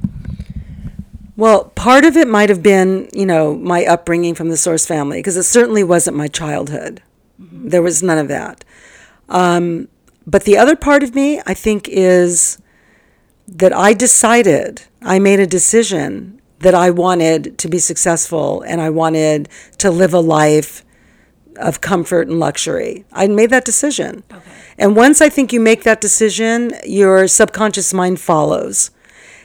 Well, 1.37 1.65
part 1.69 2.05
of 2.05 2.17
it 2.17 2.27
might 2.27 2.49
have 2.49 2.61
been, 2.61 3.09
you 3.13 3.25
know, 3.25 3.55
my 3.55 3.85
upbringing 3.85 4.35
from 4.35 4.49
the 4.49 4.57
Source 4.57 4.85
family, 4.85 5.19
because 5.19 5.37
it 5.37 5.43
certainly 5.43 5.83
wasn't 5.83 6.17
my 6.17 6.27
childhood. 6.27 7.01
Mm-hmm. 7.41 7.69
There 7.69 7.81
was 7.81 8.03
none 8.03 8.17
of 8.17 8.27
that. 8.27 8.63
Um, 9.29 9.87
but 10.31 10.45
the 10.45 10.57
other 10.57 10.75
part 10.75 11.03
of 11.03 11.13
me, 11.13 11.41
I 11.45 11.53
think, 11.53 11.87
is 11.89 12.57
that 13.47 13.73
I 13.73 13.93
decided, 13.93 14.83
I 15.01 15.19
made 15.19 15.41
a 15.41 15.45
decision 15.45 16.41
that 16.59 16.73
I 16.73 16.89
wanted 16.89 17.57
to 17.57 17.67
be 17.67 17.79
successful 17.79 18.61
and 18.61 18.79
I 18.79 18.89
wanted 18.89 19.49
to 19.79 19.91
live 19.91 20.13
a 20.13 20.19
life 20.19 20.85
of 21.57 21.81
comfort 21.81 22.29
and 22.29 22.39
luxury. 22.39 23.03
I 23.11 23.27
made 23.27 23.49
that 23.49 23.65
decision. 23.65 24.23
Okay. 24.31 24.41
And 24.77 24.95
once 24.95 25.21
I 25.21 25.27
think 25.27 25.51
you 25.51 25.59
make 25.59 25.83
that 25.83 25.99
decision, 25.99 26.73
your 26.85 27.27
subconscious 27.27 27.93
mind 27.93 28.21
follows. 28.21 28.91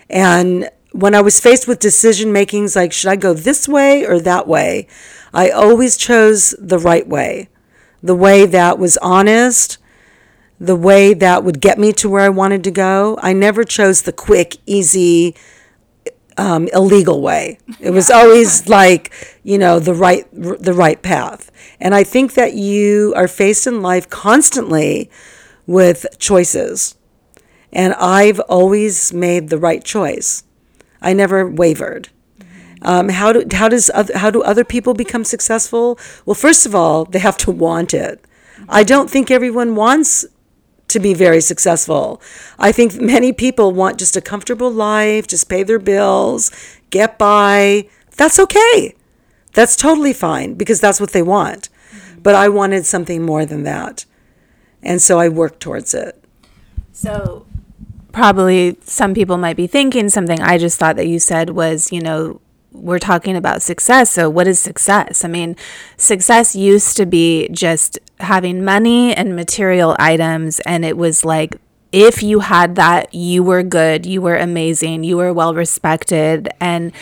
And 0.09 0.71
when 0.93 1.15
I 1.15 1.21
was 1.21 1.41
faced 1.41 1.67
with 1.67 1.81
decision 1.81 2.33
makings 2.33 2.77
like, 2.77 2.93
should 2.93 3.11
I 3.11 3.17
go 3.17 3.35
this 3.35 3.69
way 3.69 4.07
or 4.07 4.21
that 4.21 4.47
way? 4.47 4.87
I 5.35 5.51
always 5.51 5.97
chose 5.97 6.55
the 6.59 6.79
right 6.79 7.07
way, 7.07 7.49
the 8.03 8.15
way 8.15 8.47
that 8.47 8.79
was 8.79 8.97
honest, 8.99 9.79
the 10.59 10.77
way 10.77 11.15
that 11.15 11.45
would 11.45 11.61
get 11.61 11.79
me 11.79 11.93
to 11.93 12.09
where 12.09 12.23
I 12.23 12.29
wanted 12.29 12.65
to 12.65 12.71
go. 12.71 13.19
I 13.23 13.33
never 13.33 13.65
chose 13.65 14.03
the 14.03 14.13
quick, 14.13 14.57
easy, 14.67 15.35
um, 16.39 16.69
illegal 16.73 17.21
way. 17.21 17.59
It 17.81 17.91
was 17.91 18.11
always 18.11 18.69
like, 18.69 19.13
you 19.43 19.59
know, 19.59 19.79
the 19.79 19.95
right, 19.95 20.27
the 20.33 20.73
right 20.73 21.01
path. 21.03 21.51
And 21.81 21.95
I 21.95 22.05
think 22.05 22.35
that 22.35 22.55
you 22.55 23.13
are 23.17 23.29
faced 23.29 23.67
in 23.67 23.83
life 23.83 24.09
constantly 24.09 25.11
with 25.67 26.07
choices. 26.19 26.97
And 27.73 27.93
I've 27.95 28.41
always 28.41 29.13
made 29.13 29.49
the 29.51 29.59
right 29.59 29.85
choice. 29.85 30.45
I 31.03 31.13
never 31.13 31.49
wavered. 31.49 32.09
Um, 32.83 33.09
how 33.09 33.33
do 33.33 33.45
how 33.57 33.69
does 33.69 33.91
other, 33.95 34.17
how 34.17 34.31
do 34.31 34.43
other 34.43 34.65
people 34.65 34.95
become 34.95 35.25
successful? 35.25 35.99
Well, 36.25 36.35
first 36.35 36.67
of 36.67 36.75
all, 36.75 37.05
they 37.05 37.19
have 37.19 37.37
to 37.39 37.51
want 37.51 37.93
it. 37.95 38.25
I 38.69 38.85
don't 38.85 39.11
think 39.11 39.31
everyone 39.31 39.75
wants 39.75 40.25
to 40.89 41.01
be 41.01 41.15
very 41.15 41.41
successful. 41.41 42.21
I 42.59 42.73
think 42.73 43.01
many 43.01 43.33
people 43.33 43.73
want 43.73 43.99
just 43.99 44.17
a 44.17 44.21
comfortable 44.21 44.71
life, 44.71 45.27
just 45.27 45.49
pay 45.49 45.63
their 45.63 45.79
bills, 45.79 46.51
get 46.91 47.19
by. 47.19 47.89
That's 48.17 48.39
okay. 48.39 48.95
That's 49.53 49.77
totally 49.77 50.13
fine 50.13 50.55
because 50.55 50.81
that's 50.81 51.01
what 51.01 51.13
they 51.13 51.23
want. 51.23 51.69
Mm-hmm. 51.91 52.21
But 52.21 52.35
I 52.35 52.49
wanted 52.49 52.87
something 52.87 53.23
more 53.23 53.45
than 53.45 53.65
that. 53.65 54.05
And 54.83 55.03
so 55.03 55.19
I 55.19 55.29
worked 55.29 55.61
towards 55.61 55.95
it. 55.95 56.23
So 56.93 57.47
probably 58.13 58.79
some 58.83 59.13
people 59.13 59.37
might 59.37 59.57
be 59.57 59.67
thinking 59.67 60.09
something 60.09 60.41
I 60.41 60.57
just 60.59 60.79
thought 60.79 60.97
that 60.97 61.07
you 61.07 61.19
said 61.19 61.51
was, 61.51 61.93
you 61.93 62.01
know, 62.01 62.41
we're 62.73 62.99
talking 62.99 63.37
about 63.37 63.63
success. 63.63 64.13
So, 64.13 64.29
what 64.29 64.47
is 64.47 64.61
success? 64.61 65.25
I 65.25 65.29
mean, 65.29 65.57
success 65.97 66.55
used 66.55 66.97
to 66.99 67.07
be 67.07 67.49
just 67.51 67.99
having 68.21 68.65
money 68.65 69.15
and 69.15 69.37
material 69.37 69.97
items, 69.99 70.61
and 70.61 70.85
it 70.85 70.97
was 70.97 71.25
like 71.25 71.57
if 71.93 72.23
you 72.23 72.41
had 72.41 72.75
that, 72.75 73.15
you 73.15 73.43
were 73.43 73.63
good, 73.63 74.05
you 74.05 74.21
were 74.21 74.37
amazing, 74.37 75.05
you 75.05 75.17
were 75.17 75.33
well 75.33 75.55
respected. 75.55 76.49
And 76.61 76.93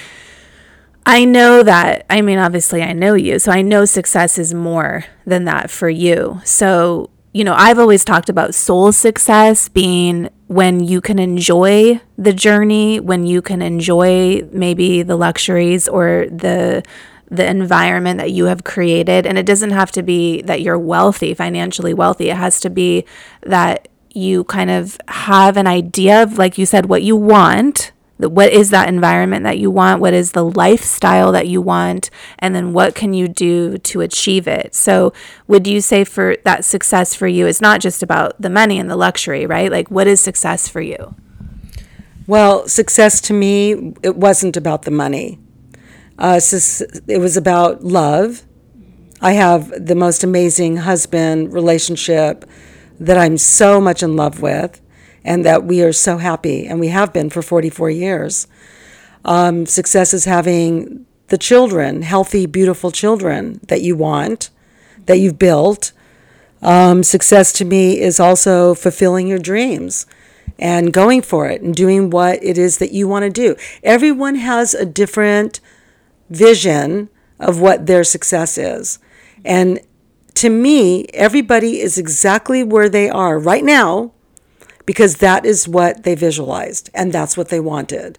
I 1.07 1.25
know 1.25 1.63
that, 1.63 2.07
I 2.09 2.21
mean, 2.23 2.39
obviously, 2.39 2.83
I 2.83 2.93
know 2.93 3.15
you. 3.15 3.39
So 3.39 3.51
I 3.51 3.63
know 3.63 3.85
success 3.85 4.39
is 4.39 4.55
more 4.55 5.05
than 5.27 5.45
that 5.45 5.71
for 5.71 5.89
you. 5.89 6.41
So, 6.45 7.11
you 7.33 7.45
know, 7.45 7.55
I've 7.55 7.79
always 7.79 8.05
talked 8.05 8.29
about 8.29 8.55
soul 8.55 8.93
success 8.93 9.69
being 9.69 10.31
when 10.47 10.81
you 10.81 11.01
can 11.01 11.19
enjoy 11.19 12.01
the 12.17 12.33
journey, 12.33 13.01
when 13.01 13.27
you 13.27 13.43
can 13.43 13.61
enjoy 13.61 14.43
maybe 14.53 15.03
the 15.03 15.17
luxuries 15.17 15.89
or 15.89 16.27
the 16.31 16.83
the 17.35 17.47
environment 17.47 18.19
that 18.19 18.33
you 18.33 18.47
have 18.47 18.65
created. 18.65 19.27
And 19.27 19.37
it 19.37 19.47
doesn't 19.47 19.71
have 19.71 19.93
to 19.93 20.03
be 20.03 20.43
that 20.43 20.63
you're 20.63 20.79
wealthy, 20.79 21.35
financially 21.35 21.95
wealthy. 21.95 22.31
It 22.31 22.37
has 22.37 22.61
to 22.61 22.71
be 22.71 23.05
that 23.43 23.89
you 24.11 24.45
kind 24.45 24.71
of 24.71 24.99
have 25.09 25.57
an 25.57 25.67
idea 25.67 26.23
of 26.23 26.39
like 26.39 26.57
you 26.57 26.65
said 26.65 26.87
what 26.87 27.03
you 27.03 27.17
want 27.17 27.93
what 28.19 28.53
is 28.53 28.71
that 28.71 28.89
environment 28.89 29.43
that 29.43 29.59
you 29.59 29.71
want 29.71 30.01
what 30.01 30.15
is 30.15 30.33
the 30.33 30.45
lifestyle 30.45 31.33
that 31.33 31.49
you 31.49 31.61
want 31.61 32.11
and 32.39 32.55
then 32.55 32.73
what 32.73 32.95
can 32.95 33.13
you 33.13 33.27
do 33.27 33.77
to 33.79 34.01
achieve 34.01 34.47
it. 34.47 34.75
So 34.75 35.13
would 35.49 35.67
you 35.67 35.81
say 35.81 36.05
for 36.05 36.37
that 36.45 36.65
success 36.65 37.15
for 37.15 37.27
you 37.27 37.47
is 37.47 37.61
not 37.61 37.81
just 37.81 38.03
about 38.03 38.41
the 38.41 38.51
money 38.51 38.79
and 38.79 38.89
the 38.89 38.97
luxury 38.97 39.47
right? 39.47 39.71
Like 39.71 39.91
what 39.91 40.07
is 40.07 40.21
success 40.21 40.69
for 40.69 40.81
you? 40.81 41.15
Well 42.27 42.69
success 42.69 43.21
to 43.23 43.33
me 43.33 43.95
it 44.03 44.17
wasn't 44.17 44.57
about 44.57 44.83
the 44.83 44.93
money 44.93 45.41
uh, 46.19 46.41
it 47.09 47.21
was 47.21 47.37
about 47.37 47.83
love 47.83 48.43
i 49.21 49.33
have 49.33 49.71
the 49.87 49.95
most 49.95 50.23
amazing 50.25 50.79
husband 50.79 51.53
relationship 51.53 52.45
that 53.01 53.19
i'm 53.19 53.37
so 53.37 53.81
much 53.81 54.03
in 54.03 54.17
love 54.17 54.41
with 54.41 54.81
and 55.25 55.45
that 55.45 55.65
we 55.65 55.83
are 55.83 55.93
so 55.93 56.19
happy, 56.19 56.67
and 56.67 56.79
we 56.79 56.89
have 56.89 57.13
been 57.13 57.31
for 57.31 57.41
44 57.43 57.91
years. 57.91 58.47
Um, 59.25 59.65
success 59.65 60.13
is 60.13 60.27
having 60.27 61.07
the 61.29 61.39
children, 61.39 62.03
healthy, 62.03 62.45
beautiful 62.45 62.91
children 62.91 63.61
that 63.69 63.81
you 63.81 63.97
want, 63.97 64.51
that 65.07 65.19
you've 65.19 65.39
built. 65.39 65.93
Um, 66.61 67.03
success 67.03 67.53
to 67.55 67.65
me 67.65 67.99
is 67.99 68.21
also 68.21 68.75
fulfilling 68.75 69.27
your 69.27 69.39
dreams 69.39 70.07
and 70.59 70.93
going 70.93 71.23
for 71.23 71.49
it 71.49 71.63
and 71.63 71.75
doing 71.75 72.11
what 72.11 72.43
it 72.45 72.59
is 72.59 72.79
that 72.79 72.93
you 72.93 73.09
want 73.09 73.25
to 73.25 73.31
do. 73.31 73.57
Everyone 73.83 74.35
has 74.37 74.75
a 74.75 74.85
different 74.85 75.61
vision 76.31 77.09
of 77.39 77.61
what 77.61 77.87
their 77.87 78.05
success 78.05 78.59
is. 78.59 78.99
And 79.45 79.81
to 80.35 80.49
me, 80.49 81.07
everybody 81.15 81.81
is 81.81 81.99
exactly 81.99 82.63
where 82.63 82.89
they 82.89 83.09
are 83.09 83.39
right 83.39 83.65
now 83.65 84.13
because 84.87 85.17
that 85.17 85.47
is 85.47 85.69
what 85.69 86.03
they 86.03 86.15
visualized 86.15 86.91
and 86.95 87.13
that's 87.13 87.37
what 87.37 87.49
they 87.49 87.61
wanted. 87.61 88.19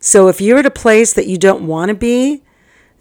So 0.00 0.28
if 0.28 0.40
you're 0.40 0.58
at 0.58 0.66
a 0.66 0.70
place 0.70 1.12
that 1.12 1.26
you 1.26 1.36
don't 1.36 1.66
want 1.66 1.90
to 1.90 1.94
be, 1.94 2.42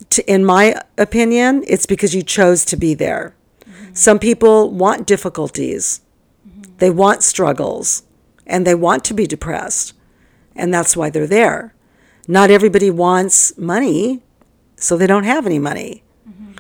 to, 0.10 0.32
in 0.32 0.46
my 0.46 0.82
opinion, 0.98 1.64
it's 1.68 1.86
because 1.86 2.14
you 2.14 2.24
chose 2.24 2.66
to 2.66 2.78
be 2.78 2.94
there. 2.94 3.36
Mm-hmm. 3.62 3.94
Some 3.94 4.20
people 4.20 4.70
want 4.72 5.08
difficulties, 5.08 6.02
mm-hmm. 6.48 6.76
they 6.78 6.90
want 6.90 7.24
struggles, 7.24 8.04
and 8.46 8.66
they 8.66 8.76
want 8.76 9.04
to 9.06 9.14
be 9.14 9.28
depressed. 9.28 9.94
And 10.56 10.74
that's 10.74 10.96
why 10.96 11.10
they're 11.10 11.28
there. 11.28 11.74
Not 12.28 12.52
everybody 12.52 12.92
wants 12.92 13.58
money, 13.58 14.22
so 14.80 14.98
they 14.98 15.08
don't 15.08 15.26
have 15.26 15.46
any 15.46 15.60
money. 15.60 16.04
Mm-hmm. 16.28 16.54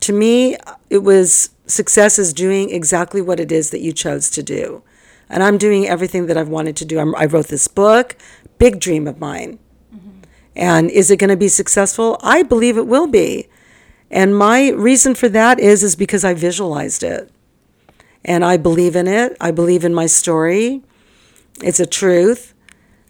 To 0.00 0.12
me, 0.12 0.56
it 0.90 0.98
was 0.98 1.50
success 1.66 2.18
is 2.18 2.32
doing 2.32 2.70
exactly 2.70 3.20
what 3.20 3.40
it 3.40 3.50
is 3.50 3.70
that 3.70 3.80
you 3.80 3.92
chose 3.92 4.30
to 4.30 4.42
do 4.42 4.82
and 5.28 5.42
I'm 5.42 5.58
doing 5.58 5.86
everything 5.86 6.26
that 6.26 6.36
I've 6.36 6.48
wanted 6.48 6.76
to 6.76 6.84
do. 6.84 6.98
I'm, 6.98 7.14
i 7.16 7.24
wrote 7.26 7.48
this 7.48 7.68
book, 7.68 8.16
big 8.58 8.80
dream 8.80 9.06
of 9.06 9.18
mine. 9.18 9.58
Mm-hmm. 9.94 10.20
And 10.54 10.90
is 10.90 11.10
it 11.10 11.18
going 11.18 11.30
to 11.30 11.36
be 11.36 11.48
successful? 11.48 12.18
I 12.22 12.42
believe 12.42 12.76
it 12.76 12.86
will 12.86 13.06
be. 13.06 13.48
And 14.10 14.36
my 14.36 14.70
reason 14.70 15.14
for 15.14 15.28
that 15.30 15.58
is 15.58 15.82
is 15.82 15.96
because 15.96 16.24
I 16.24 16.34
visualized 16.34 17.02
it. 17.02 17.30
And 18.24 18.44
I 18.44 18.56
believe 18.56 18.94
in 18.94 19.08
it. 19.08 19.36
I 19.40 19.50
believe 19.50 19.84
in 19.84 19.94
my 19.94 20.06
story. 20.06 20.82
It's 21.62 21.80
a 21.80 21.86
truth. 21.86 22.54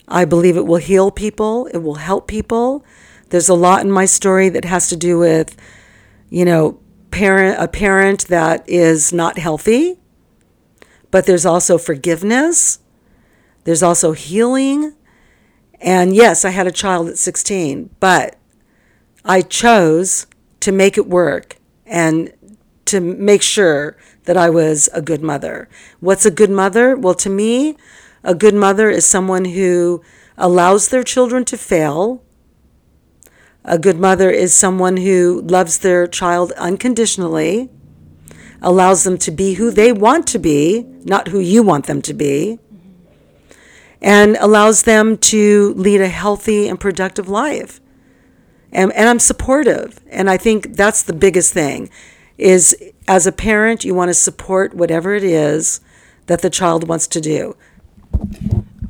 I 0.09 0.25
believe 0.25 0.57
it 0.57 0.67
will 0.67 0.77
heal 0.77 1.11
people. 1.11 1.67
It 1.67 1.79
will 1.79 1.97
help 1.97 2.29
people. 2.29 2.85
There's 3.31 3.49
a 3.49 3.55
lot 3.55 3.83
in 3.83 3.91
my 3.91 4.05
story 4.05 4.49
that 4.51 4.64
has 4.64 4.89
to 4.89 4.97
do 4.97 5.18
with, 5.18 5.57
you 6.31 6.45
know, 6.45 6.81
parent 7.11 7.61
a 7.61 7.68
parent 7.68 8.29
that 8.29 8.68
is 8.68 9.12
not 9.12 9.39
healthy 9.39 9.99
but 11.11 11.24
there's 11.27 11.47
also 11.47 11.79
forgiveness, 11.79 12.81
there's 13.64 13.83
also 13.83 14.12
healing. 14.12 14.95
And 15.81 16.14
yes, 16.14 16.45
I 16.45 16.51
had 16.51 16.66
a 16.66 16.72
child 16.72 17.09
at 17.09 17.16
16, 17.16 17.89
but 18.01 18.37
I 19.24 19.41
chose 19.41 20.27
to 20.61 20.72
make 20.72 20.99
it 20.99 21.07
work 21.07 21.57
and 21.87 22.33
to 22.87 23.01
make 23.01 23.43
sure 23.43 23.97
that 24.24 24.37
I 24.37 24.51
was 24.51 24.91
a 24.93 25.03
good 25.03 25.22
mother. 25.22 25.68
What's 26.01 26.27
a 26.27 26.31
good 26.31 26.51
mother? 26.51 26.97
Well, 26.97 27.14
to 27.14 27.31
me, 27.31 27.77
a 28.22 28.35
good 28.35 28.55
mother 28.55 28.91
is 28.91 29.07
someone 29.07 29.47
who 29.47 30.03
allows 30.37 30.89
their 30.89 31.03
children 31.03 31.45
to 31.47 31.57
fail. 31.57 32.22
A 33.69 33.81
good 33.81 33.99
mother 33.99 34.31
is 34.31 34.55
someone 34.55 34.97
who 34.97 35.43
loves 35.43 35.79
their 35.79 36.07
child 36.07 36.53
unconditionally 36.53 37.69
allows 38.62 39.03
them 39.03 39.19
to 39.19 39.33
be 39.33 39.55
who 39.55 39.73
they 39.73 39.93
want 39.93 40.29
to 40.29 40.39
be, 40.39 40.87
not 41.05 41.29
who 41.29 41.41
you 41.41 41.64
want 41.64 41.87
them 41.87 42.01
to 42.03 42.14
be, 42.14 42.61
and 44.01 44.37
allows 44.41 44.85
them 44.85 45.19
to 45.19 45.75
lead 45.75 46.01
a 46.01 46.07
healthy 46.07 46.69
and 46.69 46.79
productive 46.79 47.29
life. 47.29 47.81
And, 48.71 48.93
and 48.93 49.09
I'm 49.09 49.19
supportive. 49.19 49.99
And 50.11 50.31
I 50.31 50.37
think 50.37 50.77
that's 50.77 51.03
the 51.03 51.12
biggest 51.12 51.53
thing 51.53 51.91
is 52.39 52.77
as 53.09 53.27
a 53.27 53.33
parent, 53.33 53.85
you 53.85 53.95
want 53.95 54.11
to 54.11 54.14
support 54.14 54.75
whatever 54.75 55.14
it 55.14 55.25
is 55.25 55.81
that 56.27 56.43
the 56.43 56.51
child 56.51 56.87
wants 56.87 57.09
to 57.09 57.21
do. 57.21 57.57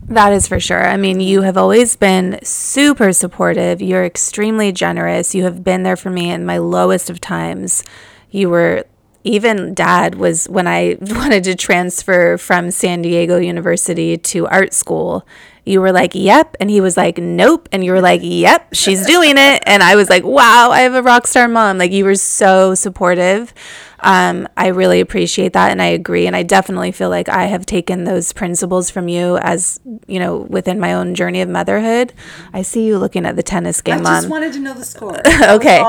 That 0.09 0.32
is 0.32 0.46
for 0.46 0.61
sure. 0.61 0.86
I 0.86 0.96
mean, 0.96 1.20
you 1.20 1.42
have 1.42 1.57
always 1.57 1.96
been 1.96 2.38
super 2.42 3.12
supportive. 3.12 3.82
You're 3.82 4.04
extremely 4.04 4.70
generous. 4.70 5.34
You 5.34 5.42
have 5.44 5.64
been 5.64 5.82
there 5.82 5.96
for 5.96 6.11
me 6.11 6.30
in 6.30 6.46
my 6.46 6.59
lowest 6.59 7.11
of 7.11 7.20
times. 7.20 7.82
You 8.30 8.48
were 8.48 8.84
even 9.24 9.74
dad 9.74 10.14
was 10.14 10.48
when 10.48 10.68
I 10.68 10.96
wanted 11.00 11.42
to 11.44 11.57
transfer 11.57 12.38
from 12.38 12.70
San 12.70 13.02
Diego 13.02 13.38
University 13.38 14.16
to 14.16 14.46
art 14.46 14.72
school. 14.72 15.26
You 15.67 15.81
were 15.81 15.93
like, 15.93 16.14
"Yep," 16.14 16.57
and 16.61 16.71
he 16.71 16.81
was 16.81 16.97
like, 16.97 17.19
"Nope," 17.19 17.69
and 17.73 17.85
you 17.85 17.93
were 17.93 18.01
like, 18.01 18.21
"Yep, 18.23 18.69
she's 18.73 19.05
doing 19.05 19.37
it." 19.37 19.62
And 19.67 19.83
I 19.83 19.97
was 19.97 20.09
like, 20.09 20.25
"Wow, 20.25 20.71
I 20.71 20.81
have 20.81 20.95
a 20.95 21.03
rock 21.03 21.27
star 21.27 21.49
mom!" 21.49 21.77
Like 21.77 21.93
you 21.93 22.05
were 22.05 22.14
so 22.14 22.75
supportive. 22.75 23.53
Um, 24.01 24.47
I 24.57 24.69
really 24.69 25.01
appreciate 25.01 25.53
that, 25.55 25.73
and 25.73 25.83
I 25.83 25.87
agree. 25.87 26.27
And 26.27 26.37
I 26.37 26.43
definitely 26.45 26.93
feel 26.93 27.09
like 27.09 27.29
I 27.29 27.47
have 27.47 27.67
taken 27.67 28.05
those 28.05 28.33
principles 28.33 28.91
from 28.91 29.09
you 29.09 29.39
as 29.39 29.81
you 30.07 30.21
know 30.21 30.37
within 30.37 30.79
my 30.79 30.95
own 30.95 31.14
journey 31.14 31.41
of 31.41 31.49
motherhood. 31.49 32.12
I 32.53 32.62
see 32.62 32.87
you 32.87 32.99
looking 32.99 33.27
at 33.27 33.37
the 33.37 33.43
tennis 33.43 33.81
game, 33.81 33.99
I 33.99 34.01
mom. 34.03 34.12
I 34.12 34.17
just 34.19 34.31
wanted 34.31 34.53
to 34.53 34.61
know 34.61 34.75
the 34.75 34.85
score. 34.85 35.19
okay. 35.43 35.83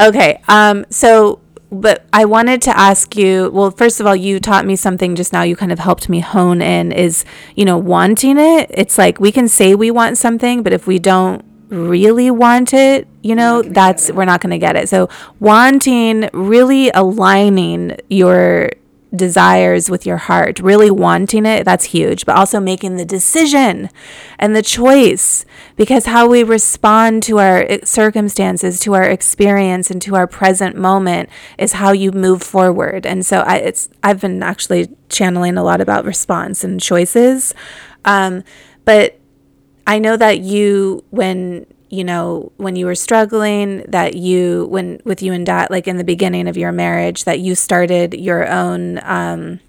Okay. 0.00 0.40
Um. 0.48 0.86
So 0.90 1.40
but 1.70 2.06
I 2.12 2.24
wanted 2.24 2.62
to 2.62 2.78
ask 2.78 3.16
you 3.16 3.50
well, 3.52 3.70
first 3.70 4.00
of 4.00 4.06
all, 4.06 4.16
you 4.16 4.40
taught 4.40 4.64
me 4.64 4.76
something 4.76 5.14
just 5.14 5.32
now. 5.32 5.42
You 5.42 5.56
kind 5.56 5.72
of 5.72 5.78
helped 5.78 6.08
me 6.08 6.20
hone 6.20 6.62
in 6.62 6.92
is, 6.92 7.24
you 7.54 7.64
know, 7.64 7.78
wanting 7.78 8.38
it. 8.38 8.70
It's 8.72 8.98
like 8.98 9.20
we 9.20 9.32
can 9.32 9.48
say 9.48 9.74
we 9.74 9.90
want 9.90 10.18
something, 10.18 10.62
but 10.62 10.72
if 10.72 10.86
we 10.86 10.98
don't 10.98 11.44
really 11.68 12.30
want 12.30 12.72
it, 12.72 13.06
you 13.22 13.34
know, 13.34 13.62
that's 13.62 14.10
we're 14.10 14.24
not 14.24 14.40
going 14.40 14.50
to 14.50 14.58
get 14.58 14.76
it. 14.76 14.88
So, 14.88 15.08
wanting, 15.40 16.30
really 16.32 16.90
aligning 16.90 17.96
your 18.08 18.70
desires 19.14 19.88
with 19.88 20.04
your 20.04 20.18
heart, 20.18 20.60
really 20.60 20.90
wanting 20.90 21.46
it, 21.46 21.64
that's 21.64 21.86
huge, 21.86 22.26
but 22.26 22.36
also 22.36 22.60
making 22.60 22.96
the 22.96 23.04
decision 23.04 23.88
and 24.38 24.54
the 24.54 24.62
choice 24.62 25.46
because 25.76 26.06
how 26.06 26.28
we 26.28 26.42
respond 26.42 27.22
to 27.22 27.38
our 27.38 27.66
circumstances, 27.84 28.80
to 28.80 28.94
our 28.94 29.04
experience 29.04 29.90
and 29.90 30.02
to 30.02 30.14
our 30.14 30.26
present 30.26 30.76
moment 30.76 31.28
is 31.56 31.72
how 31.72 31.92
you 31.92 32.12
move 32.12 32.42
forward. 32.42 33.06
And 33.06 33.24
so 33.24 33.40
I 33.40 33.56
it's 33.56 33.88
I've 34.02 34.20
been 34.20 34.42
actually 34.42 34.88
channeling 35.08 35.56
a 35.56 35.64
lot 35.64 35.80
about 35.80 36.04
response 36.04 36.62
and 36.62 36.80
choices. 36.80 37.54
Um, 38.04 38.44
but 38.84 39.18
I 39.86 39.98
know 39.98 40.16
that 40.16 40.40
you 40.40 41.04
when 41.10 41.66
you 41.90 42.04
know 42.04 42.52
when 42.56 42.76
you 42.76 42.86
were 42.86 42.94
struggling 42.94 43.82
that 43.88 44.14
you 44.14 44.66
when 44.70 45.00
with 45.04 45.22
you 45.22 45.32
and 45.32 45.46
dad 45.46 45.68
like 45.70 45.88
in 45.88 45.96
the 45.96 46.04
beginning 46.04 46.46
of 46.46 46.56
your 46.56 46.72
marriage 46.72 47.24
that 47.24 47.40
you 47.40 47.54
started 47.54 48.14
your 48.14 48.48
own 48.48 49.00
um, 49.04 49.60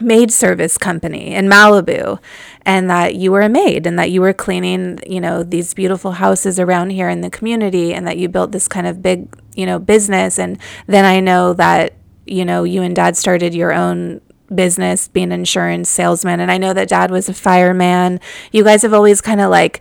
maid 0.00 0.32
service 0.32 0.78
company 0.78 1.34
in 1.34 1.46
Malibu 1.46 2.18
and 2.62 2.90
that 2.90 3.14
you 3.14 3.30
were 3.30 3.42
a 3.42 3.48
maid 3.48 3.86
and 3.86 3.98
that 3.98 4.10
you 4.10 4.20
were 4.20 4.32
cleaning 4.32 4.98
you 5.06 5.20
know 5.20 5.42
these 5.42 5.74
beautiful 5.74 6.12
houses 6.12 6.58
around 6.58 6.90
here 6.90 7.08
in 7.08 7.20
the 7.20 7.30
community 7.30 7.94
and 7.94 8.06
that 8.06 8.18
you 8.18 8.28
built 8.28 8.52
this 8.52 8.66
kind 8.66 8.86
of 8.86 9.02
big 9.02 9.28
you 9.54 9.66
know 9.66 9.78
business 9.78 10.38
and 10.38 10.58
then 10.86 11.04
I 11.04 11.20
know 11.20 11.52
that 11.54 11.94
you 12.26 12.44
know 12.44 12.64
you 12.64 12.82
and 12.82 12.96
dad 12.96 13.16
started 13.16 13.54
your 13.54 13.72
own 13.72 14.20
business, 14.54 15.08
being 15.08 15.32
insurance 15.32 15.88
salesman. 15.88 16.40
And 16.40 16.50
I 16.50 16.58
know 16.58 16.72
that 16.72 16.88
dad 16.88 17.10
was 17.10 17.28
a 17.28 17.34
fireman. 17.34 18.20
You 18.52 18.64
guys 18.64 18.82
have 18.82 18.92
always 18.92 19.20
kind 19.20 19.40
of 19.40 19.50
like, 19.50 19.80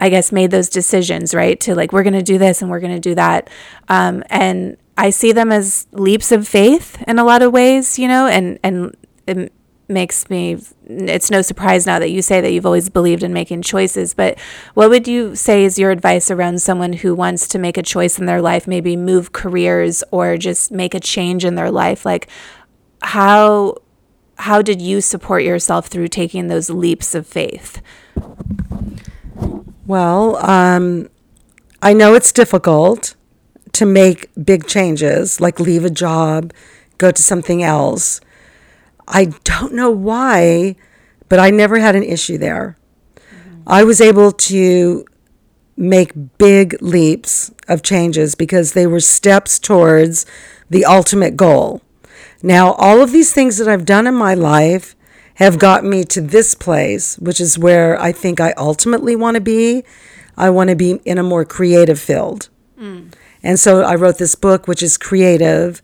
I 0.00 0.08
guess, 0.08 0.32
made 0.32 0.50
those 0.50 0.68
decisions, 0.68 1.34
right? 1.34 1.60
To 1.60 1.74
like, 1.74 1.92
we're 1.92 2.02
going 2.02 2.14
to 2.14 2.22
do 2.22 2.38
this 2.38 2.62
and 2.62 2.70
we're 2.70 2.80
going 2.80 2.94
to 2.94 3.00
do 3.00 3.14
that. 3.14 3.50
Um, 3.88 4.24
and 4.30 4.78
I 4.96 5.10
see 5.10 5.32
them 5.32 5.52
as 5.52 5.86
leaps 5.92 6.32
of 6.32 6.48
faith 6.48 7.02
in 7.06 7.18
a 7.18 7.24
lot 7.24 7.42
of 7.42 7.52
ways, 7.52 7.98
you 7.98 8.08
know, 8.08 8.26
and, 8.26 8.58
and 8.64 8.96
it 9.26 9.52
makes 9.88 10.30
me, 10.30 10.58
it's 10.86 11.30
no 11.30 11.42
surprise 11.42 11.86
now 11.86 11.98
that 11.98 12.10
you 12.10 12.22
say 12.22 12.40
that 12.40 12.50
you've 12.50 12.66
always 12.66 12.88
believed 12.88 13.22
in 13.22 13.32
making 13.32 13.62
choices. 13.62 14.14
But 14.14 14.38
what 14.74 14.88
would 14.88 15.06
you 15.06 15.36
say 15.36 15.64
is 15.64 15.78
your 15.78 15.90
advice 15.90 16.30
around 16.30 16.62
someone 16.62 16.94
who 16.94 17.14
wants 17.14 17.46
to 17.48 17.58
make 17.58 17.76
a 17.76 17.82
choice 17.82 18.18
in 18.18 18.26
their 18.26 18.40
life, 18.40 18.66
maybe 18.66 18.96
move 18.96 19.32
careers 19.32 20.02
or 20.10 20.36
just 20.36 20.72
make 20.72 20.94
a 20.94 21.00
change 21.00 21.44
in 21.44 21.56
their 21.56 21.70
life? 21.70 22.06
Like, 22.06 22.28
how 23.02 23.76
how 24.36 24.62
did 24.62 24.80
you 24.80 25.02
support 25.02 25.42
yourself 25.42 25.88
through 25.88 26.08
taking 26.08 26.46
those 26.46 26.70
leaps 26.70 27.14
of 27.14 27.26
faith? 27.26 27.82
Well, 29.90 30.36
um, 30.36 31.08
I 31.82 31.94
know 31.94 32.14
it's 32.14 32.30
difficult 32.30 33.16
to 33.72 33.84
make 33.84 34.30
big 34.40 34.68
changes, 34.68 35.40
like 35.40 35.58
leave 35.58 35.84
a 35.84 35.90
job, 35.90 36.52
go 36.98 37.10
to 37.10 37.20
something 37.20 37.64
else. 37.64 38.20
I 39.08 39.32
don't 39.42 39.74
know 39.74 39.90
why, 39.90 40.76
but 41.28 41.40
I 41.40 41.50
never 41.50 41.80
had 41.80 41.96
an 41.96 42.04
issue 42.04 42.38
there. 42.38 42.78
Mm-hmm. 43.16 43.62
I 43.66 43.82
was 43.82 44.00
able 44.00 44.30
to 44.30 45.04
make 45.76 46.38
big 46.38 46.80
leaps 46.80 47.50
of 47.66 47.82
changes 47.82 48.36
because 48.36 48.74
they 48.74 48.86
were 48.86 49.00
steps 49.00 49.58
towards 49.58 50.24
the 50.70 50.84
ultimate 50.84 51.36
goal. 51.36 51.82
Now, 52.44 52.74
all 52.74 53.02
of 53.02 53.10
these 53.10 53.32
things 53.32 53.58
that 53.58 53.66
I've 53.66 53.86
done 53.86 54.06
in 54.06 54.14
my 54.14 54.34
life 54.34 54.94
have 55.40 55.58
got 55.58 55.84
me 55.84 56.04
to 56.04 56.20
this 56.20 56.54
place, 56.54 57.18
which 57.18 57.40
is 57.40 57.58
where 57.58 58.00
I 58.00 58.12
think 58.12 58.40
I 58.40 58.52
ultimately 58.58 59.16
want 59.16 59.36
to 59.36 59.40
be. 59.40 59.82
I 60.36 60.50
want 60.50 60.68
to 60.68 60.76
be 60.76 61.00
in 61.06 61.16
a 61.16 61.22
more 61.22 61.46
creative 61.46 61.98
field. 61.98 62.50
Mm. 62.78 63.12
And 63.42 63.58
so 63.58 63.82
I 63.82 63.94
wrote 63.94 64.18
this 64.18 64.34
book, 64.34 64.68
which 64.68 64.82
is 64.82 64.98
creative, 64.98 65.80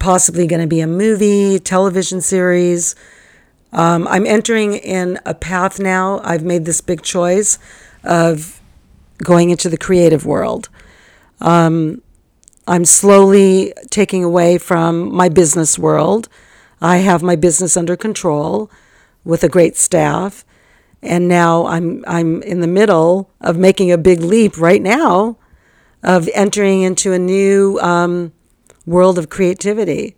possibly 0.00 0.48
going 0.48 0.60
to 0.60 0.66
be 0.66 0.80
a 0.80 0.86
movie, 0.88 1.60
television 1.60 2.20
series. 2.20 2.96
Um, 3.72 4.08
I'm 4.08 4.26
entering 4.26 4.74
in 4.74 5.20
a 5.24 5.34
path 5.34 5.78
now. 5.78 6.20
I've 6.24 6.42
made 6.42 6.64
this 6.64 6.80
big 6.80 7.02
choice 7.02 7.60
of 8.02 8.60
going 9.18 9.50
into 9.50 9.68
the 9.68 9.78
creative 9.78 10.26
world. 10.26 10.68
Um, 11.40 12.02
I'm 12.66 12.84
slowly 12.84 13.72
taking 13.90 14.24
away 14.24 14.58
from 14.58 15.14
my 15.14 15.28
business 15.28 15.78
world. 15.78 16.28
I 16.80 16.98
have 16.98 17.22
my 17.22 17.36
business 17.36 17.76
under 17.76 17.96
control 17.96 18.70
with 19.28 19.44
a 19.44 19.48
great 19.48 19.76
staff. 19.76 20.44
And 21.02 21.28
now 21.28 21.66
I'm 21.66 22.02
I'm 22.08 22.42
in 22.42 22.60
the 22.60 22.66
middle 22.66 23.30
of 23.40 23.56
making 23.56 23.92
a 23.92 23.98
big 23.98 24.20
leap 24.20 24.58
right 24.58 24.82
now 24.82 25.36
of 26.02 26.28
entering 26.34 26.82
into 26.82 27.12
a 27.12 27.18
new 27.18 27.78
um, 27.80 28.32
world 28.86 29.18
of 29.18 29.28
creativity. 29.28 30.16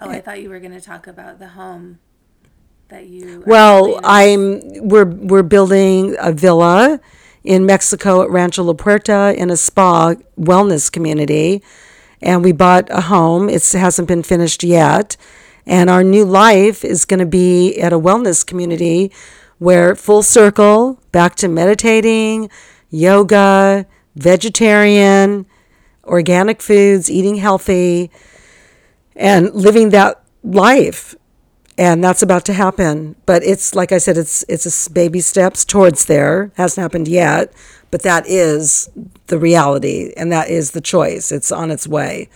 Oh, 0.00 0.08
I 0.08 0.20
thought 0.20 0.40
you 0.42 0.48
were 0.48 0.58
going 0.58 0.72
to 0.72 0.80
talk 0.80 1.06
about 1.06 1.38
the 1.38 1.48
home 1.48 2.00
that 2.88 3.06
you. 3.06 3.44
Well, 3.46 4.00
I'm 4.02 4.60
we're 4.88 5.04
we're 5.04 5.44
building 5.44 6.16
a 6.18 6.32
villa 6.32 7.00
in 7.44 7.66
Mexico 7.66 8.22
at 8.22 8.30
Rancho 8.30 8.64
La 8.64 8.72
Puerta 8.72 9.34
in 9.36 9.50
a 9.50 9.56
spa 9.56 10.14
wellness 10.38 10.90
community. 10.90 11.62
And 12.22 12.42
we 12.42 12.52
bought 12.52 12.88
a 12.90 13.02
home. 13.02 13.48
It 13.48 13.68
hasn't 13.72 14.08
been 14.08 14.22
finished 14.22 14.62
yet. 14.64 15.16
And 15.66 15.88
our 15.88 16.02
new 16.02 16.24
life 16.24 16.84
is 16.84 17.04
going 17.04 17.20
to 17.20 17.26
be 17.26 17.78
at 17.80 17.92
a 17.92 17.98
wellness 17.98 18.44
community 18.44 19.12
where 19.58 19.94
full 19.94 20.22
circle, 20.22 21.00
back 21.12 21.36
to 21.36 21.48
meditating, 21.48 22.50
yoga, 22.90 23.86
vegetarian, 24.16 25.46
organic 26.04 26.60
foods, 26.60 27.10
eating 27.10 27.36
healthy, 27.36 28.10
and 29.14 29.54
living 29.54 29.90
that 29.90 30.22
life 30.42 31.14
and 31.78 32.02
that's 32.04 32.22
about 32.22 32.44
to 32.46 32.52
happen. 32.52 33.16
But 33.26 33.42
it's 33.42 33.74
like 33.74 33.92
I 33.92 33.98
said, 33.98 34.16
it's 34.16 34.44
it's 34.48 34.88
baby 34.88 35.20
steps 35.20 35.64
towards 35.64 36.04
there. 36.04 36.52
Hasn't 36.56 36.82
happened 36.82 37.08
yet, 37.08 37.52
but 37.90 38.02
that 38.02 38.26
is 38.26 38.90
the 39.28 39.38
reality, 39.38 40.12
and 40.16 40.30
that 40.32 40.48
is 40.48 40.72
the 40.72 40.80
choice. 40.80 41.32
It's 41.32 41.50
on 41.50 41.70
its 41.70 41.86
way. 41.88 42.28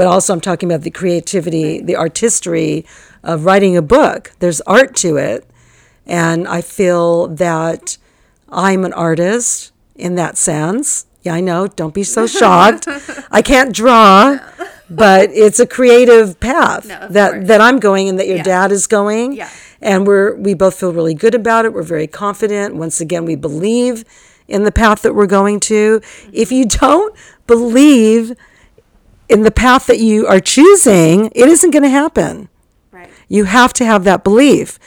But 0.00 0.06
also, 0.06 0.32
I'm 0.32 0.40
talking 0.40 0.72
about 0.72 0.80
the 0.80 0.90
creativity, 0.90 1.78
the 1.82 1.94
artistry 1.94 2.86
of 3.22 3.44
writing 3.44 3.76
a 3.76 3.82
book. 3.82 4.32
There's 4.38 4.62
art 4.62 4.96
to 4.96 5.18
it, 5.18 5.46
and 6.06 6.48
I 6.48 6.62
feel 6.62 7.26
that 7.26 7.98
I'm 8.48 8.86
an 8.86 8.94
artist 8.94 9.72
in 9.94 10.14
that 10.14 10.38
sense. 10.38 11.04
Yeah, 11.20 11.34
I 11.34 11.42
know. 11.42 11.66
Don't 11.66 11.92
be 11.92 12.02
so 12.02 12.26
shocked. 12.26 12.88
I 13.30 13.42
can't 13.42 13.74
draw 13.74 14.38
but 14.88 15.28
it's 15.34 15.60
a 15.60 15.66
creative 15.66 16.40
path 16.40 16.88
no, 16.88 17.06
that 17.10 17.32
course. 17.32 17.46
that 17.48 17.60
I'm 17.60 17.78
going 17.78 18.08
and 18.08 18.18
that 18.18 18.26
your 18.26 18.38
yeah. 18.38 18.42
dad 18.42 18.72
is 18.72 18.86
going. 18.86 19.34
Yeah. 19.34 19.50
And 19.82 20.06
we're 20.06 20.34
we 20.34 20.54
both 20.54 20.80
feel 20.80 20.94
really 20.94 21.14
good 21.14 21.34
about 21.34 21.66
it. 21.66 21.74
We're 21.74 21.82
very 21.82 22.06
confident. 22.06 22.74
Once 22.74 23.02
again, 23.02 23.26
we 23.26 23.36
believe 23.36 24.06
in 24.48 24.64
the 24.64 24.72
path 24.72 25.02
that 25.02 25.14
we're 25.14 25.26
going 25.26 25.60
to. 25.60 26.00
Mm-hmm. 26.00 26.30
If 26.32 26.50
you 26.50 26.64
don't 26.64 27.14
believe 27.46 28.34
in 29.30 29.42
the 29.42 29.50
path 29.50 29.86
that 29.86 30.00
you 30.00 30.26
are 30.26 30.40
choosing, 30.40 31.26
it 31.34 31.48
isn't 31.48 31.70
going 31.70 31.84
to 31.84 31.88
happen. 31.88 32.48
Right. 32.90 33.08
You 33.28 33.44
have 33.44 33.72
to 33.74 33.84
have 33.84 34.04
that 34.04 34.24
belief. 34.24 34.78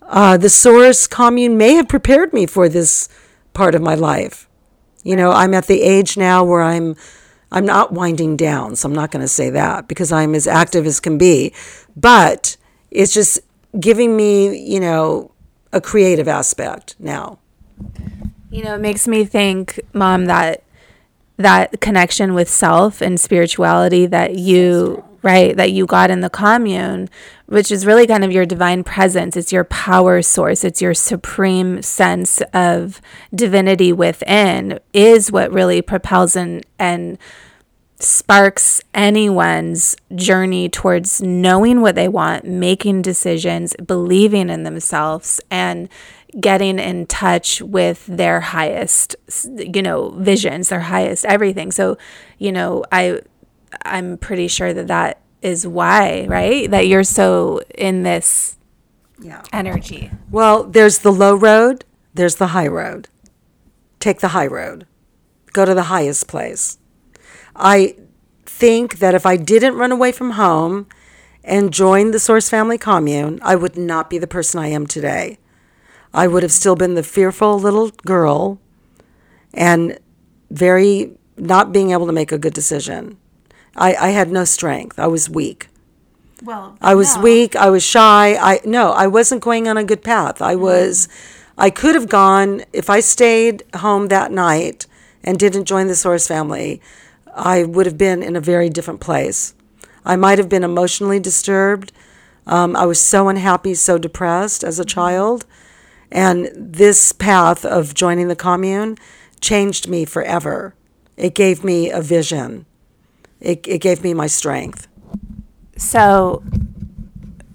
Uh, 0.00 0.36
the 0.38 0.48
source 0.48 1.06
commune 1.06 1.58
may 1.58 1.74
have 1.74 1.88
prepared 1.88 2.32
me 2.32 2.46
for 2.46 2.68
this 2.68 3.08
part 3.52 3.74
of 3.74 3.82
my 3.82 3.94
life. 3.94 4.48
You 5.04 5.14
know, 5.14 5.30
I'm 5.30 5.52
at 5.52 5.66
the 5.66 5.82
age 5.82 6.16
now 6.16 6.42
where 6.42 6.62
I'm 6.62 6.96
I'm 7.50 7.66
not 7.66 7.92
winding 7.92 8.38
down, 8.38 8.76
so 8.76 8.88
I'm 8.88 8.94
not 8.94 9.10
going 9.10 9.20
to 9.20 9.28
say 9.28 9.50
that 9.50 9.86
because 9.86 10.10
I'm 10.10 10.34
as 10.34 10.46
active 10.46 10.86
as 10.86 11.00
can 11.00 11.18
be. 11.18 11.52
But 11.94 12.56
it's 12.90 13.12
just 13.12 13.40
giving 13.78 14.16
me, 14.16 14.58
you 14.58 14.80
know, 14.80 15.32
a 15.70 15.80
creative 15.80 16.28
aspect 16.28 16.96
now. 16.98 17.38
You 18.50 18.64
know, 18.64 18.74
it 18.74 18.80
makes 18.80 19.06
me 19.06 19.26
think, 19.26 19.80
Mom, 19.92 20.26
that 20.26 20.62
that 21.42 21.80
connection 21.80 22.34
with 22.34 22.48
self 22.48 23.00
and 23.00 23.20
spirituality 23.20 24.06
that 24.06 24.36
you 24.36 25.04
right 25.22 25.56
that 25.56 25.70
you 25.70 25.86
got 25.86 26.10
in 26.10 26.20
the 26.20 26.30
commune 26.30 27.08
which 27.52 27.70
is 27.70 27.84
really 27.84 28.06
kind 28.06 28.24
of 28.24 28.32
your 28.32 28.46
divine 28.46 28.82
presence. 28.82 29.36
It's 29.36 29.52
your 29.52 29.64
power 29.64 30.22
source. 30.22 30.64
It's 30.64 30.80
your 30.80 30.94
supreme 30.94 31.82
sense 31.82 32.40
of 32.54 32.98
divinity 33.34 33.92
within 33.92 34.80
is 34.94 35.30
what 35.30 35.52
really 35.52 35.82
propels 35.82 36.34
and 36.34 36.64
and 36.78 37.18
sparks 38.02 38.80
anyone's 38.94 39.96
journey 40.14 40.68
towards 40.68 41.22
knowing 41.22 41.80
what 41.80 41.94
they 41.94 42.08
want, 42.08 42.44
making 42.44 43.02
decisions, 43.02 43.74
believing 43.84 44.50
in 44.50 44.64
themselves, 44.64 45.40
and 45.50 45.88
getting 46.40 46.78
in 46.78 47.06
touch 47.06 47.60
with 47.60 48.06
their 48.06 48.40
highest, 48.40 49.16
you 49.44 49.82
know, 49.82 50.10
visions, 50.10 50.68
their 50.68 50.80
highest 50.80 51.24
everything. 51.26 51.70
So, 51.70 51.98
you 52.38 52.52
know, 52.52 52.84
I, 52.90 53.20
I'm 53.84 54.16
pretty 54.16 54.48
sure 54.48 54.72
that 54.72 54.88
that 54.88 55.20
is 55.42 55.66
why, 55.66 56.26
right? 56.28 56.70
That 56.70 56.86
you're 56.86 57.04
so 57.04 57.60
in 57.76 58.02
this 58.02 58.56
yeah. 59.20 59.42
energy. 59.52 60.10
Well, 60.30 60.64
there's 60.64 60.98
the 60.98 61.12
low 61.12 61.34
road, 61.34 61.84
there's 62.14 62.36
the 62.36 62.48
high 62.48 62.68
road. 62.68 63.08
Take 64.00 64.20
the 64.20 64.28
high 64.28 64.46
road. 64.46 64.86
Go 65.52 65.64
to 65.64 65.74
the 65.74 65.84
highest 65.84 66.26
place. 66.28 66.78
I 67.54 67.96
think 68.44 68.98
that 68.98 69.14
if 69.14 69.26
I 69.26 69.36
didn't 69.36 69.76
run 69.76 69.92
away 69.92 70.12
from 70.12 70.32
home 70.32 70.86
and 71.44 71.72
join 71.72 72.10
the 72.10 72.18
Source 72.18 72.48
Family 72.48 72.78
Commune, 72.78 73.38
I 73.42 73.56
would 73.56 73.76
not 73.76 74.08
be 74.08 74.18
the 74.18 74.26
person 74.26 74.60
I 74.60 74.68
am 74.68 74.86
today. 74.86 75.38
I 76.14 76.28
would 76.28 76.42
have 76.42 76.52
still 76.52 76.76
been 76.76 76.94
the 76.94 77.02
fearful 77.02 77.58
little 77.58 77.90
girl 78.04 78.60
and 79.54 79.98
very 80.50 81.16
not 81.36 81.72
being 81.72 81.90
able 81.90 82.06
to 82.06 82.12
make 82.12 82.32
a 82.32 82.38
good 82.38 82.52
decision. 82.52 83.16
I, 83.74 83.94
I 83.94 84.08
had 84.10 84.30
no 84.30 84.44
strength. 84.44 84.98
I 84.98 85.06
was 85.06 85.30
weak. 85.30 85.68
Well, 86.42 86.76
I 86.80 86.94
was 86.94 87.16
no. 87.16 87.22
weak. 87.22 87.56
I 87.56 87.70
was 87.70 87.82
shy. 87.82 88.36
I 88.36 88.60
no, 88.64 88.90
I 88.90 89.06
wasn't 89.06 89.42
going 89.42 89.68
on 89.68 89.76
a 89.76 89.84
good 89.84 90.02
path. 90.02 90.42
I 90.42 90.54
mm-hmm. 90.54 90.62
was 90.62 91.08
I 91.56 91.70
could 91.70 91.94
have 91.94 92.08
gone 92.08 92.64
if 92.72 92.90
I 92.90 93.00
stayed 93.00 93.62
home 93.76 94.08
that 94.08 94.32
night 94.32 94.86
and 95.22 95.38
didn't 95.38 95.66
join 95.66 95.86
the 95.86 95.94
Source 95.94 96.26
family. 96.26 96.82
I 97.34 97.64
would 97.64 97.86
have 97.86 97.98
been 97.98 98.22
in 98.22 98.36
a 98.36 98.40
very 98.40 98.68
different 98.68 99.00
place. 99.00 99.54
I 100.04 100.16
might 100.16 100.38
have 100.38 100.48
been 100.48 100.64
emotionally 100.64 101.20
disturbed. 101.20 101.92
Um, 102.46 102.74
I 102.76 102.86
was 102.86 103.00
so 103.00 103.28
unhappy, 103.28 103.74
so 103.74 103.98
depressed 103.98 104.64
as 104.64 104.78
a 104.78 104.84
child. 104.84 105.46
And 106.10 106.50
this 106.54 107.12
path 107.12 107.64
of 107.64 107.94
joining 107.94 108.28
the 108.28 108.36
commune 108.36 108.98
changed 109.40 109.88
me 109.88 110.04
forever. 110.04 110.74
It 111.16 111.34
gave 111.34 111.64
me 111.64 111.90
a 111.90 112.00
vision, 112.00 112.66
it, 113.40 113.66
it 113.66 113.78
gave 113.78 114.02
me 114.02 114.14
my 114.14 114.26
strength. 114.26 114.88
So, 115.76 116.42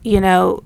you 0.04 0.20
know, 0.20 0.64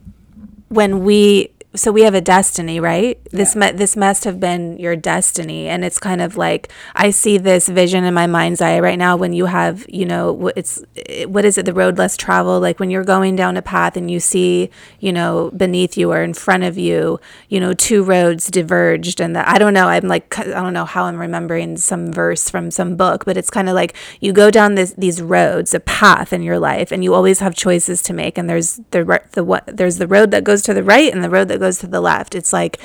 when 0.69 1.03
we 1.03 1.51
so 1.73 1.89
we 1.91 2.01
have 2.01 2.13
a 2.13 2.19
destiny, 2.21 2.81
right? 2.81 3.17
This 3.31 3.55
mu- 3.55 3.71
this 3.71 3.95
must 3.95 4.25
have 4.25 4.41
been 4.41 4.77
your 4.77 4.97
destiny, 4.97 5.69
and 5.69 5.85
it's 5.85 5.97
kind 5.99 6.21
of 6.21 6.35
like 6.35 6.69
I 6.95 7.11
see 7.11 7.37
this 7.37 7.69
vision 7.69 8.03
in 8.03 8.13
my 8.13 8.27
mind's 8.27 8.59
eye 8.59 8.79
right 8.81 8.99
now. 8.99 9.15
When 9.15 9.31
you 9.31 9.45
have, 9.45 9.85
you 9.87 10.05
know, 10.05 10.51
it's 10.57 10.83
it- 10.95 11.29
what 11.29 11.45
is 11.45 11.57
it? 11.57 11.65
The 11.65 11.73
road 11.73 11.97
less 11.97 12.17
traveled. 12.17 12.61
Like 12.61 12.81
when 12.81 12.89
you're 12.89 13.05
going 13.05 13.37
down 13.37 13.55
a 13.55 13.61
path 13.61 13.95
and 13.95 14.11
you 14.11 14.19
see, 14.19 14.69
you 14.99 15.13
know, 15.13 15.49
beneath 15.55 15.95
you 15.97 16.11
or 16.11 16.21
in 16.21 16.33
front 16.33 16.63
of 16.63 16.77
you, 16.77 17.21
you 17.47 17.61
know, 17.61 17.73
two 17.73 18.03
roads 18.03 18.47
diverged, 18.51 19.21
and 19.21 19.33
the, 19.33 19.49
I 19.49 19.57
don't 19.57 19.73
know. 19.73 19.87
I'm 19.87 20.09
like 20.09 20.37
I 20.39 20.43
don't 20.61 20.73
know 20.73 20.85
how 20.85 21.05
I'm 21.05 21.17
remembering 21.17 21.77
some 21.77 22.11
verse 22.11 22.49
from 22.49 22.69
some 22.71 22.97
book, 22.97 23.23
but 23.23 23.37
it's 23.37 23.49
kind 23.49 23.69
of 23.69 23.75
like 23.75 23.95
you 24.19 24.33
go 24.33 24.51
down 24.51 24.75
this 24.75 24.93
these 24.97 25.21
roads, 25.21 25.73
a 25.73 25.79
path 25.79 26.33
in 26.33 26.41
your 26.41 26.59
life, 26.59 26.91
and 26.91 27.01
you 27.01 27.13
always 27.13 27.39
have 27.39 27.55
choices 27.55 28.01
to 28.03 28.13
make. 28.13 28.37
And 28.37 28.49
there's 28.49 28.81
the 28.91 29.21
the 29.31 29.45
what 29.45 29.63
there's 29.67 29.99
the 29.99 30.07
road 30.07 30.31
that 30.31 30.43
goes 30.43 30.61
to 30.63 30.73
the 30.73 30.83
right 30.83 31.13
and 31.13 31.23
the 31.23 31.29
road 31.29 31.47
that 31.47 31.60
goes 31.61 31.79
to 31.79 31.87
the 31.87 32.01
left. 32.01 32.35
It's 32.35 32.51
like 32.51 32.81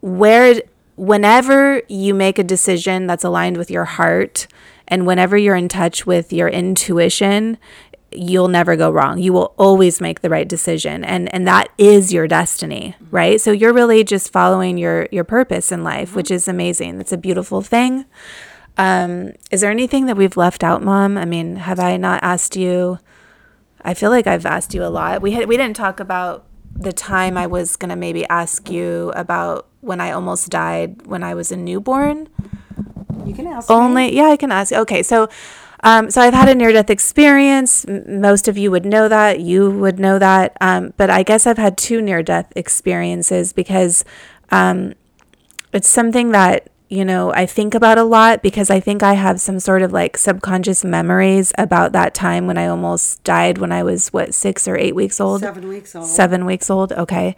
where 0.00 0.62
whenever 0.96 1.82
you 1.88 2.14
make 2.14 2.38
a 2.38 2.44
decision 2.44 3.06
that's 3.06 3.24
aligned 3.24 3.56
with 3.56 3.70
your 3.70 3.84
heart 3.84 4.46
and 4.88 5.06
whenever 5.06 5.36
you're 5.36 5.56
in 5.56 5.68
touch 5.68 6.06
with 6.06 6.32
your 6.32 6.48
intuition 6.48 7.58
you'll 8.12 8.48
never 8.48 8.74
go 8.74 8.90
wrong. 8.90 9.18
You 9.18 9.32
will 9.32 9.54
always 9.56 10.00
make 10.00 10.20
the 10.20 10.30
right 10.30 10.48
decision. 10.48 11.04
And 11.04 11.32
and 11.32 11.46
that 11.46 11.68
is 11.78 12.12
your 12.12 12.26
destiny 12.26 12.96
right? 13.10 13.40
So 13.40 13.52
you're 13.52 13.72
really 13.72 14.04
just 14.04 14.32
following 14.32 14.78
your 14.78 15.08
your 15.12 15.24
purpose 15.24 15.72
in 15.72 15.84
life 15.84 16.14
which 16.14 16.30
is 16.30 16.48
amazing. 16.48 17.00
It's 17.00 17.12
a 17.12 17.16
beautiful 17.16 17.62
thing. 17.62 18.04
Um 18.76 19.32
is 19.50 19.60
there 19.60 19.70
anything 19.70 20.06
that 20.06 20.16
we've 20.16 20.36
left 20.36 20.64
out 20.64 20.82
mom? 20.82 21.16
I 21.16 21.24
mean 21.24 21.56
have 21.56 21.78
i 21.78 21.96
not 21.96 22.22
asked 22.22 22.56
you? 22.56 22.98
I 23.82 23.94
feel 23.94 24.10
like 24.10 24.26
I've 24.26 24.46
asked 24.46 24.74
you 24.74 24.84
a 24.84 24.90
lot. 24.90 25.22
We 25.22 25.32
had 25.32 25.48
we 25.48 25.56
didn't 25.56 25.76
talk 25.76 26.00
about 26.00 26.44
the 26.80 26.92
time 26.92 27.36
I 27.36 27.46
was 27.46 27.76
gonna 27.76 27.96
maybe 27.96 28.26
ask 28.28 28.70
you 28.70 29.12
about 29.14 29.66
when 29.80 30.00
I 30.00 30.10
almost 30.12 30.48
died 30.50 31.06
when 31.06 31.22
I 31.22 31.34
was 31.34 31.52
a 31.52 31.56
newborn. 31.56 32.28
You 33.26 33.34
can 33.34 33.46
ask 33.46 33.68
me. 33.68 33.74
Only 33.76 34.16
yeah, 34.16 34.24
I 34.26 34.36
can 34.36 34.50
ask. 34.50 34.72
Okay, 34.72 35.02
so 35.02 35.28
um, 35.82 36.10
so 36.10 36.20
I've 36.20 36.34
had 36.34 36.48
a 36.48 36.54
near 36.54 36.72
death 36.72 36.90
experience. 36.90 37.84
M- 37.86 38.20
Most 38.20 38.48
of 38.48 38.58
you 38.58 38.70
would 38.70 38.84
know 38.84 39.08
that. 39.08 39.40
You 39.40 39.70
would 39.70 39.98
know 39.98 40.18
that. 40.18 40.56
Um, 40.60 40.92
but 40.96 41.10
I 41.10 41.22
guess 41.22 41.46
I've 41.46 41.58
had 41.58 41.78
two 41.78 42.02
near 42.02 42.22
death 42.22 42.52
experiences 42.56 43.52
because 43.52 44.04
um, 44.50 44.94
it's 45.72 45.88
something 45.88 46.32
that 46.32 46.69
you 46.90 47.04
know 47.04 47.32
I 47.32 47.46
think 47.46 47.74
about 47.74 47.96
a 47.96 48.02
lot 48.04 48.42
because 48.42 48.68
I 48.68 48.80
think 48.80 49.02
I 49.02 49.14
have 49.14 49.40
some 49.40 49.60
sort 49.60 49.80
of 49.82 49.92
like 49.92 50.18
subconscious 50.18 50.84
memories 50.84 51.52
about 51.56 51.92
that 51.92 52.12
time 52.12 52.46
when 52.46 52.58
I 52.58 52.66
almost 52.66 53.24
died 53.24 53.58
when 53.58 53.72
I 53.72 53.82
was 53.82 54.08
what 54.12 54.34
six 54.34 54.68
or 54.68 54.76
eight 54.76 54.94
weeks 54.94 55.20
old 55.20 55.40
Seven 55.40 55.68
weeks 55.68 55.94
old. 55.94 56.06
seven 56.06 56.44
weeks 56.44 56.68
old. 56.68 56.92
Okay. 56.92 57.36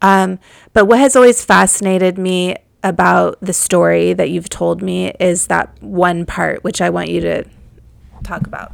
Um, 0.00 0.38
but 0.72 0.86
what 0.86 0.98
has 1.00 1.14
always 1.16 1.44
fascinated 1.44 2.16
me 2.16 2.56
about 2.82 3.38
the 3.40 3.52
story 3.52 4.12
that 4.12 4.30
you've 4.30 4.48
told 4.48 4.82
me 4.82 5.12
is 5.20 5.46
that 5.48 5.70
one 5.80 6.26
part, 6.26 6.64
which 6.64 6.80
I 6.80 6.90
want 6.90 7.08
you 7.08 7.20
to 7.20 7.44
talk 8.24 8.46
about. 8.46 8.72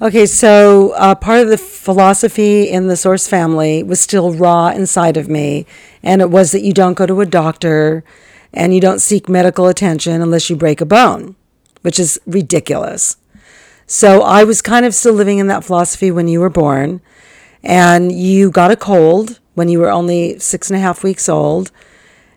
Okay, 0.00 0.26
so 0.26 0.92
uh, 0.96 1.14
part 1.14 1.40
of 1.42 1.48
the 1.48 1.58
philosophy 1.58 2.68
in 2.68 2.88
the 2.88 2.96
Source 2.96 3.28
family 3.28 3.82
was 3.82 4.00
still 4.00 4.32
raw 4.32 4.68
inside 4.70 5.16
of 5.16 5.28
me, 5.28 5.66
and 6.02 6.20
it 6.22 6.30
was 6.30 6.52
that 6.52 6.62
you 6.62 6.72
don't 6.72 6.94
go 6.94 7.06
to 7.06 7.20
a 7.20 7.26
doctor 7.26 8.02
and 8.52 8.74
you 8.74 8.80
don't 8.80 9.00
seek 9.00 9.28
medical 9.28 9.66
attention 9.66 10.20
unless 10.20 10.50
you 10.50 10.56
break 10.56 10.80
a 10.80 10.86
bone, 10.86 11.36
which 11.82 11.98
is 11.98 12.20
ridiculous. 12.26 13.16
So 13.86 14.22
I 14.22 14.44
was 14.44 14.62
kind 14.62 14.86
of 14.86 14.94
still 14.94 15.14
living 15.14 15.38
in 15.38 15.48
that 15.48 15.64
philosophy 15.64 16.10
when 16.10 16.28
you 16.28 16.40
were 16.40 16.50
born, 16.50 17.00
and 17.62 18.12
you 18.12 18.50
got 18.50 18.70
a 18.70 18.76
cold 18.76 19.40
when 19.54 19.68
you 19.68 19.78
were 19.78 19.90
only 19.90 20.38
six 20.38 20.70
and 20.70 20.76
a 20.76 20.80
half 20.80 21.04
weeks 21.04 21.28
old, 21.28 21.70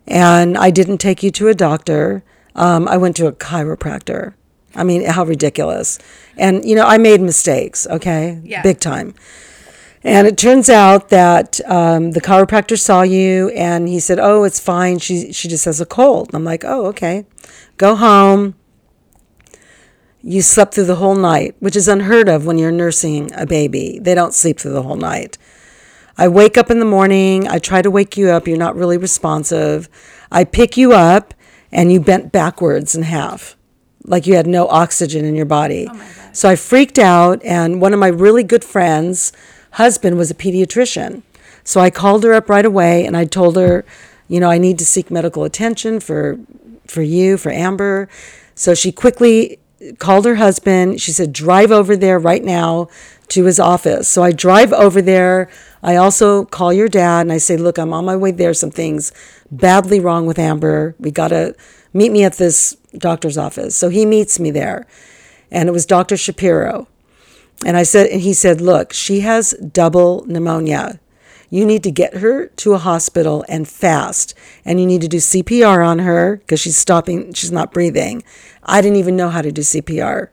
and 0.07 0.57
I 0.57 0.69
didn't 0.69 0.97
take 0.97 1.23
you 1.23 1.31
to 1.31 1.47
a 1.47 1.53
doctor. 1.55 2.23
Um, 2.55 2.87
I 2.87 2.97
went 2.97 3.15
to 3.17 3.27
a 3.27 3.33
chiropractor. 3.33 4.33
I 4.75 4.83
mean, 4.83 5.05
how 5.05 5.23
ridiculous. 5.23 5.99
And, 6.37 6.65
you 6.65 6.75
know, 6.75 6.85
I 6.85 6.97
made 6.97 7.21
mistakes, 7.21 7.87
okay? 7.87 8.41
Yeah. 8.43 8.61
Big 8.61 8.79
time. 8.79 9.15
And 10.05 10.27
it 10.27 10.37
turns 10.37 10.69
out 10.69 11.09
that 11.09 11.59
um, 11.65 12.11
the 12.11 12.21
chiropractor 12.21 12.79
saw 12.79 13.01
you 13.01 13.49
and 13.49 13.89
he 13.89 13.99
said, 13.99 14.19
Oh, 14.19 14.43
it's 14.43 14.59
fine. 14.59 14.99
She, 14.99 15.33
she 15.33 15.47
just 15.47 15.65
has 15.65 15.81
a 15.81 15.85
cold. 15.85 16.29
I'm 16.35 16.43
like, 16.43 16.63
Oh, 16.63 16.85
okay. 16.87 17.25
Go 17.77 17.95
home. 17.95 18.53
You 20.21 20.43
slept 20.43 20.75
through 20.75 20.85
the 20.85 20.97
whole 20.97 21.15
night, 21.15 21.55
which 21.59 21.75
is 21.75 21.87
unheard 21.87 22.29
of 22.29 22.45
when 22.45 22.59
you're 22.59 22.71
nursing 22.71 23.31
a 23.33 23.47
baby. 23.47 23.97
They 23.99 24.13
don't 24.13 24.33
sleep 24.33 24.59
through 24.59 24.73
the 24.73 24.83
whole 24.83 24.95
night. 24.95 25.39
I 26.19 26.27
wake 26.27 26.55
up 26.55 26.69
in 26.69 26.77
the 26.77 26.85
morning. 26.85 27.47
I 27.47 27.57
try 27.57 27.81
to 27.81 27.89
wake 27.89 28.15
you 28.15 28.29
up. 28.29 28.47
You're 28.47 28.57
not 28.57 28.75
really 28.75 28.97
responsive. 28.97 29.89
I 30.31 30.43
pick 30.43 30.77
you 30.77 30.93
up 30.93 31.33
and 31.71 31.91
you 31.91 31.99
bent 31.99 32.31
backwards 32.31 32.95
in 32.95 33.03
half, 33.03 33.57
like 34.03 34.27
you 34.27 34.35
had 34.35 34.45
no 34.45 34.67
oxygen 34.67 35.25
in 35.25 35.35
your 35.35 35.45
body. 35.45 35.89
so 36.31 36.47
I 36.47 36.55
freaked 36.55 36.99
out. 36.99 37.43
And 37.43 37.81
one 37.81 37.91
of 37.91 37.99
my 37.99 38.07
really 38.07 38.43
good 38.43 38.63
friends' 38.63 39.33
husband 39.75 40.17
was 40.17 40.31
a 40.31 40.35
pediatrician. 40.35 41.21
So 41.63 41.79
I 41.79 41.89
called 41.89 42.23
her 42.23 42.33
up 42.33 42.49
right 42.49 42.65
away 42.65 43.05
and 43.05 43.15
I 43.15 43.25
told 43.25 43.55
her, 43.55 43.85
you 44.27 44.39
know, 44.39 44.49
I 44.49 44.57
need 44.57 44.77
to 44.79 44.85
seek 44.85 45.09
medical 45.09 45.43
attention 45.43 45.99
for 45.99 46.39
for 46.87 47.01
you, 47.01 47.37
for 47.37 47.51
Amber. 47.51 48.07
So 48.53 48.73
she 48.73 48.91
quickly 48.91 49.59
called 49.97 50.25
her 50.25 50.35
husband. 50.35 51.01
She 51.01 51.11
said, 51.11 51.33
drive 51.33 51.71
over 51.71 51.95
there 51.95 52.19
right 52.19 52.43
now 52.43 52.89
to 53.29 53.45
his 53.45 53.59
office. 53.59 54.07
So 54.07 54.23
I 54.23 54.31
drive 54.31 54.71
over 54.71 55.01
there. 55.01 55.49
I 55.83 55.95
also 55.95 56.45
call 56.45 56.71
your 56.71 56.87
dad 56.87 57.21
and 57.21 57.31
I 57.31 57.37
say, 57.37 57.57
look, 57.57 57.77
I'm 57.77 57.93
on 57.93 58.05
my 58.05 58.15
way 58.15 58.31
there. 58.31 58.53
Some 58.53 58.71
things 58.71 59.11
badly 59.51 59.99
wrong 59.99 60.25
with 60.25 60.39
Amber. 60.39 60.95
We 60.99 61.11
got 61.11 61.29
to 61.29 61.55
meet 61.93 62.11
me 62.11 62.23
at 62.23 62.37
this 62.37 62.75
doctor's 62.97 63.37
office. 63.37 63.75
So 63.75 63.89
he 63.89 64.05
meets 64.05 64.39
me 64.39 64.51
there. 64.51 64.85
And 65.51 65.69
it 65.69 65.71
was 65.71 65.85
Dr. 65.85 66.17
Shapiro. 66.17 66.87
And 67.63 67.77
I 67.77 67.83
said, 67.83 68.07
and 68.07 68.21
he 68.21 68.33
said, 68.33 68.59
look, 68.59 68.91
she 68.91 69.21
has 69.21 69.53
double 69.53 70.25
pneumonia. 70.27 70.99
You 71.49 71.65
need 71.65 71.83
to 71.83 71.91
get 71.91 72.15
her 72.15 72.47
to 72.47 72.73
a 72.73 72.79
hospital 72.79 73.45
and 73.47 73.67
fast. 73.67 74.33
And 74.65 74.79
you 74.79 74.85
need 74.85 75.01
to 75.01 75.07
do 75.07 75.17
CPR 75.17 75.85
on 75.85 75.99
her 75.99 76.37
because 76.37 76.59
she's 76.59 76.77
stopping, 76.77 77.33
she's 77.33 77.51
not 77.51 77.71
breathing. 77.71 78.23
I 78.63 78.81
didn't 78.81 78.97
even 78.97 79.15
know 79.15 79.29
how 79.29 79.41
to 79.41 79.51
do 79.51 79.61
CPR. 79.61 80.29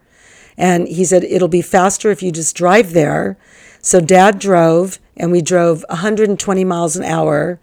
And 0.57 0.89
he 0.89 1.05
said, 1.05 1.25
it'll 1.25 1.49
be 1.49 1.63
faster 1.63 2.11
if 2.11 2.23
you 2.23 2.33
just 2.33 2.57
drive 2.57 2.93
there. 2.93 3.39
So 3.81 4.01
dad 4.01 4.39
drove, 4.39 4.99
and 5.17 5.33
we 5.33 5.43
drove 5.43 5.85
120 5.89 6.65
miles 6.65 6.97
an 6.97 7.05
hour 7.05 7.61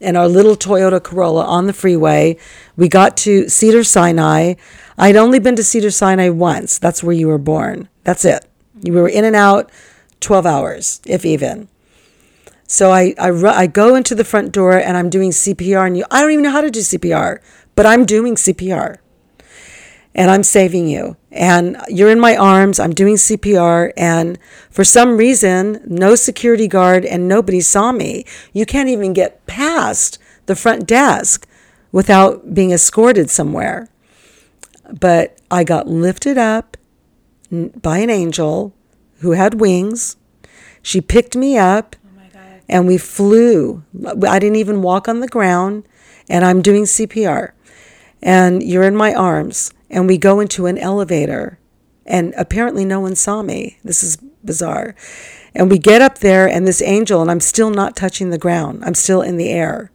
in 0.00 0.16
our 0.16 0.28
little 0.28 0.56
Toyota 0.56 1.02
Corolla 1.02 1.44
on 1.44 1.66
the 1.66 1.72
freeway. 1.72 2.36
We 2.76 2.88
got 2.88 3.16
to 3.18 3.48
Cedar 3.48 3.84
Sinai. 3.84 4.54
I'd 4.98 5.16
only 5.16 5.38
been 5.38 5.56
to 5.56 5.64
Cedar 5.64 5.90
Sinai 5.90 6.28
once. 6.28 6.78
That's 6.78 7.02
where 7.02 7.14
you 7.14 7.28
were 7.28 7.38
born. 7.38 7.88
That's 8.02 8.24
it. 8.24 8.44
You 8.84 8.92
were 8.92 9.08
in 9.08 9.24
and 9.24 9.34
out 9.34 9.70
12 10.20 10.46
hours, 10.46 11.00
if 11.06 11.24
even. 11.24 11.68
So 12.66 12.92
I, 12.92 13.14
I, 13.18 13.30
I 13.30 13.66
go 13.66 13.94
into 13.94 14.14
the 14.14 14.24
front 14.24 14.52
door 14.52 14.78
and 14.78 14.96
I'm 14.96 15.10
doing 15.10 15.30
CPR, 15.30 15.86
and 15.86 15.96
you, 15.96 16.04
I 16.10 16.20
don't 16.20 16.32
even 16.32 16.44
know 16.44 16.50
how 16.50 16.60
to 16.60 16.70
do 16.70 16.80
CPR, 16.80 17.40
but 17.74 17.86
I'm 17.86 18.04
doing 18.04 18.36
CPR 18.36 18.98
and 20.14 20.30
I'm 20.30 20.42
saving 20.42 20.88
you. 20.88 21.16
And 21.32 21.76
you're 21.88 22.10
in 22.10 22.20
my 22.20 22.36
arms, 22.36 22.78
I'm 22.78 22.94
doing 22.94 23.16
CPR, 23.16 23.92
and 23.96 24.38
for 24.70 24.84
some 24.84 25.16
reason, 25.16 25.80
no 25.86 26.14
security 26.14 26.68
guard 26.68 27.04
and 27.04 27.26
nobody 27.26 27.60
saw 27.60 27.90
me. 27.90 28.24
You 28.52 28.64
can't 28.64 28.88
even 28.88 29.12
get 29.12 29.44
past 29.46 30.18
the 30.46 30.54
front 30.54 30.86
desk 30.86 31.48
without 31.90 32.54
being 32.54 32.70
escorted 32.70 33.30
somewhere. 33.30 33.88
But 35.00 35.38
I 35.50 35.64
got 35.64 35.88
lifted 35.88 36.38
up 36.38 36.76
by 37.80 37.98
an 37.98 38.10
angel 38.10 38.74
who 39.20 39.32
had 39.32 39.60
wings. 39.60 40.16
She 40.82 41.00
picked 41.00 41.34
me 41.36 41.56
up 41.56 41.96
oh 41.96 42.38
and 42.68 42.86
we 42.86 42.98
flew. 42.98 43.82
I 44.06 44.38
didn't 44.38 44.56
even 44.56 44.82
walk 44.82 45.08
on 45.08 45.20
the 45.20 45.28
ground, 45.28 45.84
and 46.28 46.44
I'm 46.44 46.62
doing 46.62 46.84
CPR. 46.84 47.52
And 48.22 48.62
you're 48.62 48.82
in 48.82 48.96
my 48.96 49.12
arms, 49.14 49.72
and 49.90 50.06
we 50.06 50.18
go 50.18 50.40
into 50.40 50.66
an 50.66 50.78
elevator, 50.78 51.58
and 52.06 52.34
apparently 52.36 52.84
no 52.84 53.00
one 53.00 53.14
saw 53.14 53.42
me. 53.42 53.78
This 53.84 54.02
is 54.02 54.16
bizarre. 54.42 54.94
And 55.54 55.70
we 55.70 55.78
get 55.78 56.02
up 56.02 56.18
there, 56.18 56.48
and 56.48 56.66
this 56.66 56.82
angel, 56.82 57.22
and 57.22 57.30
I'm 57.30 57.40
still 57.40 57.70
not 57.70 57.96
touching 57.96 58.30
the 58.30 58.38
ground, 58.38 58.84
I'm 58.84 58.94
still 58.94 59.22
in 59.22 59.36
the 59.36 59.50
air. 59.50 59.90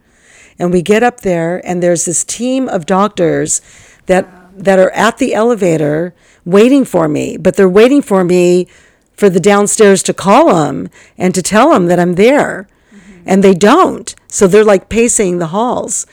And 0.57 0.71
we 0.71 0.81
get 0.81 1.03
up 1.03 1.21
there, 1.21 1.65
and 1.65 1.81
there's 1.81 2.05
this 2.05 2.23
team 2.23 2.67
of 2.67 2.85
doctors 2.85 3.61
that 4.07 4.27
that 4.59 4.79
are 4.79 4.91
at 4.91 5.17
the 5.17 5.33
elevator 5.33 6.13
waiting 6.45 6.85
for 6.85 7.07
me, 7.07 7.37
but 7.37 7.55
they're 7.55 7.69
waiting 7.69 8.01
for 8.01 8.23
me 8.23 8.67
for 9.13 9.29
the 9.29 9.39
downstairs 9.39 10.01
to 10.03 10.13
call 10.13 10.53
them 10.53 10.89
and 11.17 11.35
to 11.35 11.41
tell 11.41 11.71
them 11.71 11.87
that 11.87 11.99
I'm 11.99 12.15
there. 12.15 12.67
Mm-hmm. 12.93 13.23
And 13.25 13.43
they 13.43 13.53
don't. 13.53 14.15
So 14.27 14.47
they're 14.47 14.63
like 14.63 14.89
pacing 14.89 15.39
the 15.39 15.47
halls. 15.47 16.05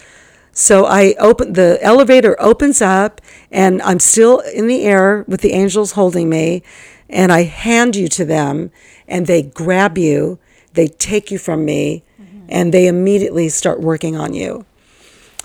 So 0.52 0.86
I 0.86 1.14
open 1.18 1.52
the 1.52 1.78
elevator 1.82 2.34
opens 2.40 2.80
up 2.80 3.20
and 3.50 3.82
I'm 3.82 4.00
still 4.00 4.40
in 4.40 4.66
the 4.66 4.82
air 4.84 5.24
with 5.28 5.42
the 5.42 5.52
angels 5.52 5.92
holding 5.92 6.30
me 6.30 6.62
and 7.10 7.30
I 7.30 7.42
hand 7.42 7.94
you 7.94 8.08
to 8.08 8.24
them 8.24 8.70
and 9.06 9.26
they 9.26 9.42
grab 9.42 9.98
you, 9.98 10.38
they 10.72 10.88
take 10.88 11.30
you 11.30 11.38
from 11.38 11.64
me 11.64 12.04
mm-hmm. 12.20 12.46
and 12.48 12.72
they 12.72 12.86
immediately 12.86 13.48
start 13.50 13.80
working 13.80 14.16
on 14.16 14.32
you. 14.32 14.64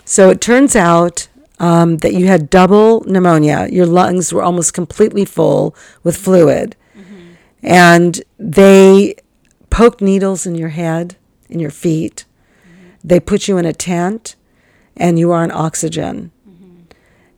So 0.04 0.30
it 0.30 0.40
turns 0.40 0.74
out 0.74 1.28
um, 1.62 1.98
that 1.98 2.12
you 2.12 2.26
had 2.26 2.50
double 2.50 3.04
pneumonia. 3.06 3.68
Your 3.70 3.86
lungs 3.86 4.32
were 4.32 4.42
almost 4.42 4.74
completely 4.74 5.24
full 5.24 5.74
with 6.02 6.16
fluid. 6.16 6.76
And 7.62 8.20
they 8.36 9.14
poked 9.70 10.00
needles 10.02 10.44
in 10.44 10.56
your 10.56 10.70
head, 10.70 11.16
in 11.48 11.60
your 11.60 11.70
feet. 11.70 12.24
They 13.04 13.20
put 13.20 13.46
you 13.46 13.56
in 13.58 13.64
a 13.64 13.72
tent, 13.72 14.34
and 14.96 15.18
you 15.18 15.28
were 15.28 15.36
on 15.36 15.52
oxygen. 15.52 16.32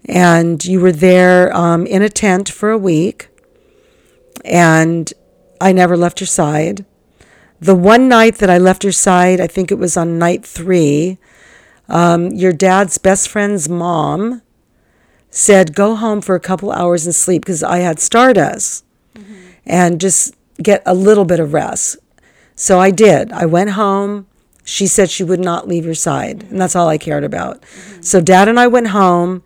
And 0.06 0.64
you 0.64 0.80
were 0.80 0.92
there 0.92 1.54
um, 1.54 1.86
in 1.86 2.00
a 2.02 2.08
tent 2.08 2.48
for 2.48 2.70
a 2.70 2.78
week. 2.78 3.28
And 4.44 5.12
I 5.60 5.72
never 5.72 5.96
left 5.96 6.20
your 6.20 6.26
side. 6.26 6.86
The 7.60 7.74
one 7.74 8.08
night 8.08 8.36
that 8.36 8.50
I 8.50 8.58
left 8.58 8.84
your 8.84 8.92
side, 8.92 9.40
I 9.40 9.46
think 9.46 9.70
it 9.70 9.78
was 9.78 9.96
on 9.96 10.18
night 10.18 10.44
three, 10.44 11.18
um, 11.89 12.30
your 12.30 12.53
dad's 12.53 12.99
best 12.99 13.28
friend's 13.28 13.68
mom 13.68 14.43
said, 15.30 15.74
Go 15.74 15.95
home 15.97 16.20
for 16.20 16.35
a 16.35 16.41
couple 16.41 16.70
hours 16.72 17.07
and 17.07 17.14
sleep 17.14 17.43
because 17.43 17.62
I 17.62 17.78
had 17.78 18.01
stardust 18.01 18.85
and 19.66 20.01
just 20.01 20.35
get 20.62 20.82
a 20.87 20.95
little 20.95 21.24
bit 21.24 21.41
of 21.41 21.53
rest. 21.53 21.97
So 22.55 22.78
I 22.78 22.91
did. 22.91 23.32
I 23.32 23.47
went 23.47 23.70
home. 23.70 24.26
She 24.64 24.87
said 24.87 25.11
she 25.11 25.24
would 25.24 25.41
not 25.41 25.68
leave 25.68 25.85
your 25.85 25.95
side, 25.95 26.45
and 26.45 26.59
that's 26.61 26.74
all 26.74 26.89
I 26.89 26.97
cared 26.97 27.24
about. 27.24 27.62
So 28.01 28.20
dad 28.20 28.49
and 28.49 28.59
I 28.59 28.66
went 28.66 28.89
home 28.89 29.43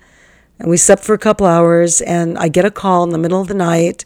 and 0.58 0.68
we 0.70 0.76
slept 0.76 1.02
for 1.04 1.14
a 1.14 1.18
couple 1.18 1.46
hours 1.46 2.00
and 2.00 2.38
I 2.38 2.48
get 2.48 2.64
a 2.64 2.70
call 2.70 3.04
in 3.04 3.10
the 3.10 3.18
middle 3.18 3.40
of 3.40 3.48
the 3.48 3.54
night 3.54 4.04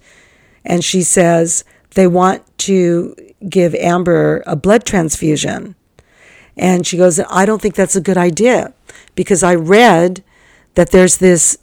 and 0.65 0.85
she 0.85 1.03
says 1.03 1.65
they 1.95 2.07
want 2.07 2.43
to 2.59 3.15
give 3.49 3.75
Amber 3.75 4.43
a 4.47 4.57
blood 4.57 4.85
transfusion. 4.85 5.75
And 6.57 6.87
she 6.87 6.97
goes, 6.97 7.19
I 7.19 7.47
don't 7.47 7.63
think 7.63 7.75
that's 7.75 7.97
a 7.97 8.01
good 8.01 8.19
idea 8.19 8.75
because 9.15 9.43
I 9.43 9.55
read 9.55 10.23
that 10.75 10.91
there's 10.91 11.19
this 11.19 11.59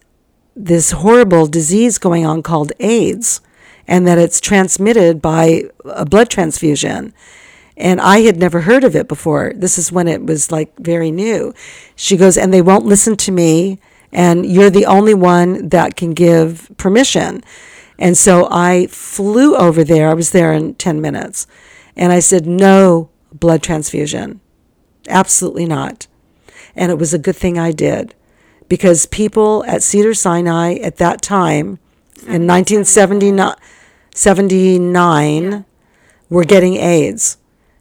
this 0.56 0.92
horrible 0.92 1.48
disease 1.48 1.98
going 1.98 2.26
on 2.26 2.44
called 2.44 2.74
AIDS 2.82 3.40
and 3.88 4.06
that 4.06 4.18
it's 4.18 4.42
transmitted 4.42 5.22
by 5.22 5.64
a 5.86 6.06
blood 6.06 6.30
transfusion. 6.30 7.14
And 7.78 8.02
I 8.02 8.20
had 8.20 8.38
never 8.38 8.62
heard 8.62 8.84
of 8.84 8.96
it 8.96 9.08
before. 9.08 9.54
This 9.56 9.78
is 9.78 9.92
when 9.92 10.08
it 10.08 10.26
was 10.26 10.52
like 10.52 10.78
very 10.78 11.12
new. 11.12 11.54
She 11.96 12.18
goes, 12.18 12.38
and 12.38 12.54
they 12.54 12.62
won't 12.62 12.86
listen 12.86 13.16
to 13.18 13.32
me, 13.32 13.80
and 14.12 14.46
you're 14.46 14.70
the 14.70 14.86
only 14.86 15.14
one 15.14 15.70
that 15.70 15.96
can 15.96 16.12
give 16.12 16.70
permission. 16.78 17.42
And 17.98 18.18
so 18.18 18.48
I 18.52 18.88
flew 18.88 19.56
over 19.56 19.84
there. 19.84 20.10
I 20.10 20.14
was 20.14 20.32
there 20.32 20.54
in 20.54 20.76
10 20.76 21.00
minutes. 21.00 21.48
And 21.96 22.12
I 22.12 22.20
said, 22.20 22.46
no 22.46 23.10
blood 23.32 23.64
transfusion. 23.64 24.42
Absolutely 25.10 25.66
not. 25.66 26.07
And 26.76 26.91
it 26.91 26.97
was 26.97 27.14
a 27.14 27.20
good 27.20 27.36
thing 27.36 27.57
I 27.57 27.72
did 27.72 28.16
because 28.70 29.05
people 29.07 29.66
at 29.66 29.84
Cedar 29.84 30.14
Sinai 30.14 30.76
at 30.76 30.97
that 30.97 31.22
time 31.22 31.80
in 32.28 32.45
1979 32.47 33.55
79 34.14 35.66
were 36.30 36.43
getting 36.43 36.76
AIDS. 36.76 37.38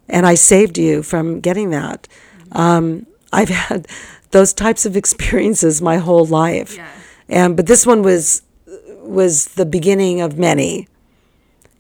And 0.08 0.26
I 0.26 0.34
saved 0.34 0.78
you 0.78 1.02
from 1.02 1.40
getting 1.40 1.70
that. 1.70 2.08
Um, 2.52 3.06
I've 3.32 3.48
had 3.48 3.86
those 4.30 4.52
types 4.52 4.86
of 4.86 4.96
experiences 4.96 5.82
my 5.82 5.96
whole 5.96 6.24
life. 6.24 6.76
Yeah. 6.76 6.88
And 7.28 7.56
but 7.56 7.66
this 7.66 7.86
one 7.86 8.02
was 8.02 8.42
was 9.02 9.46
the 9.48 9.66
beginning 9.66 10.20
of 10.20 10.38
many. 10.38 10.88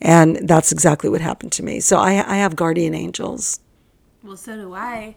And 0.00 0.36
that's 0.48 0.70
exactly 0.72 1.10
what 1.10 1.20
happened 1.20 1.52
to 1.52 1.62
me. 1.62 1.80
So 1.80 1.96
I 1.98 2.12
I 2.12 2.36
have 2.36 2.54
guardian 2.56 2.94
angels. 2.94 3.60
Well, 4.22 4.36
so 4.36 4.56
do 4.56 4.74
I. 4.74 5.14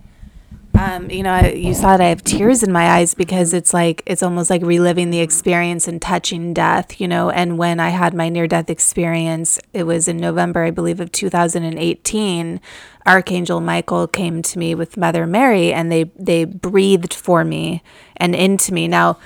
Um, 0.81 1.11
you 1.11 1.21
know, 1.21 1.39
you 1.41 1.75
saw 1.75 1.95
that 1.95 2.01
I 2.01 2.09
have 2.09 2.23
tears 2.23 2.63
in 2.63 2.71
my 2.71 2.89
eyes 2.89 3.13
because 3.13 3.53
it's 3.53 3.71
like 3.71 4.01
it's 4.07 4.23
almost 4.23 4.49
like 4.49 4.63
reliving 4.63 5.11
the 5.11 5.19
experience 5.19 5.87
and 5.87 6.01
touching 6.01 6.55
death. 6.55 6.99
You 6.99 7.07
know, 7.07 7.29
and 7.29 7.59
when 7.59 7.79
I 7.79 7.89
had 7.89 8.15
my 8.15 8.29
near-death 8.29 8.67
experience, 8.67 9.59
it 9.73 9.83
was 9.83 10.07
in 10.07 10.17
November, 10.17 10.63
I 10.63 10.71
believe, 10.71 10.99
of 10.99 11.11
2018. 11.11 12.59
Archangel 13.05 13.61
Michael 13.61 14.07
came 14.07 14.41
to 14.41 14.57
me 14.57 14.73
with 14.73 14.97
Mother 14.97 15.27
Mary, 15.27 15.71
and 15.71 15.91
they 15.91 16.05
they 16.17 16.45
breathed 16.45 17.13
for 17.13 17.43
me 17.43 17.83
and 18.17 18.33
into 18.33 18.73
me. 18.73 18.87
Now, 18.87 19.19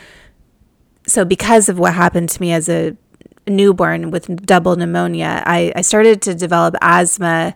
so 1.07 1.23
because 1.23 1.69
of 1.69 1.79
what 1.79 1.93
happened 1.93 2.27
to 2.29 2.41
me 2.41 2.51
as 2.51 2.67
a 2.67 2.97
newborn 3.47 4.11
with 4.11 4.45
double 4.45 4.75
pneumonia, 4.75 5.41
I, 5.45 5.71
I 5.73 5.81
started 5.83 6.21
to 6.23 6.35
develop 6.35 6.75
asthma 6.81 7.55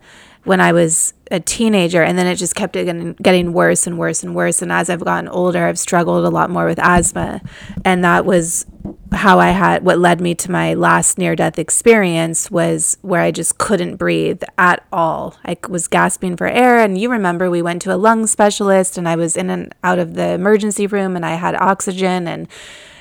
when 0.49 0.59
I 0.59 0.71
was 0.71 1.13
a 1.29 1.39
teenager, 1.39 2.01
and 2.01 2.17
then 2.17 2.25
it 2.25 2.37
just 2.37 2.55
kept 2.55 2.73
getting, 2.73 3.13
getting 3.21 3.53
worse 3.53 3.85
and 3.85 3.99
worse 3.99 4.23
and 4.23 4.33
worse. 4.33 4.63
And 4.63 4.71
as 4.71 4.89
I've 4.89 5.05
gotten 5.05 5.27
older, 5.27 5.67
I've 5.67 5.77
struggled 5.77 6.25
a 6.25 6.29
lot 6.29 6.49
more 6.49 6.65
with 6.65 6.79
asthma, 6.79 7.41
and 7.85 8.03
that 8.03 8.25
was 8.25 8.65
how 9.11 9.39
I 9.39 9.49
had 9.49 9.85
what 9.85 9.99
led 9.99 10.19
me 10.19 10.33
to 10.33 10.49
my 10.49 10.73
last 10.73 11.19
near 11.19 11.35
death 11.35 11.59
experience 11.59 12.49
was 12.49 12.97
where 13.03 13.21
I 13.21 13.29
just 13.29 13.59
couldn't 13.59 13.97
breathe 13.97 14.41
at 14.57 14.83
all. 14.91 15.35
I 15.45 15.55
was 15.69 15.87
gasping 15.87 16.35
for 16.35 16.47
air, 16.47 16.79
and 16.79 16.97
you 16.97 17.11
remember 17.11 17.47
we 17.51 17.61
went 17.61 17.83
to 17.83 17.93
a 17.93 17.97
lung 17.97 18.25
specialist, 18.25 18.97
and 18.97 19.07
I 19.07 19.15
was 19.15 19.37
in 19.37 19.51
and 19.51 19.75
out 19.83 19.99
of 19.99 20.15
the 20.15 20.29
emergency 20.29 20.87
room, 20.87 21.15
and 21.15 21.23
I 21.23 21.35
had 21.35 21.53
oxygen 21.53 22.27
and 22.27 22.47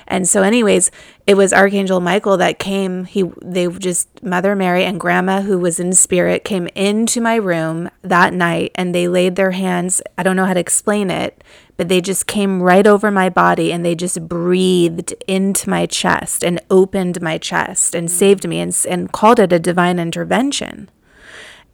and 0.08 0.26
so, 0.26 0.42
anyways, 0.42 0.90
it 1.26 1.34
was 1.34 1.52
Archangel 1.52 2.00
Michael 2.00 2.38
that 2.38 2.58
came. 2.58 3.04
He, 3.04 3.24
they 3.42 3.68
just, 3.68 4.22
Mother 4.22 4.56
Mary 4.56 4.84
and 4.86 4.98
Grandma, 4.98 5.42
who 5.42 5.58
was 5.58 5.78
in 5.78 5.92
spirit, 5.92 6.44
came 6.44 6.66
into 6.74 7.20
my 7.20 7.36
room 7.36 7.90
that 8.00 8.32
night 8.32 8.72
and 8.74 8.94
they 8.94 9.06
laid 9.06 9.36
their 9.36 9.50
hands. 9.50 10.00
I 10.16 10.22
don't 10.22 10.34
know 10.34 10.46
how 10.46 10.54
to 10.54 10.60
explain 10.60 11.10
it, 11.10 11.44
but 11.76 11.88
they 11.88 12.00
just 12.00 12.26
came 12.26 12.62
right 12.62 12.86
over 12.86 13.10
my 13.10 13.28
body 13.28 13.70
and 13.70 13.84
they 13.84 13.94
just 13.94 14.26
breathed 14.26 15.12
into 15.26 15.68
my 15.68 15.84
chest 15.84 16.42
and 16.42 16.58
opened 16.70 17.20
my 17.20 17.36
chest 17.36 17.94
and 17.94 18.08
mm. 18.08 18.10
saved 18.10 18.48
me 18.48 18.60
and, 18.60 18.74
and 18.88 19.12
called 19.12 19.38
it 19.38 19.52
a 19.52 19.58
divine 19.58 19.98
intervention. 19.98 20.88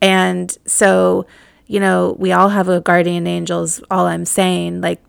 And 0.02 0.58
so, 0.66 1.24
you 1.68 1.78
know, 1.78 2.16
we 2.18 2.32
all 2.32 2.48
have 2.48 2.68
a 2.68 2.80
guardian 2.80 3.28
angels, 3.28 3.80
all 3.92 4.06
I'm 4.06 4.24
saying. 4.24 4.80
Like, 4.80 5.00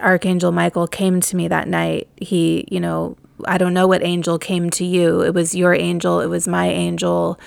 Archangel 0.00 0.52
Michael 0.52 0.86
came 0.86 1.20
to 1.20 1.36
me 1.36 1.48
that 1.48 1.68
night. 1.68 2.08
He, 2.16 2.66
you 2.70 2.80
know, 2.80 3.16
I 3.46 3.58
don't 3.58 3.74
know 3.74 3.86
what 3.86 4.02
angel 4.02 4.38
came 4.38 4.70
to 4.70 4.84
you. 4.84 5.22
It 5.22 5.34
was 5.34 5.54
your 5.54 5.74
angel, 5.74 6.20
it 6.20 6.26
was 6.26 6.46
my 6.48 6.66
angel. 6.68 7.38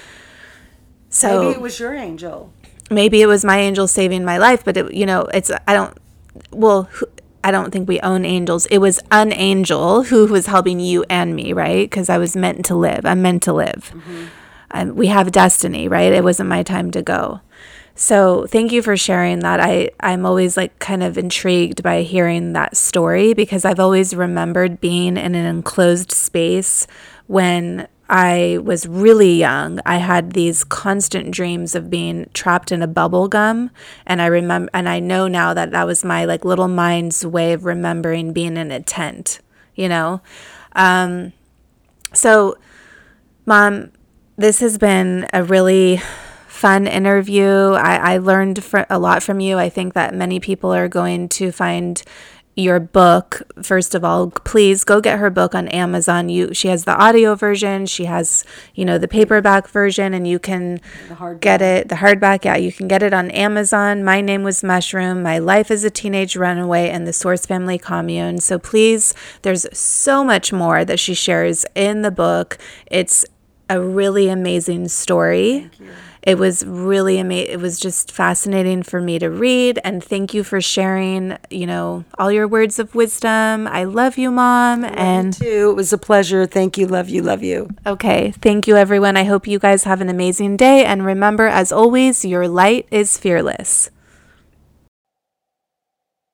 So 1.09 1.43
Maybe 1.43 1.51
it 1.55 1.61
was 1.61 1.79
your 1.79 1.93
angel. 1.93 2.53
maybe 2.89 3.21
it 3.21 3.27
was 3.27 3.45
my 3.45 3.59
angel 3.59 3.87
saving 3.87 4.25
my 4.25 4.37
life, 4.37 4.63
but 4.65 4.77
it, 4.77 4.93
you 4.93 5.05
know, 5.05 5.21
it's 5.33 5.51
I 5.67 5.73
don't 5.73 5.95
well, 6.51 6.89
I 7.43 7.51
don't 7.51 7.71
think 7.71 7.87
we 7.87 7.99
own 7.99 8.25
angels. 8.25 8.65
It 8.67 8.79
was 8.79 8.99
an 9.11 9.33
angel 9.33 10.03
who 10.03 10.25
was 10.27 10.47
helping 10.47 10.79
you 10.79 11.05
and 11.09 11.35
me, 11.35 11.53
right? 11.53 11.87
Because 11.87 12.09
I 12.09 12.17
was 12.17 12.35
meant 12.35 12.65
to 12.65 12.75
live. 12.75 13.05
I'm 13.05 13.21
meant 13.21 13.43
to 13.43 13.53
live. 13.53 13.93
Um, 14.71 14.95
we 14.95 15.07
have 15.07 15.31
destiny, 15.31 15.87
right? 15.87 16.11
It 16.11 16.23
wasn't 16.23 16.49
my 16.49 16.63
time 16.63 16.89
to 16.91 17.01
go. 17.03 17.41
So 17.95 18.47
thank 18.47 18.71
you 18.71 18.81
for 18.81 18.97
sharing 18.97 19.39
that. 19.39 19.59
I 19.59 19.89
I'm 19.99 20.25
always 20.25 20.57
like 20.57 20.79
kind 20.79 21.03
of 21.03 21.17
intrigued 21.17 21.83
by 21.83 22.01
hearing 22.01 22.53
that 22.53 22.75
story 22.75 23.33
because 23.33 23.65
I've 23.65 23.79
always 23.79 24.15
remembered 24.15 24.81
being 24.81 25.15
in 25.15 25.35
an 25.35 25.45
enclosed 25.45 26.11
space 26.11 26.87
when 27.27 27.87
I 28.09 28.59
was 28.63 28.87
really 28.87 29.35
young. 29.35 29.79
I 29.85 29.97
had 29.97 30.33
these 30.33 30.63
constant 30.63 31.31
dreams 31.31 31.75
of 31.75 31.89
being 31.89 32.29
trapped 32.33 32.71
in 32.71 32.81
a 32.81 32.87
bubble 32.87 33.27
gum 33.27 33.69
and 34.07 34.21
I 34.21 34.25
remember 34.25 34.71
and 34.73 34.89
I 34.89 34.99
know 34.99 35.27
now 35.27 35.53
that 35.53 35.71
that 35.71 35.85
was 35.85 36.03
my 36.03 36.25
like 36.25 36.43
little 36.43 36.67
mind's 36.67 37.23
way 37.25 37.53
of 37.53 37.63
remembering 37.63 38.33
being 38.33 38.57
in 38.57 38.71
a 38.71 38.81
tent, 38.81 39.39
you 39.75 39.87
know. 39.87 40.21
Um 40.73 41.31
so 42.11 42.57
mom, 43.45 43.91
this 44.35 44.59
has 44.61 44.79
been 44.79 45.27
a 45.31 45.43
really 45.43 46.01
fun 46.63 46.87
interview. 46.87 47.73
I, 47.73 48.13
I 48.13 48.17
learned 48.19 48.63
fr- 48.63 48.89
a 48.89 48.97
lot 48.97 49.21
from 49.21 49.41
you. 49.41 49.57
I 49.59 49.67
think 49.67 49.95
that 49.95 50.13
many 50.13 50.39
people 50.39 50.73
are 50.73 50.87
going 50.87 51.27
to 51.39 51.51
find 51.51 52.01
your 52.55 52.79
book. 52.79 53.41
First 53.61 53.95
of 53.95 54.05
all, 54.05 54.31
please 54.31 54.85
go 54.85 55.01
get 55.01 55.19
her 55.19 55.29
book 55.29 55.53
on 55.55 55.67
Amazon. 55.67 56.29
You, 56.29 56.53
she 56.53 56.69
has 56.69 56.85
the 56.85 56.95
audio 56.95 57.35
version. 57.35 57.85
She 57.85 58.05
has, 58.05 58.45
you 58.75 58.85
know, 58.85 58.97
the 58.97 59.09
paperback 59.09 59.67
version, 59.67 60.13
and 60.13 60.25
you 60.25 60.39
can 60.39 60.79
get 61.41 61.61
it. 61.61 61.89
The 61.89 61.95
hardback, 61.95 62.45
yeah, 62.45 62.55
you 62.55 62.71
can 62.71 62.87
get 62.87 63.03
it 63.03 63.13
on 63.13 63.29
Amazon. 63.31 64.01
My 64.05 64.21
name 64.21 64.43
was 64.43 64.63
Mushroom. 64.63 65.21
My 65.21 65.39
life 65.39 65.69
as 65.69 65.83
a 65.83 65.89
teenage 65.89 66.37
runaway 66.37 66.89
and 66.89 67.05
the 67.05 67.11
Source 67.11 67.45
Family 67.45 67.77
Commune. 67.77 68.37
So 68.39 68.57
please, 68.57 69.13
there's 69.41 69.65
so 69.77 70.23
much 70.23 70.53
more 70.53 70.85
that 70.85 70.99
she 70.99 71.13
shares 71.13 71.65
in 71.75 72.03
the 72.03 72.11
book. 72.11 72.57
It's 72.87 73.25
a 73.69 73.81
really 73.81 74.29
amazing 74.29 74.87
story. 74.87 75.69
It 76.23 76.37
was 76.37 76.65
really 76.65 77.19
amazing. 77.19 77.51
It 77.51 77.59
was 77.59 77.77
just 77.77 78.09
fascinating 78.11 78.81
for 78.83 79.01
me 79.01 79.19
to 79.19 79.29
read. 79.29 79.77
And 79.83 80.01
thank 80.01 80.33
you 80.33 80.45
for 80.45 80.61
sharing, 80.61 81.37
you 81.49 81.67
know, 81.67 82.05
all 82.17 82.31
your 82.31 82.47
words 82.47 82.79
of 82.79 82.95
wisdom. 82.95 83.67
I 83.67 83.83
love 83.83 84.17
you, 84.17 84.31
Mom. 84.31 84.85
And 84.85 85.33
Too. 85.33 85.71
It 85.71 85.75
was 85.75 85.91
a 85.91 85.97
pleasure. 85.97 86.45
Thank 86.45 86.77
you. 86.77 86.87
Love 86.87 87.09
you. 87.09 87.21
Love 87.21 87.43
you. 87.43 87.69
okay, 87.85 88.31
thank 88.31 88.67
you, 88.67 88.77
everyone. 88.77 89.17
I 89.17 89.25
hope 89.25 89.47
you 89.47 89.59
guys 89.59 89.83
have 89.83 89.99
an 89.99 90.07
amazing 90.07 90.55
day. 90.55 90.85
And 90.85 91.05
remember, 91.05 91.47
as 91.47 91.73
always, 91.73 92.23
your 92.23 92.47
light 92.47 92.87
is 92.89 93.17
fearless. 93.17 93.89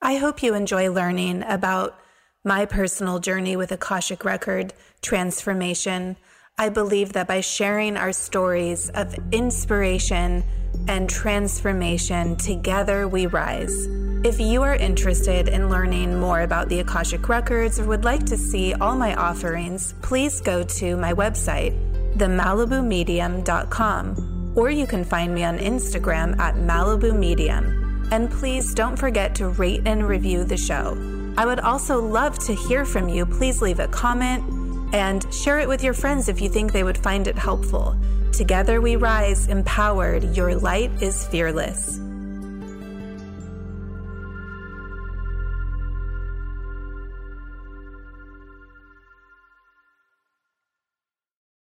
I 0.02 0.18
hope 0.18 0.44
you 0.44 0.54
enjoy 0.54 0.92
learning 0.92 1.44
about 1.48 2.00
my 2.44 2.66
personal 2.66 3.20
journey 3.20 3.58
with 3.58 3.72
Akashic 3.72 4.24
Record 4.24 4.74
transformation. 5.02 6.16
I 6.60 6.68
believe 6.68 7.14
that 7.14 7.26
by 7.26 7.40
sharing 7.40 7.96
our 7.96 8.12
stories 8.12 8.90
of 8.90 9.16
inspiration 9.32 10.44
and 10.90 11.10
transformation, 11.10 12.36
together 12.36 13.08
we 13.08 13.28
rise. 13.28 13.88
If 14.26 14.42
you 14.42 14.62
are 14.64 14.76
interested 14.76 15.48
in 15.48 15.70
learning 15.70 16.20
more 16.20 16.42
about 16.42 16.68
the 16.68 16.82
Akashic 16.82 17.30
Records 17.30 17.80
or 17.80 17.86
would 17.86 18.04
like 18.04 18.26
to 18.26 18.36
see 18.36 18.74
all 18.74 18.98
my 18.98 19.16
offerings, 19.16 19.94
please 20.02 20.42
go 20.42 20.64
to 20.64 20.98
my 20.98 21.14
website, 21.14 21.74
themalibumedium.com, 22.18 24.54
or 24.58 24.70
you 24.70 24.86
can 24.86 25.06
find 25.06 25.34
me 25.34 25.46
on 25.46 25.60
Instagram 25.60 26.38
at 26.40 26.56
Malibu 26.56 27.18
Medium. 27.18 28.10
And 28.12 28.30
please 28.30 28.74
don't 28.74 28.98
forget 28.98 29.34
to 29.36 29.48
rate 29.48 29.84
and 29.86 30.06
review 30.06 30.44
the 30.44 30.58
show. 30.58 30.98
I 31.38 31.46
would 31.46 31.62
also 31.62 32.06
love 32.06 32.38
to 32.40 32.54
hear 32.54 32.84
from 32.84 33.08
you. 33.08 33.26
Please 33.26 33.62
leave 33.62 33.80
a 33.80 33.88
comment 33.88 34.59
and 34.94 35.32
share 35.34 35.60
it 35.60 35.68
with 35.68 35.84
your 35.84 35.94
friends 35.94 36.30
if 36.30 36.42
you 36.42 36.50
think 36.50 36.72
they 36.72 36.84
would 36.84 36.98
find 36.98 37.28
it 37.28 37.38
helpful. 37.38 37.96
Together 38.32 38.82
we 38.82 38.96
rise, 38.96 39.48
empowered. 39.48 40.36
Your 40.36 40.56
light 40.56 40.92
is 41.02 41.26
fearless. 41.28 42.00